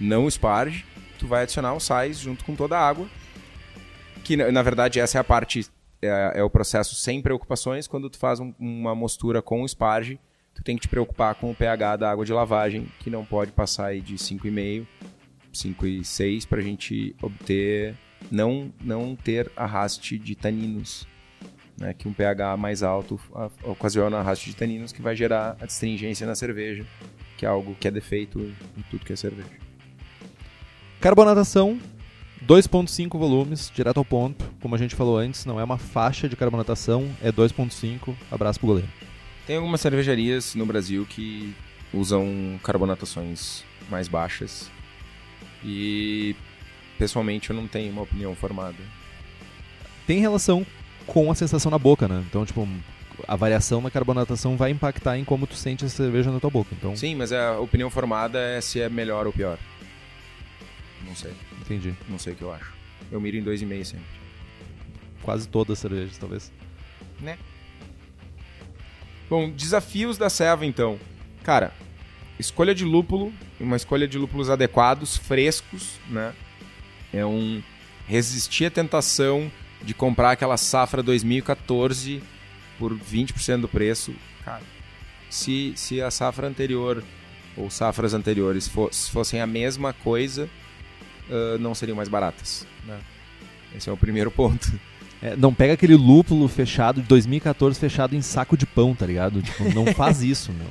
não 0.01 0.31
sparge, 0.31 0.85
tu 1.19 1.27
vai 1.27 1.43
adicionar 1.43 1.75
o 1.75 1.81
sais 1.81 2.19
junto 2.19 2.45
com 2.45 2.55
toda 2.55 2.79
a 2.79 2.89
água, 2.89 3.07
que 4.23 4.37
na, 4.37 4.51
na 4.51 4.63
verdade 4.63 5.01
essa 5.01 5.19
é 5.19 5.21
a 5.21 5.25
parte, 5.25 5.67
é, 6.01 6.33
é, 6.37 6.43
o 6.43 6.51
processo 6.51 6.95
sem 6.95 7.21
preocupações, 7.21 7.87
quando 7.87 8.09
tu 8.09 8.19
faz 8.19 8.39
um, 8.39 8.53
uma 8.59 8.95
mostura 8.95 9.43
com 9.43 9.67
sparge, 9.67 10.21
tu 10.55 10.63
tem 10.63 10.77
que 10.77 10.83
te 10.83 10.89
preocupar 10.89 11.35
com 11.35 11.51
o 11.51 11.55
pH 11.55 11.97
da 11.97 12.11
água 12.11 12.25
de 12.25 12.33
lavagem, 12.33 12.87
que 13.01 13.11
não 13.11 13.25
pode 13.25 13.51
passar 13.53 13.87
aí 13.87 14.01
de 14.01 14.15
5,5 14.15 14.87
5 15.55 15.87
e 15.87 16.05
6 16.05 16.45
para 16.47 16.61
a 16.61 16.63
gente 16.63 17.15
obter 17.23 17.95
não 18.31 18.73
não 18.81 19.15
ter 19.15 19.51
arraste 19.57 20.19
de 20.19 20.35
taninos, 20.35 21.07
né, 21.79 21.93
que 21.93 22.09
um 22.09 22.13
pH 22.13 22.57
mais 22.57 22.83
alto 22.83 23.21
ocasiona 23.63 24.19
arraste 24.19 24.51
de 24.51 24.57
taninos 24.57 24.93
que 24.93 25.03
vai 25.03 25.15
gerar 25.15 25.57
a 25.61 25.65
astringência 25.65 26.27
na 26.27 26.35
cerveja, 26.35 26.87
que 27.37 27.45
é 27.45 27.49
algo 27.49 27.75
que 27.79 27.89
é 27.89 27.91
defeito 27.91 28.41
em 28.41 28.83
tudo 28.91 29.05
que 29.05 29.13
é 29.13 29.17
cerveja. 29.17 29.51
Carbonatação 31.01 31.79
2.5 32.47 33.19
volumes, 33.19 33.73
direto 33.75 33.97
ao 33.97 34.05
ponto, 34.05 34.45
como 34.61 34.75
a 34.75 34.79
gente 34.79 34.95
falou 34.95 35.17
antes, 35.17 35.47
não 35.47 35.59
é 35.59 35.65
uma 35.65 35.79
faixa 35.79 36.29
de 36.29 36.37
carbonatação, 36.37 37.09
é 37.23 37.33
2.5. 37.33 38.15
Abraço 38.31 38.61
pro 38.61 38.69
goleiro. 38.69 38.89
Tem 39.47 39.57
algumas 39.57 39.81
cervejarias 39.81 40.55
no 40.55 40.67
Brasil 40.67 41.07
que 41.09 41.55
usam 41.93 42.61
carbonatações 42.63 43.65
mais 43.91 44.09
baixas 44.09 44.71
e 45.65 46.37
pessoalmente 46.99 47.51
eu 47.51 47.57
não 47.57 47.67
tenho 47.67 47.91
uma 47.93 48.03
opinião 48.03 48.35
formada. 48.35 48.77
Tem 50.07 50.21
relação 50.21 50.67
com 51.07 51.31
a 51.31 51.35
sensação 51.35 51.71
na 51.71 51.79
boca, 51.79 52.07
né? 52.07 52.23
Então, 52.29 52.45
tipo, 52.45 52.69
a 53.27 53.37
variação 53.37 53.81
na 53.81 53.91
carbonatação 53.91 54.57
vai 54.57 54.71
impactar 54.71 55.19
em 55.19 55.25
como 55.25 55.47
tu 55.47 55.55
sente 55.55 55.85
a 55.85 55.89
cerveja 55.89 56.31
na 56.31 56.41
tua 56.41 56.51
boca. 56.51 56.75
Então... 56.77 56.95
Sim, 56.97 57.15
mas 57.15 57.33
a 57.33 57.59
opinião 57.59 57.91
formada 57.91 58.39
é 58.39 58.61
se 58.61 58.81
é 58.81 58.89
melhor 58.89 59.27
ou 59.27 59.33
pior. 59.33 59.59
Não 61.07 61.15
sei. 61.15 61.33
Entendi. 61.61 61.95
Não 62.09 62.19
sei 62.19 62.33
o 62.33 62.37
que 62.37 62.43
eu 62.43 62.53
acho. 62.53 62.73
Eu 63.11 63.21
miro 63.21 63.37
em 63.37 63.45
2,5 63.45 63.85
sempre. 63.85 64.05
Quase 65.23 65.49
todas 65.49 65.73
as 65.73 65.79
cervejas, 65.79 66.19
talvez. 66.19 66.53
Né? 67.21 67.39
Bom, 69.29 69.51
desafios 69.51 70.19
da 70.19 70.29
serva 70.29 70.67
então. 70.67 70.99
Cara, 71.43 71.73
escolha 72.39 72.75
de 72.75 72.85
lúpulo, 72.85 73.33
uma 73.61 73.77
escolha 73.77 74.07
de 74.07 74.19
lúpulos 74.19 74.51
adequados, 74.51 75.17
frescos, 75.17 75.99
né? 76.09 76.33
É 77.13 77.25
um 77.25 77.63
resistir 78.07 78.67
à 78.67 78.71
tentação 78.71 79.51
de 79.83 79.95
comprar 79.95 80.33
aquela 80.33 80.57
safra 80.57 81.03
2014 81.03 82.23
por 82.79 82.97
20% 82.97 83.61
do 83.61 83.69
preço. 83.69 84.15
Cara, 84.45 84.63
se, 85.31 85.73
se 85.77 86.01
a 86.01 86.11
safra 86.11 86.49
anterior 86.49 87.03
ou 87.57 87.71
safras 87.71 88.15
anteriores 88.15 88.67
fosse, 88.67 89.11
fossem 89.11 89.41
a 89.41 89.47
mesma 89.47 89.93
coisa, 89.93 90.49
uh, 91.29 91.59
não 91.59 91.75
seriam 91.75 91.97
mais 91.97 92.09
baratas. 92.09 92.67
Né? 92.85 92.99
Esse 93.77 93.89
é 93.89 93.93
o 93.93 93.97
primeiro 93.97 94.31
ponto. 94.31 94.73
É, 95.23 95.37
não 95.37 95.55
pega 95.55 95.73
aquele 95.75 95.95
lúpulo 95.95 96.47
fechado 96.49 97.01
de 97.01 97.09
2014 97.09 97.79
fechado 97.79 98.15
em 98.15 98.21
saco 98.21 98.57
de 98.57 98.67
pão, 98.67 98.95
tá 98.95 99.07
ligado? 99.07 99.41
Tipo, 99.41 99.73
não 99.73 99.87
faz 99.95 100.21
isso, 100.23 100.53
meu. 100.53 100.67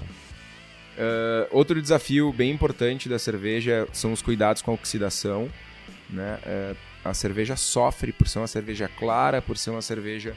Uh, 1.03 1.47
outro 1.51 1.81
desafio 1.81 2.31
bem 2.31 2.51
importante 2.51 3.09
da 3.09 3.19
cerveja 3.19 3.87
são 3.91 4.13
os 4.13 4.21
cuidados 4.21 4.61
com 4.61 4.71
a 4.71 4.73
oxidação. 4.73 5.49
Né? 6.09 6.39
Uh, 6.45 6.77
a 7.03 7.13
cerveja 7.13 7.57
sofre 7.57 8.13
por 8.13 8.27
ser 8.27 8.39
uma 8.39 8.47
cerveja 8.47 8.87
clara, 8.87 9.41
por 9.41 9.57
ser 9.57 9.71
uma 9.71 9.81
cerveja 9.81 10.33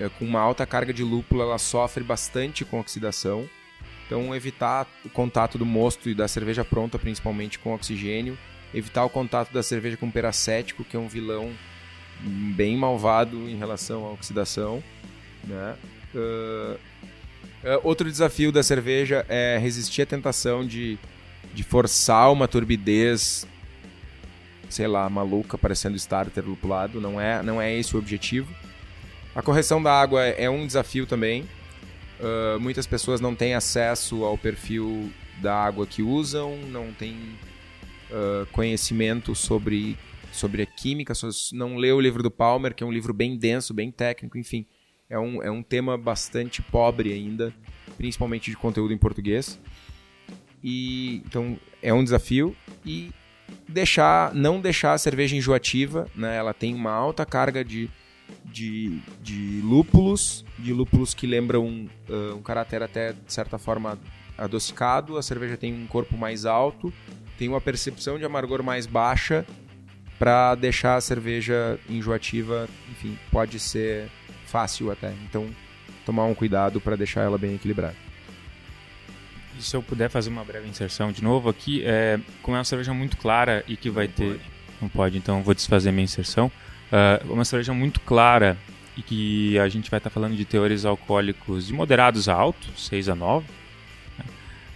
uh, 0.00 0.08
com 0.10 0.24
uma 0.24 0.40
alta 0.40 0.64
carga 0.64 0.94
de 0.94 1.02
lúpulo, 1.02 1.42
ela 1.42 1.58
sofre 1.58 2.02
bastante 2.02 2.64
com 2.64 2.80
oxidação. 2.80 3.48
Então, 4.06 4.34
evitar 4.34 4.86
o 5.04 5.10
contato 5.10 5.58
do 5.58 5.66
mosto 5.66 6.08
e 6.08 6.14
da 6.14 6.28
cerveja 6.28 6.64
pronta, 6.64 6.98
principalmente 6.98 7.58
com 7.58 7.74
oxigênio. 7.74 8.38
Evitar 8.72 9.04
o 9.04 9.10
contato 9.10 9.52
da 9.52 9.62
cerveja 9.62 9.96
com 9.96 10.10
peracético, 10.10 10.84
que 10.84 10.96
é 10.96 10.98
um 11.00 11.08
vilão 11.08 11.52
bem 12.20 12.76
malvado 12.76 13.48
em 13.48 13.56
relação 13.56 14.06
à 14.06 14.12
oxidação. 14.12 14.82
Né? 15.44 15.76
Uh, 17.66 17.80
outro 17.82 18.08
desafio 18.08 18.52
da 18.52 18.62
cerveja 18.62 19.26
é 19.28 19.58
resistir 19.58 20.02
à 20.02 20.06
tentação 20.06 20.64
de, 20.64 20.96
de 21.52 21.64
forçar 21.64 22.30
uma 22.30 22.46
turbidez, 22.46 23.44
sei 24.68 24.86
lá, 24.86 25.10
maluca, 25.10 25.58
parecendo 25.58 25.96
starter 25.96 26.44
lupulado. 26.44 27.00
Não 27.00 27.20
é, 27.20 27.42
não 27.42 27.60
é 27.60 27.76
esse 27.76 27.96
o 27.96 27.98
objetivo. 27.98 28.54
A 29.34 29.42
correção 29.42 29.82
da 29.82 29.92
água 29.92 30.24
é 30.24 30.48
um 30.48 30.64
desafio 30.64 31.06
também. 31.06 31.42
Uh, 32.20 32.60
muitas 32.60 32.86
pessoas 32.86 33.20
não 33.20 33.34
têm 33.34 33.54
acesso 33.54 34.22
ao 34.22 34.38
perfil 34.38 35.10
da 35.42 35.52
água 35.52 35.88
que 35.88 36.02
usam, 36.02 36.56
não 36.68 36.92
têm 36.92 37.16
uh, 38.12 38.46
conhecimento 38.52 39.34
sobre, 39.34 39.98
sobre 40.30 40.62
a 40.62 40.66
química, 40.66 41.12
não 41.52 41.76
lê 41.76 41.90
o 41.90 42.00
livro 42.00 42.22
do 42.22 42.30
Palmer, 42.30 42.72
que 42.76 42.84
é 42.84 42.86
um 42.86 42.92
livro 42.92 43.12
bem 43.12 43.36
denso, 43.36 43.74
bem 43.74 43.90
técnico, 43.90 44.38
enfim 44.38 44.68
é 45.08 45.18
um, 45.18 45.42
é 45.42 45.50
um 45.50 45.62
tema 45.62 45.96
bastante 45.96 46.62
pobre 46.62 47.12
ainda, 47.12 47.54
principalmente 47.96 48.50
de 48.50 48.56
conteúdo 48.56 48.92
em 48.92 48.98
português. 48.98 49.58
E 50.62 51.22
então 51.26 51.58
é 51.82 51.92
um 51.92 52.02
desafio 52.02 52.56
e 52.84 53.10
deixar, 53.68 54.34
não 54.34 54.60
deixar 54.60 54.94
a 54.94 54.98
cerveja 54.98 55.36
enjoativa, 55.36 56.08
né? 56.14 56.36
Ela 56.36 56.52
tem 56.52 56.74
uma 56.74 56.90
alta 56.90 57.24
carga 57.24 57.64
de, 57.64 57.88
de, 58.44 58.98
de 59.22 59.60
lúpulos, 59.62 60.44
de 60.58 60.72
lúpulos 60.72 61.14
que 61.14 61.26
lembram 61.26 61.88
uh, 62.08 62.34
um 62.34 62.42
caráter 62.42 62.82
até 62.82 63.12
de 63.12 63.32
certa 63.32 63.58
forma 63.58 63.98
adocicado. 64.36 65.16
A 65.16 65.22
cerveja 65.22 65.56
tem 65.56 65.72
um 65.72 65.86
corpo 65.86 66.16
mais 66.16 66.44
alto, 66.44 66.92
tem 67.38 67.48
uma 67.48 67.60
percepção 67.60 68.18
de 68.18 68.24
amargor 68.24 68.62
mais 68.62 68.86
baixa 68.86 69.46
para 70.18 70.54
deixar 70.54 70.96
a 70.96 71.00
cerveja 71.00 71.78
enjoativa, 71.90 72.66
enfim, 72.90 73.18
pode 73.30 73.60
ser 73.60 74.10
fácil 74.46 74.90
até. 74.90 75.12
Então, 75.28 75.48
tomar 76.04 76.24
um 76.24 76.34
cuidado 76.34 76.80
para 76.80 76.96
deixar 76.96 77.22
ela 77.22 77.36
bem 77.36 77.54
equilibrada. 77.54 77.96
E 79.58 79.62
se 79.62 79.74
eu 79.76 79.82
puder 79.82 80.08
fazer 80.10 80.28
uma 80.28 80.44
breve 80.44 80.68
inserção 80.68 81.10
de 81.10 81.22
novo 81.22 81.48
aqui, 81.48 81.82
é, 81.84 82.18
como 82.42 82.56
é 82.56 82.58
uma 82.58 82.64
cerveja 82.64 82.92
muito 82.92 83.16
clara 83.16 83.64
e 83.66 83.76
que 83.76 83.90
vai 83.90 84.06
não 84.06 84.12
ter. 84.12 84.30
Pode. 84.32 84.56
Não 84.80 84.88
pode, 84.88 85.16
então 85.16 85.42
vou 85.42 85.54
desfazer 85.54 85.90
minha 85.90 86.04
inserção. 86.04 86.50
Uh, 86.92 87.32
uma 87.32 87.44
cerveja 87.44 87.72
muito 87.72 87.98
clara 88.00 88.56
e 88.96 89.02
que 89.02 89.58
a 89.58 89.68
gente 89.68 89.90
vai 89.90 89.98
estar 89.98 90.10
tá 90.10 90.14
falando 90.14 90.36
de 90.36 90.44
teores 90.44 90.84
alcoólicos 90.84 91.66
de 91.66 91.72
moderados 91.72 92.28
a 92.28 92.34
alto, 92.34 92.68
6 92.78 93.08
a 93.08 93.14
9. 93.14 93.46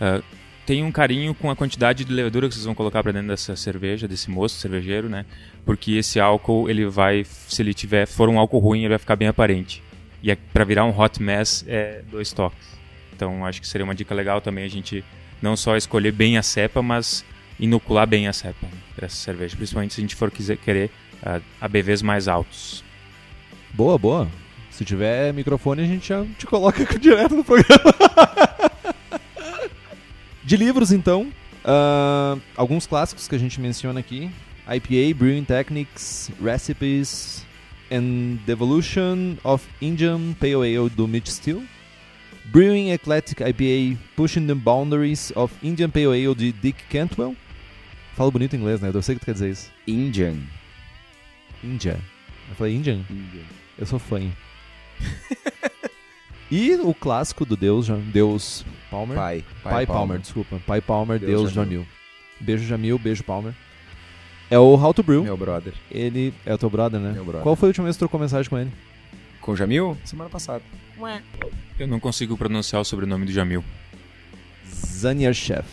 Uh, 0.01 0.25
tem 0.67 0.85
um 0.85 0.93
carinho 0.93 1.35
com 1.35 1.51
a 1.51 1.57
quantidade 1.57 2.05
de 2.05 2.13
levedura 2.13 2.49
que 2.49 2.55
vocês 2.55 2.65
vão 2.65 2.75
colocar 2.75 3.03
para 3.03 3.13
dentro 3.13 3.29
dessa 3.29 3.57
cerveja, 3.57 4.07
desse 4.07 4.31
moço 4.31 4.57
cervejeiro, 4.59 5.09
né? 5.09 5.25
Porque 5.65 5.93
esse 5.93 6.21
álcool, 6.21 6.69
ele 6.69 6.87
vai, 6.87 7.25
se 7.25 7.63
ele 7.63 7.75
tiver, 7.75 8.07
for 8.07 8.29
um 8.29 8.39
álcool 8.39 8.59
ruim, 8.59 8.81
ele 8.81 8.91
vai 8.91 8.99
ficar 8.99 9.17
bem 9.17 9.29
aparente. 9.29 9.83
E 10.23 10.31
é, 10.31 10.37
para 10.53 10.65
virar 10.65 10.85
um 10.85 10.99
hot 10.99 11.23
mess 11.23 11.65
é 11.67 12.03
dois 12.11 12.33
toques. 12.33 12.79
Então 13.15 13.45
acho 13.45 13.61
que 13.61 13.67
seria 13.67 13.85
uma 13.85 13.95
dica 13.95 14.15
legal 14.15 14.41
também 14.41 14.65
a 14.65 14.69
gente 14.69 15.05
não 15.43 15.57
só 15.57 15.77
escolher 15.77 16.13
bem 16.13 16.39
a 16.39 16.43
cepa, 16.43 16.83
mas 16.83 17.25
inocular 17.59 18.07
bem 18.07 18.29
a 18.29 18.33
cepa 18.33 18.67
né, 18.67 18.79
para 18.95 19.07
essa 19.07 19.17
cerveja, 19.17 19.57
principalmente 19.57 19.95
se 19.95 20.01
a 20.01 20.03
gente 20.03 20.15
for 20.15 20.31
quiser, 20.31 20.57
querer 20.57 20.91
uh, 21.23 21.43
ABVs 21.61 22.03
mais 22.03 22.29
altos. 22.29 22.85
Boa, 23.75 23.99
boa. 23.99 24.29
Se 24.71 24.85
tiver 24.85 25.33
microfone, 25.33 25.83
a 25.83 25.87
gente 25.87 26.09
já 26.09 26.25
te 26.39 26.47
coloca 26.47 26.85
direto 26.99 27.35
no 27.35 27.45
programa. 27.45 27.95
De 30.51 30.57
livros, 30.57 30.91
então, 30.91 31.33
uh, 31.65 32.43
alguns 32.57 32.85
clássicos 32.85 33.29
que 33.29 33.37
a 33.37 33.39
gente 33.39 33.61
menciona 33.61 34.01
aqui: 34.01 34.29
IPA, 34.67 35.17
Brewing 35.17 35.45
Techniques, 35.45 36.29
Recipes 36.43 37.47
and 37.89 38.39
the 38.47 38.51
Evolution 38.51 39.37
of 39.45 39.65
Indian 39.81 40.33
Pale 40.41 40.77
Ale 40.77 40.91
do 40.91 41.07
Mitch 41.07 41.29
Steele. 41.29 41.65
Brewing 42.47 42.91
Eclectic 42.91 43.39
IPA 43.41 43.97
Pushing 44.17 44.49
the 44.49 44.57
Boundaries 44.57 45.33
of 45.37 45.55
Indian 45.63 45.89
Pale 45.89 46.15
Ale 46.15 46.35
de 46.35 46.51
Dick 46.51 46.83
Cantwell. 46.91 47.37
Falo 48.17 48.33
bonito 48.33 48.57
em 48.57 48.59
inglês, 48.59 48.81
né? 48.81 48.91
Eu 48.93 49.03
sei 49.03 49.15
que 49.15 49.21
tu 49.21 49.27
quer 49.27 49.35
dizer 49.35 49.51
isso. 49.51 49.71
Indian. 49.87 50.35
India. 51.63 51.97
Eu 52.49 52.57
falei 52.57 52.75
Indian? 52.75 53.05
Indian. 53.09 53.45
Eu 53.79 53.87
sou 53.87 54.01
fã. 54.01 54.21
e 56.51 56.73
o 56.73 56.93
clássico 56.93 57.45
do 57.45 57.57
Deus, 57.57 57.87
Deus 58.13 58.65
Palmer. 58.91 59.17
Pai. 59.17 59.45
Pai, 59.63 59.73
Pai 59.73 59.87
Palmer. 59.87 59.87
Palmer. 59.87 60.19
desculpa. 60.19 60.61
Pai 60.67 60.81
Palmer, 60.81 61.19
Deus, 61.19 61.31
Deus 61.31 61.53
Jamil. 61.53 61.87
Beijo 62.41 62.65
Jamil, 62.65 62.99
beijo 62.99 63.23
Palmer. 63.23 63.55
É 64.51 64.59
o 64.59 64.75
How 64.75 64.93
to 64.93 65.03
Brew. 65.03 65.23
Meu 65.23 65.37
brother. 65.37 65.73
Ele 65.91 66.35
é 66.45 66.53
o 66.53 66.59
teu 66.59 66.69
brother, 66.69 66.99
né? 67.01 67.13
Meu 67.13 67.25
brother. 67.25 67.43
Qual 67.43 67.55
foi 67.55 67.69
a 67.69 67.71
última 67.71 67.85
vez 67.85 67.97
que 67.97 67.99
tu 67.99 68.01
trocou 68.01 68.19
mensagem 68.19 68.51
com 68.51 68.59
ele? 68.59 68.73
Com 69.41 69.53
o 69.53 69.57
Jamil? 69.57 69.97
Semana 70.05 70.29
passada. 70.29 70.63
Ué. 70.99 71.23
Eu 71.79 71.87
não 71.87 72.01
consigo 72.01 72.37
pronunciar 72.37 72.83
o 72.83 72.85
sobrenome 72.85 73.27
do 73.27 73.33
Jamil. 73.33 73.65
Zaniarshev. 74.67 75.65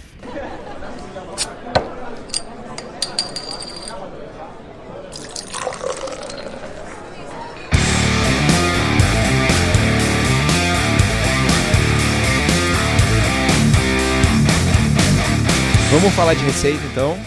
Vamos 16.00 16.14
falar 16.14 16.36
de 16.36 16.44
receita 16.46 16.86
então. 16.86 17.18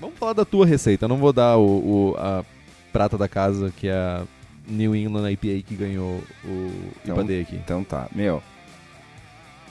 Vamos 0.00 0.18
falar 0.18 0.32
da 0.32 0.42
tua 0.42 0.64
receita. 0.64 1.04
Eu 1.04 1.08
não 1.08 1.18
vou 1.18 1.34
dar 1.34 1.58
o, 1.58 1.66
o, 1.66 2.16
a 2.16 2.42
prata 2.90 3.18
da 3.18 3.28
casa, 3.28 3.70
que 3.76 3.88
é 3.88 3.92
a 3.92 4.22
New 4.66 4.96
England 4.96 5.30
IPA 5.32 5.62
que 5.62 5.74
ganhou 5.76 6.22
o 6.42 6.72
então, 7.04 7.22
IPA 7.22 7.42
aqui. 7.42 7.56
Então 7.56 7.84
tá, 7.84 8.08
meu. 8.14 8.42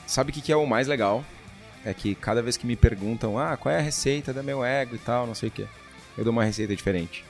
Sabe 0.06 0.30
o 0.30 0.32
que, 0.32 0.40
que 0.40 0.52
é 0.52 0.56
o 0.56 0.64
mais 0.64 0.86
legal? 0.86 1.24
É 1.84 1.92
que 1.92 2.14
cada 2.14 2.40
vez 2.40 2.56
que 2.56 2.68
me 2.68 2.76
perguntam, 2.76 3.36
ah, 3.36 3.56
qual 3.56 3.74
é 3.74 3.78
a 3.78 3.82
receita 3.82 4.32
da 4.32 4.44
meu 4.44 4.64
ego 4.64 4.94
e 4.94 4.98
tal, 4.98 5.26
não 5.26 5.34
sei 5.34 5.48
o 5.48 5.52
que, 5.52 5.66
eu 6.16 6.22
dou 6.22 6.32
uma 6.32 6.44
receita 6.44 6.74
diferente. 6.76 7.24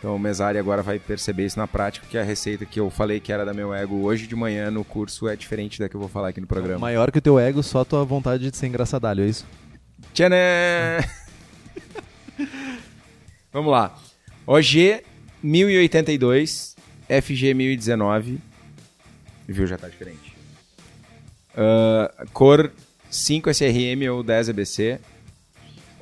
Então 0.00 0.16
o 0.16 0.18
Mesari 0.18 0.58
agora 0.58 0.82
vai 0.82 0.98
perceber 0.98 1.46
isso 1.46 1.58
na 1.58 1.68
prática, 1.68 2.04
que 2.10 2.18
a 2.18 2.24
receita 2.24 2.66
que 2.66 2.80
eu 2.80 2.90
falei 2.90 3.20
que 3.20 3.32
era 3.32 3.44
da 3.44 3.54
meu 3.54 3.72
ego 3.72 4.02
hoje 4.02 4.26
de 4.26 4.34
manhã 4.34 4.72
no 4.72 4.84
curso 4.84 5.28
é 5.28 5.36
diferente 5.36 5.78
da 5.78 5.88
que 5.88 5.94
eu 5.94 6.00
vou 6.00 6.08
falar 6.08 6.28
aqui 6.28 6.40
no 6.40 6.48
programa. 6.48 6.80
Maior 6.80 7.12
que 7.12 7.18
o 7.18 7.22
teu 7.22 7.38
ego, 7.38 7.62
só 7.62 7.82
a 7.82 7.84
tua 7.84 8.04
vontade 8.04 8.50
de 8.50 8.56
ser 8.56 8.66
engraçadalho, 8.66 9.22
é 9.22 9.28
isso? 9.28 9.46
Tcharam! 10.12 10.36
Vamos 13.52 13.72
lá. 13.72 13.96
OG 14.46 15.02
1082, 15.42 16.76
FG 17.08 17.54
1019. 17.54 18.38
Viu, 19.48 19.66
já 19.66 19.78
tá 19.78 19.88
diferente. 19.88 20.36
Uh, 21.52 22.28
cor 22.32 22.70
5 23.10 23.50
SRM 23.50 24.10
ou 24.12 24.22
10 24.22 24.50
EBC. 24.50 25.00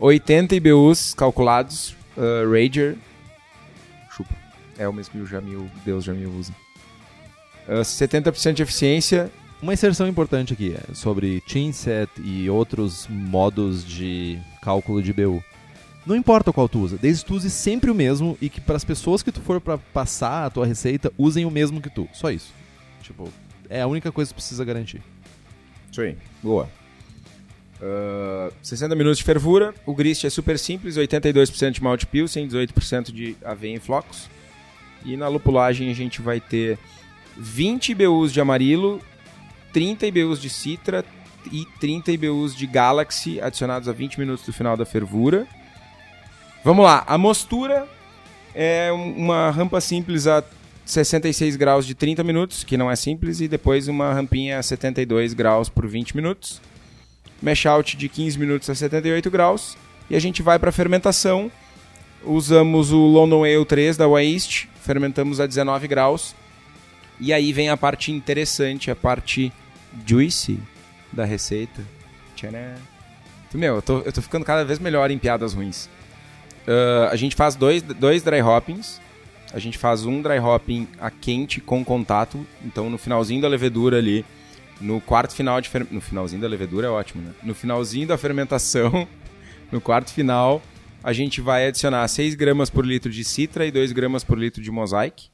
80 0.01 0.57
IBUs 0.57 1.15
calculados. 1.15 1.95
Uh, 2.17 2.51
Rager. 2.51 2.97
Chupa. 4.11 4.35
É 4.79 4.89
o 4.89 4.93
mesmo 4.93 5.13
que 5.13 5.19
o 5.19 5.27
Jamil, 5.27 5.71
Deus 5.85 6.05
Jamil 6.05 6.31
usa. 6.31 6.53
Uh, 7.69 7.81
70% 7.81 8.55
de 8.55 8.63
eficiência. 8.63 9.31
Uma 9.63 9.73
inserção 9.73 10.07
importante 10.07 10.53
aqui 10.53 10.75
é 10.75 10.95
sobre 10.95 11.43
Chinset 11.47 12.11
e 12.23 12.51
outros 12.51 13.07
modos 13.09 13.85
de 13.85 14.39
cálculo 14.61 15.03
de 15.03 15.13
BU. 15.13 15.43
Não 16.07 16.15
importa 16.15 16.53
qual 16.53 16.69
tu 16.69 16.81
usa, 16.81 16.99
desde 16.99 17.23
que 17.23 17.29
tu 17.29 17.35
use 17.35 17.49
sempre 17.49 17.91
o 17.91 17.95
mesmo 17.95 18.37
e 18.41 18.51
que 18.51 18.61
para 18.61 18.77
as 18.77 18.85
pessoas 18.85 19.23
que 19.23 19.33
tu 19.33 19.41
for 19.41 19.61
para 19.61 19.79
passar 19.79 20.45
a 20.45 20.51
tua 20.51 20.67
receita 20.67 21.11
usem 21.17 21.47
o 21.47 21.51
mesmo 21.51 21.81
que 21.81 21.89
tu. 21.89 22.07
Só 22.13 22.31
isso. 22.31 22.53
Tipo, 23.03 23.31
é 23.71 23.81
a 23.81 23.87
única 23.87 24.13
coisa 24.13 24.31
que 24.31 24.35
precisa 24.35 24.65
garantir. 24.65 25.01
Isso 25.91 26.01
aí, 26.03 26.17
boa. 26.43 26.69
Uh, 27.81 28.53
60 28.63 28.95
minutos 28.95 29.19
de 29.19 29.25
fervura. 29.25 29.75
O 29.87 29.95
grist 29.95 30.25
é 30.25 30.31
super 30.31 30.59
simples: 30.59 30.97
82% 30.97 31.71
de 31.71 31.83
malte 31.83 32.07
pilsen, 32.07 32.47
18% 32.49 33.13
de 33.13 33.37
aveia 33.43 33.75
em 33.75 33.81
flocos. 33.81 34.29
E 35.05 35.17
na 35.17 35.29
lupulagem 35.29 35.91
a 35.91 35.95
gente 35.95 36.21
vai 36.21 36.41
ter 36.41 36.79
20 37.37 37.91
IBUs 37.91 38.33
de 38.33 38.41
amarilo, 38.41 39.01
30 39.75 40.07
IBUs 40.07 40.41
de 40.41 40.49
citra 40.49 41.05
e 41.53 41.67
30 41.81 42.13
IBUs 42.13 42.55
de 42.55 42.67
galaxy 42.67 43.41
adicionados 43.41 43.89
a 43.89 43.93
20 43.93 44.19
minutos 44.19 44.47
do 44.47 44.53
final 44.53 44.77
da 44.77 44.87
fervura. 44.87 45.47
Vamos 46.65 46.85
lá, 46.85 47.05
a 47.07 47.19
mostura 47.19 47.87
é 48.55 48.91
uma 48.93 49.51
rampa 49.51 49.81
simples 49.81 50.27
a 50.27 50.43
66 50.87 51.57
graus 51.57 51.87
de 51.87 51.95
30 51.95 52.23
minutos, 52.23 52.63
que 52.63 52.77
não 52.77 52.91
é 52.91 52.95
simples, 52.95 53.41
e 53.41 53.49
depois 53.49 53.89
uma 53.89 54.13
rampinha 54.13 54.59
a 54.59 54.63
72 54.63 55.35
graus 55.35 55.69
por 55.69 55.87
20 55.87 56.15
minutos. 56.15 56.63
Mesh 57.43 57.67
out 57.67 57.97
de 57.97 58.09
15 58.09 58.39
minutos 58.39 58.71
a 58.71 58.75
78 58.75 59.31
graus. 59.31 59.77
E 60.09 60.15
a 60.15 60.21
gente 60.21 60.41
vai 60.41 60.59
para 60.59 60.69
a 60.69 60.73
fermentação. 60.73 61.51
Usamos 62.23 62.93
o 62.93 62.99
London 62.99 63.45
Ale 63.45 63.65
3 63.65 63.97
da 63.97 64.07
Waste, 64.07 64.69
fermentamos 64.83 65.41
a 65.41 65.47
19 65.47 65.89
graus. 65.89 66.35
E 67.19 67.33
aí 67.33 67.53
vem 67.53 67.69
a 67.69 67.77
parte 67.77 68.13
interessante, 68.13 68.91
a 68.91 68.97
parte 68.97 69.53
juicy 70.07 70.61
da 71.13 71.25
receita. 71.25 71.83
Tcharam. 72.35 72.75
Meu, 73.55 73.77
eu 73.77 73.83
tô, 73.83 74.01
eu 74.01 74.13
tô 74.13 74.21
ficando 74.21 74.45
cada 74.45 74.65
vez 74.65 74.79
melhor 74.79 75.11
em 75.11 75.19
piadas 75.19 75.55
ruins. 75.55 75.87
Uh, 76.67 77.09
a 77.11 77.17
gente 77.17 77.37
faz 77.37 77.55
dois, 77.55 77.83
dois 77.83 78.23
dry 78.23 78.43
hoppings. 78.43 79.01
A 79.53 79.59
gente 79.61 79.79
faz 79.79 80.05
um 80.05 80.21
dry 80.21 80.39
hopping 80.41 80.89
a 80.99 81.11
quente 81.11 81.61
com 81.61 81.85
contato. 81.85 82.45
Então, 82.65 82.91
no 82.91 82.99
finalzinho 82.99 83.41
da 83.41 83.47
levedura 83.47 83.99
ali, 83.99 84.25
no 84.81 85.01
quarto 85.01 85.35
final 85.35 85.61
de 85.61 85.69
fer... 85.69 85.87
No 85.91 86.01
finalzinho 86.01 86.43
da 86.43 86.49
levedura 86.49 86.89
é 86.89 86.91
ótimo, 86.91 87.23
né? 87.23 87.33
No 87.45 87.55
finalzinho 87.55 88.09
da 88.09 88.19
fermentação, 88.19 89.07
no 89.71 89.81
quarto 89.81 90.13
final, 90.13 90.61
a 91.03 91.13
gente 91.13 91.41
vai 91.41 91.69
adicionar 91.69 92.09
6 92.09 92.35
gramas 92.35 92.71
por 92.71 92.85
litro 92.85 93.13
de 93.13 93.23
citra 93.23 93.65
e 93.65 93.71
2 93.71 93.93
gramas 93.93 94.25
por 94.25 94.37
litro 94.37 94.61
de 94.61 94.71
mosaic. 94.71 95.29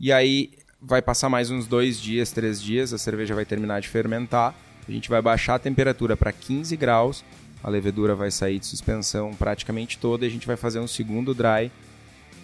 E 0.00 0.10
aí 0.10 0.52
vai 0.80 1.02
passar 1.02 1.28
mais 1.28 1.50
uns 1.50 1.66
dois 1.66 2.00
dias, 2.00 2.30
três 2.30 2.60
dias, 2.60 2.92
a 2.92 2.98
cerveja 2.98 3.34
vai 3.34 3.44
terminar 3.44 3.80
de 3.80 3.88
fermentar. 3.88 4.54
A 4.88 4.90
gente 4.90 5.08
vai 5.08 5.20
baixar 5.20 5.56
a 5.56 5.58
temperatura 5.58 6.16
para 6.16 6.32
15 6.32 6.76
graus 6.76 7.24
a 7.62 7.68
levedura 7.68 8.14
vai 8.14 8.30
sair 8.30 8.58
de 8.58 8.66
suspensão 8.66 9.34
praticamente 9.34 9.98
toda 9.98 10.24
e 10.24 10.28
a 10.28 10.30
gente 10.30 10.46
vai 10.46 10.56
fazer 10.56 10.78
um 10.78 10.86
segundo 10.86 11.34
dry 11.34 11.70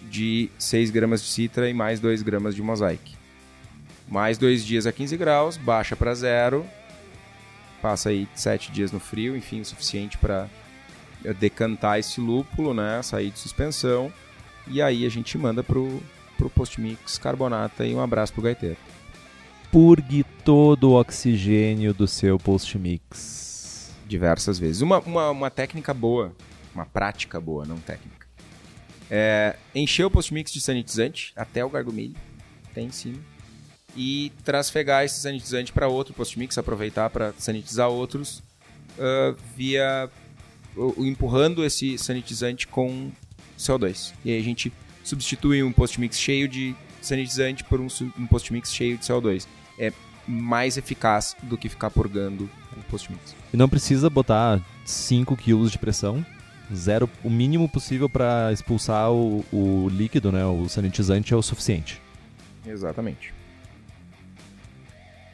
de 0.09 0.49
6 0.57 0.91
gramas 0.91 1.21
de 1.21 1.29
citra 1.29 1.69
e 1.69 1.73
mais 1.73 1.99
2 1.99 2.21
gramas 2.21 2.53
de 2.55 2.61
mosaic. 2.61 3.15
Mais 4.07 4.37
dois 4.37 4.63
dias 4.63 4.85
a 4.85 4.91
15 4.91 5.17
graus, 5.17 5.57
baixa 5.57 5.95
para 5.95 6.13
zero, 6.13 6.63
passa 7.81 8.09
aí 8.09 8.27
sete 8.35 8.71
dias 8.71 8.91
no 8.91 8.99
frio, 8.99 9.35
enfim, 9.35 9.61
o 9.61 9.65
suficiente 9.65 10.15
para 10.15 10.47
decantar 11.39 11.97
esse 11.97 12.21
lúpulo, 12.21 12.71
né? 12.71 13.01
Sair 13.01 13.31
de 13.31 13.39
suspensão. 13.39 14.13
E 14.67 14.79
aí 14.79 15.07
a 15.07 15.09
gente 15.09 15.35
manda 15.39 15.63
pro, 15.63 16.03
pro 16.37 16.49
post-mix 16.49 17.17
carbonata 17.17 17.85
e 17.85 17.93
um 17.95 18.01
abraço 18.01 18.33
pro 18.33 18.41
gaiteiro. 18.41 18.77
Purgue 19.71 20.23
todo 20.43 20.91
o 20.91 20.99
oxigênio 20.99 21.93
do 21.93 22.07
seu 22.07 22.37
post-mix. 22.37 23.91
Diversas 24.07 24.59
vezes. 24.59 24.81
Uma, 24.81 24.99
uma, 24.99 25.31
uma 25.31 25.49
técnica 25.49 25.93
boa, 25.93 26.33
uma 26.73 26.85
prática 26.85 27.39
boa, 27.39 27.65
não 27.65 27.77
técnica. 27.77 28.25
É, 29.09 29.55
encher 29.73 30.05
o 30.05 30.11
post-mix 30.11 30.51
de 30.51 30.61
sanitizante 30.61 31.33
até 31.35 31.63
o 31.63 31.69
gargumilho, 31.69 32.15
tem 32.73 32.87
em 32.87 32.91
cima. 32.91 33.19
E 33.95 34.31
trasfegar 34.43 35.03
esse 35.05 35.19
sanitizante 35.21 35.71
para 35.71 35.87
outro 35.87 36.13
post-mix, 36.13 36.57
aproveitar 36.57 37.09
para 37.09 37.33
sanitizar 37.37 37.89
outros 37.89 38.43
uh, 38.97 39.35
via 39.55 40.09
empurrando 40.97 41.63
esse 41.63 41.97
sanitizante 41.97 42.67
com 42.67 43.11
CO2. 43.57 44.13
E 44.23 44.31
aí 44.31 44.39
a 44.39 44.43
gente 44.43 44.71
substitui 45.05 45.63
um 45.63 45.71
post-mix 45.71 46.19
cheio 46.19 46.47
de 46.47 46.75
sanitizante 47.01 47.63
por 47.63 47.79
um, 47.79 47.87
um 48.19 48.25
post-mix 48.25 48.73
cheio 48.73 48.97
de 48.97 49.05
CO2. 49.05 49.47
É 49.79 49.93
mais 50.27 50.75
eficaz 50.75 51.35
do 51.43 51.57
que 51.57 51.69
ficar 51.69 51.91
purgando 51.91 52.49
o 52.75 52.81
post-mix. 52.89 53.35
E 53.53 53.57
não 53.57 53.69
precisa 53.69 54.09
botar 54.09 54.59
5 54.83 55.37
kg 55.37 55.69
de 55.69 55.77
pressão, 55.77 56.25
zero, 56.73 57.07
o 57.23 57.29
mínimo 57.29 57.69
possível 57.69 58.09
para 58.09 58.51
expulsar 58.51 59.11
o, 59.11 59.45
o 59.53 59.87
líquido, 59.89 60.31
né, 60.31 60.43
o 60.45 60.67
sanitizante 60.67 61.33
é 61.33 61.37
o 61.37 61.41
suficiente. 61.43 62.01
Exatamente. 62.65 63.33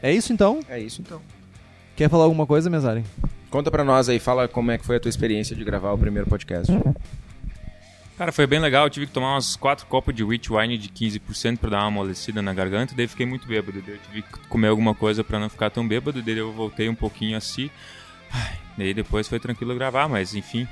É 0.01 0.11
isso 0.11 0.33
então? 0.33 0.59
É 0.67 0.77
isso 0.77 1.01
então. 1.01 1.21
Quer 1.95 2.09
falar 2.09 2.25
alguma 2.25 2.45
coisa, 2.45 2.69
Mesari? 2.69 3.05
Conta 3.49 3.71
pra 3.71 3.83
nós 3.83 4.09
aí, 4.09 4.19
fala 4.19 4.47
como 4.47 4.71
é 4.71 4.77
que 4.77 4.85
foi 4.85 4.97
a 4.97 4.99
tua 4.99 5.09
experiência 5.09 5.55
de 5.55 5.63
gravar 5.63 5.91
o 5.93 5.97
primeiro 5.97 6.27
podcast. 6.27 6.71
Cara, 8.21 8.31
foi 8.31 8.45
bem 8.45 8.59
legal. 8.59 8.85
Eu 8.85 8.89
tive 8.91 9.07
que 9.07 9.11
tomar 9.11 9.35
uns 9.35 9.55
4 9.55 9.87
copos 9.87 10.13
de 10.13 10.23
wheat 10.23 10.53
wine 10.53 10.77
de 10.77 10.89
15% 10.89 11.57
pra 11.57 11.71
dar 11.71 11.79
uma 11.79 11.87
amolecida 11.87 12.39
na 12.39 12.53
garganta. 12.53 12.93
Daí 12.95 13.07
fiquei 13.07 13.25
muito 13.25 13.47
bêbado. 13.47 13.81
Daí 13.81 13.95
eu 13.95 13.99
tive 13.99 14.21
que 14.21 14.47
comer 14.47 14.67
alguma 14.67 14.93
coisa 14.93 15.23
pra 15.23 15.39
não 15.39 15.49
ficar 15.49 15.71
tão 15.71 15.87
bêbado. 15.87 16.21
Daí 16.21 16.37
eu 16.37 16.53
voltei 16.53 16.87
um 16.87 16.93
pouquinho 16.93 17.35
assim. 17.35 17.71
Ai, 18.31 18.59
daí 18.77 18.93
depois 18.93 19.27
foi 19.27 19.39
tranquilo 19.39 19.73
gravar, 19.73 20.07
mas 20.07 20.35
enfim. 20.35 20.67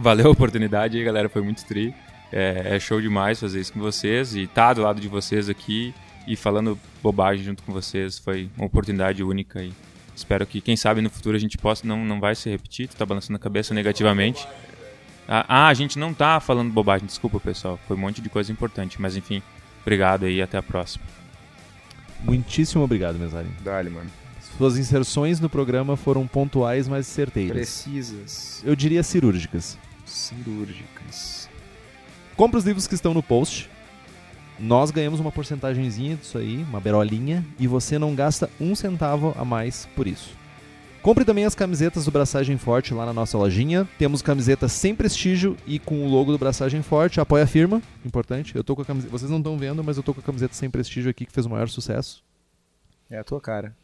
Valeu 0.00 0.26
a 0.26 0.30
oportunidade 0.30 0.98
aí, 0.98 1.04
galera. 1.04 1.28
Foi 1.28 1.42
muito 1.42 1.64
tri. 1.64 1.94
É, 2.32 2.74
é 2.74 2.80
show 2.80 3.00
demais 3.00 3.38
fazer 3.38 3.60
isso 3.60 3.72
com 3.72 3.78
vocês. 3.78 4.34
E 4.34 4.48
tá 4.48 4.72
do 4.72 4.82
lado 4.82 5.00
de 5.00 5.06
vocês 5.06 5.48
aqui 5.48 5.94
e 6.26 6.34
falando 6.34 6.76
bobagem 7.00 7.44
junto 7.44 7.62
com 7.62 7.72
vocês. 7.72 8.18
Foi 8.18 8.50
uma 8.56 8.66
oportunidade 8.66 9.22
única 9.22 9.62
e 9.62 9.72
espero 10.16 10.44
que, 10.44 10.60
quem 10.60 10.74
sabe, 10.74 11.00
no 11.00 11.08
futuro 11.08 11.36
a 11.36 11.40
gente 11.40 11.56
possa. 11.56 11.86
Não, 11.86 12.04
não 12.04 12.18
vai 12.18 12.34
se 12.34 12.50
repetir. 12.50 12.88
Tu 12.88 12.96
tá 12.96 13.06
balançando 13.06 13.36
a 13.36 13.40
cabeça 13.40 13.72
negativamente. 13.72 14.44
Ah, 15.26 15.44
ah, 15.48 15.68
a 15.68 15.74
gente 15.74 15.98
não 15.98 16.12
tá 16.12 16.38
falando 16.40 16.72
bobagem, 16.72 17.06
desculpa 17.06 17.40
pessoal. 17.40 17.78
Foi 17.86 17.96
um 17.96 18.00
monte 18.00 18.20
de 18.20 18.28
coisa 18.28 18.52
importante, 18.52 19.00
mas 19.00 19.16
enfim, 19.16 19.42
obrigado 19.82 20.24
aí 20.24 20.36
e 20.36 20.42
até 20.42 20.58
a 20.58 20.62
próxima. 20.62 21.04
Muitíssimo 22.22 22.82
obrigado, 22.82 23.18
Mesari. 23.18 23.48
Dale, 23.62 23.90
mano. 23.90 24.10
Suas 24.56 24.78
inserções 24.78 25.40
no 25.40 25.50
programa 25.50 25.96
foram 25.96 26.26
pontuais, 26.26 26.86
mas 26.86 27.06
certeiras. 27.06 27.56
Precisas. 27.56 28.62
Eu 28.64 28.76
diria 28.76 29.02
cirúrgicas. 29.02 29.76
Cirúrgicas. 30.06 31.48
Compre 32.36 32.58
os 32.58 32.64
livros 32.64 32.86
que 32.86 32.94
estão 32.94 33.12
no 33.12 33.22
post. 33.22 33.68
Nós 34.58 34.92
ganhamos 34.92 35.18
uma 35.18 35.32
porcentagemzinha 35.32 36.16
disso 36.16 36.38
aí, 36.38 36.64
uma 36.68 36.80
berolinha, 36.80 37.44
e 37.58 37.66
você 37.66 37.98
não 37.98 38.14
gasta 38.14 38.48
um 38.60 38.74
centavo 38.74 39.34
a 39.36 39.44
mais 39.44 39.88
por 39.96 40.06
isso. 40.06 40.30
Compre 41.04 41.22
também 41.22 41.44
as 41.44 41.54
camisetas 41.54 42.06
do 42.06 42.10
Braçagem 42.10 42.56
Forte 42.56 42.94
lá 42.94 43.04
na 43.04 43.12
nossa 43.12 43.36
lojinha. 43.36 43.86
Temos 43.98 44.22
camisetas 44.22 44.72
sem 44.72 44.94
prestígio 44.94 45.54
e 45.66 45.78
com 45.78 46.02
o 46.02 46.08
logo 46.08 46.32
do 46.32 46.38
Braçagem 46.38 46.80
Forte. 46.80 47.20
Apoia 47.20 47.44
a 47.44 47.46
firma, 47.46 47.82
importante. 48.06 48.56
Eu 48.56 48.64
tô 48.64 48.74
com 48.74 48.80
a 48.80 48.86
camiseta, 48.86 49.12
vocês 49.12 49.30
não 49.30 49.36
estão 49.36 49.58
vendo, 49.58 49.84
mas 49.84 49.98
eu 49.98 50.02
tô 50.02 50.14
com 50.14 50.20
a 50.20 50.22
camiseta 50.22 50.54
sem 50.54 50.70
prestígio 50.70 51.10
aqui 51.10 51.26
que 51.26 51.32
fez 51.32 51.44
o 51.44 51.50
maior 51.50 51.68
sucesso. 51.68 52.24
É 53.10 53.18
a 53.18 53.22
tua 53.22 53.38
cara. 53.38 53.76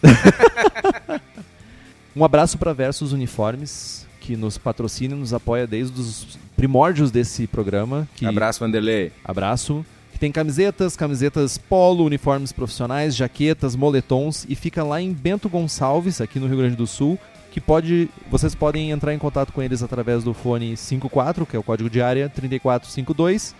Um 2.16 2.24
abraço 2.24 2.56
para 2.58 2.72
Versus 2.72 3.12
Uniformes, 3.12 4.06
que 4.18 4.34
nos 4.34 4.56
patrocina 4.56 5.14
e 5.14 5.18
nos 5.18 5.34
apoia 5.34 5.66
desde 5.66 6.00
os 6.00 6.38
primórdios 6.56 7.10
desse 7.10 7.46
programa. 7.46 8.08
Que... 8.16 8.26
Abraço, 8.26 8.58
Vanderlei. 8.60 9.12
Abraço. 9.22 9.84
Que 10.18 10.22
tem 10.22 10.32
camisetas, 10.32 10.96
camisetas 10.96 11.56
polo, 11.56 12.04
uniformes 12.04 12.50
profissionais, 12.50 13.14
jaquetas, 13.14 13.76
moletons 13.76 14.44
e 14.48 14.56
fica 14.56 14.82
lá 14.82 15.00
em 15.00 15.12
Bento 15.12 15.48
Gonçalves, 15.48 16.20
aqui 16.20 16.40
no 16.40 16.48
Rio 16.48 16.56
Grande 16.56 16.74
do 16.74 16.88
Sul, 16.88 17.16
que 17.52 17.60
pode, 17.60 18.10
vocês 18.28 18.52
podem 18.52 18.90
entrar 18.90 19.14
em 19.14 19.18
contato 19.18 19.52
com 19.52 19.62
eles 19.62 19.80
através 19.80 20.24
do 20.24 20.34
fone 20.34 20.76
54, 20.76 21.46
que 21.46 21.54
é 21.54 21.58
o 21.60 21.62
código 21.62 21.88
de 21.88 22.02
área 22.02 22.28
3452 22.28 23.54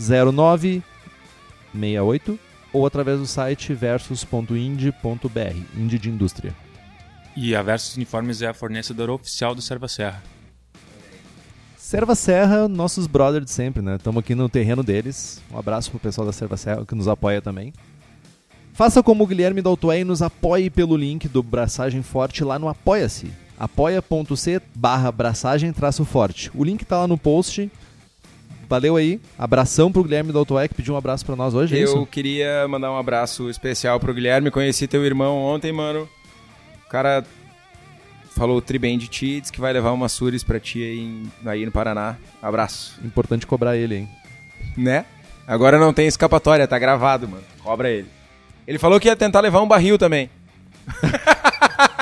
0968 0.00 2.38
ou 2.72 2.86
através 2.86 3.18
do 3.18 3.26
site 3.26 3.74
versus.ind.br, 3.74 5.58
Indie 5.76 5.98
de 5.98 6.08
Indústria. 6.08 6.56
E 7.36 7.54
a 7.54 7.60
Versus 7.60 7.96
Uniformes 7.96 8.40
é 8.40 8.46
a 8.46 8.54
fornecedora 8.54 9.12
oficial 9.12 9.54
do 9.54 9.60
Serva 9.60 9.88
Serra. 9.88 10.22
Serva 11.88 12.14
Serra, 12.14 12.68
nossos 12.68 13.06
brothers 13.06 13.46
de 13.46 13.50
sempre, 13.50 13.80
né? 13.80 13.96
Estamos 13.96 14.20
aqui 14.20 14.34
no 14.34 14.46
terreno 14.46 14.82
deles. 14.82 15.42
Um 15.50 15.58
abraço 15.58 15.90
pro 15.90 15.98
pessoal 15.98 16.26
da 16.26 16.34
Serva 16.34 16.54
Serra 16.54 16.84
que 16.84 16.94
nos 16.94 17.08
apoia 17.08 17.40
também. 17.40 17.72
Faça 18.74 19.02
como 19.02 19.24
o 19.24 19.26
Guilherme 19.26 19.62
Daltoé 19.62 20.00
e 20.00 20.04
nos 20.04 20.20
apoie 20.20 20.68
pelo 20.68 20.94
link 20.94 21.26
do 21.28 21.42
Braçagem 21.42 22.02
Forte 22.02 22.44
lá 22.44 22.58
no 22.58 22.68
Apoia-se. 22.68 23.32
apoia.c 23.58 24.60
barra 24.74 25.10
braçagem 25.10 25.72
forte. 26.04 26.50
O 26.54 26.62
link 26.62 26.84
tá 26.84 26.98
lá 26.98 27.08
no 27.08 27.16
post. 27.16 27.70
Valeu 28.68 28.96
aí. 28.96 29.18
Abração 29.38 29.90
pro 29.90 30.04
Guilherme 30.04 30.30
Daltoé 30.30 30.68
que 30.68 30.74
pediu 30.74 30.92
um 30.92 30.98
abraço 30.98 31.24
pra 31.24 31.36
nós 31.36 31.54
hoje, 31.54 31.74
é 31.74 31.84
Eu 31.84 32.04
queria 32.04 32.68
mandar 32.68 32.92
um 32.92 32.98
abraço 32.98 33.48
especial 33.48 33.98
pro 33.98 34.12
Guilherme. 34.12 34.50
Conheci 34.50 34.86
teu 34.86 35.06
irmão 35.06 35.38
ontem, 35.38 35.72
mano. 35.72 36.06
O 36.84 36.90
cara 36.90 37.24
falou 38.38 38.62
tri 38.62 38.78
bem 38.78 38.96
de 38.96 39.08
ti, 39.08 39.40
disse 39.40 39.52
que 39.52 39.60
vai 39.60 39.72
levar 39.72 39.92
umas 39.92 40.12
suris 40.12 40.44
pra 40.44 40.60
ti 40.60 40.82
aí, 40.82 41.00
em- 41.00 41.30
aí 41.44 41.66
no 41.66 41.72
Paraná. 41.72 42.16
Abraço. 42.40 42.98
Importante 43.04 43.46
cobrar 43.46 43.76
ele, 43.76 43.96
hein? 43.96 44.08
Né? 44.76 45.04
Agora 45.46 45.78
não 45.78 45.92
tem 45.92 46.06
escapatória, 46.06 46.66
tá 46.68 46.78
gravado, 46.78 47.28
mano. 47.28 47.42
Cobra 47.62 47.90
ele. 47.90 48.08
Ele 48.66 48.78
falou 48.78 49.00
que 49.00 49.08
ia 49.08 49.16
tentar 49.16 49.40
levar 49.40 49.60
um 49.62 49.68
barril 49.68 49.98
também. 49.98 50.30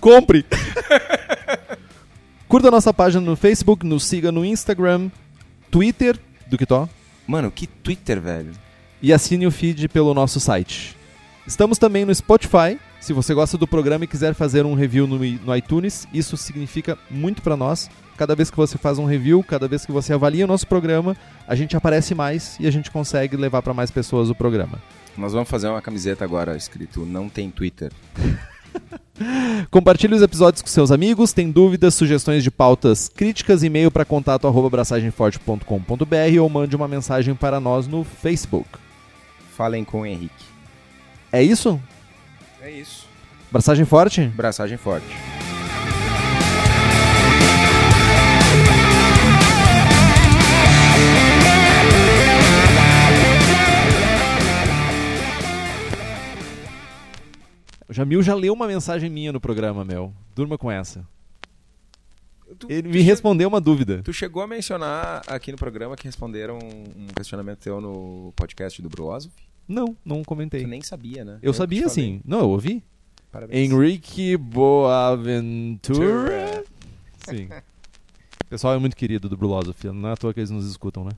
Compre! 0.00 0.44
Curta 2.48 2.68
a 2.68 2.70
nossa 2.70 2.92
página 2.92 3.20
no 3.24 3.36
Facebook, 3.36 3.86
nos 3.86 4.04
siga 4.04 4.30
no 4.30 4.44
Instagram, 4.44 5.10
Twitter, 5.70 6.18
do 6.46 6.58
que 6.58 6.66
tó, 6.66 6.88
Mano, 7.26 7.50
que 7.50 7.66
Twitter, 7.66 8.20
velho. 8.20 8.52
e 9.00 9.12
assine 9.12 9.46
o 9.46 9.50
feed 9.50 9.88
pelo 9.88 10.12
nosso 10.14 10.38
site. 10.38 10.94
Estamos 11.46 11.76
também 11.76 12.06
no 12.06 12.14
Spotify. 12.14 12.78
Se 12.98 13.12
você 13.12 13.34
gosta 13.34 13.58
do 13.58 13.68
programa 13.68 14.04
e 14.04 14.08
quiser 14.08 14.34
fazer 14.34 14.64
um 14.64 14.72
review 14.72 15.06
no, 15.06 15.18
no 15.18 15.54
iTunes, 15.54 16.08
isso 16.12 16.38
significa 16.38 16.96
muito 17.10 17.42
pra 17.42 17.54
nós. 17.54 17.90
Cada 18.16 18.34
vez 18.34 18.50
que 18.50 18.56
você 18.56 18.78
faz 18.78 18.98
um 18.98 19.04
review, 19.04 19.44
cada 19.44 19.68
vez 19.68 19.84
que 19.84 19.92
você 19.92 20.14
avalia 20.14 20.46
o 20.46 20.48
nosso 20.48 20.66
programa, 20.66 21.14
a 21.46 21.54
gente 21.54 21.76
aparece 21.76 22.14
mais 22.14 22.56
e 22.58 22.66
a 22.66 22.70
gente 22.70 22.90
consegue 22.90 23.36
levar 23.36 23.60
pra 23.60 23.74
mais 23.74 23.90
pessoas 23.90 24.30
o 24.30 24.34
programa. 24.34 24.80
Nós 25.18 25.34
vamos 25.34 25.48
fazer 25.48 25.68
uma 25.68 25.82
camiseta 25.82 26.24
agora 26.24 26.56
escrito 26.56 27.04
Não 27.04 27.28
tem 27.28 27.50
Twitter. 27.50 27.92
Compartilhe 29.70 30.14
os 30.14 30.22
episódios 30.22 30.62
com 30.62 30.68
seus 30.68 30.90
amigos. 30.90 31.34
Tem 31.34 31.50
dúvidas, 31.50 31.94
sugestões 31.94 32.42
de 32.42 32.50
pautas, 32.50 33.08
críticas, 33.08 33.62
e-mail 33.62 33.90
para 33.90 34.06
contato 34.06 34.46
arroba 34.46 34.68
abraçagemforte.com.br 34.68 36.40
ou 36.40 36.48
mande 36.48 36.74
uma 36.74 36.88
mensagem 36.88 37.34
para 37.34 37.60
nós 37.60 37.86
no 37.86 38.02
Facebook. 38.02 38.68
Falem 39.54 39.84
com 39.84 40.00
o 40.00 40.06
Henrique. 40.06 40.53
É 41.34 41.42
isso? 41.42 41.82
É 42.62 42.70
isso. 42.70 43.08
Abraçagem 43.50 43.84
forte? 43.84 44.24
Braçagem 44.28 44.76
forte. 44.78 45.04
O 57.88 57.92
Jamil 57.92 58.22
já 58.22 58.36
leu 58.36 58.52
uma 58.52 58.68
mensagem 58.68 59.10
minha 59.10 59.32
no 59.32 59.40
programa, 59.40 59.84
meu. 59.84 60.14
Durma 60.36 60.56
com 60.56 60.70
essa. 60.70 61.04
Tu, 62.60 62.70
Ele 62.70 62.88
me 62.90 63.00
respondeu 63.00 63.48
uma 63.48 63.60
dúvida. 63.60 64.02
Tu 64.04 64.12
chegou 64.12 64.40
a 64.40 64.46
mencionar 64.46 65.24
aqui 65.26 65.50
no 65.50 65.58
programa 65.58 65.96
que 65.96 66.04
responderam 66.04 66.60
um 66.96 67.08
questionamento 67.08 67.58
teu 67.58 67.80
no 67.80 68.32
podcast 68.36 68.80
do 68.80 68.88
Bruoso? 68.88 69.32
Não, 69.66 69.96
não 70.04 70.22
comentei. 70.22 70.62
Tu 70.62 70.68
nem 70.68 70.82
sabia, 70.82 71.24
né? 71.24 71.38
Eu 71.42 71.52
te 71.52 71.56
sabia 71.56 71.88
sim. 71.88 72.20
Não, 72.24 72.40
eu 72.40 72.50
ouvi. 72.50 72.82
Parabéns. 73.32 73.72
Henrique 73.72 74.36
Boaventura. 74.36 76.64
Sim. 77.28 77.46
O 77.46 78.46
pessoal 78.48 78.74
é 78.74 78.78
muito 78.78 78.94
querido 78.94 79.28
do 79.28 79.36
Brulosophy. 79.36 79.90
Não 79.90 80.08
é 80.08 80.12
à 80.12 80.16
toa 80.16 80.32
que 80.32 80.38
eles 80.40 80.50
nos 80.50 80.70
escutam, 80.70 81.04
né? 81.04 81.10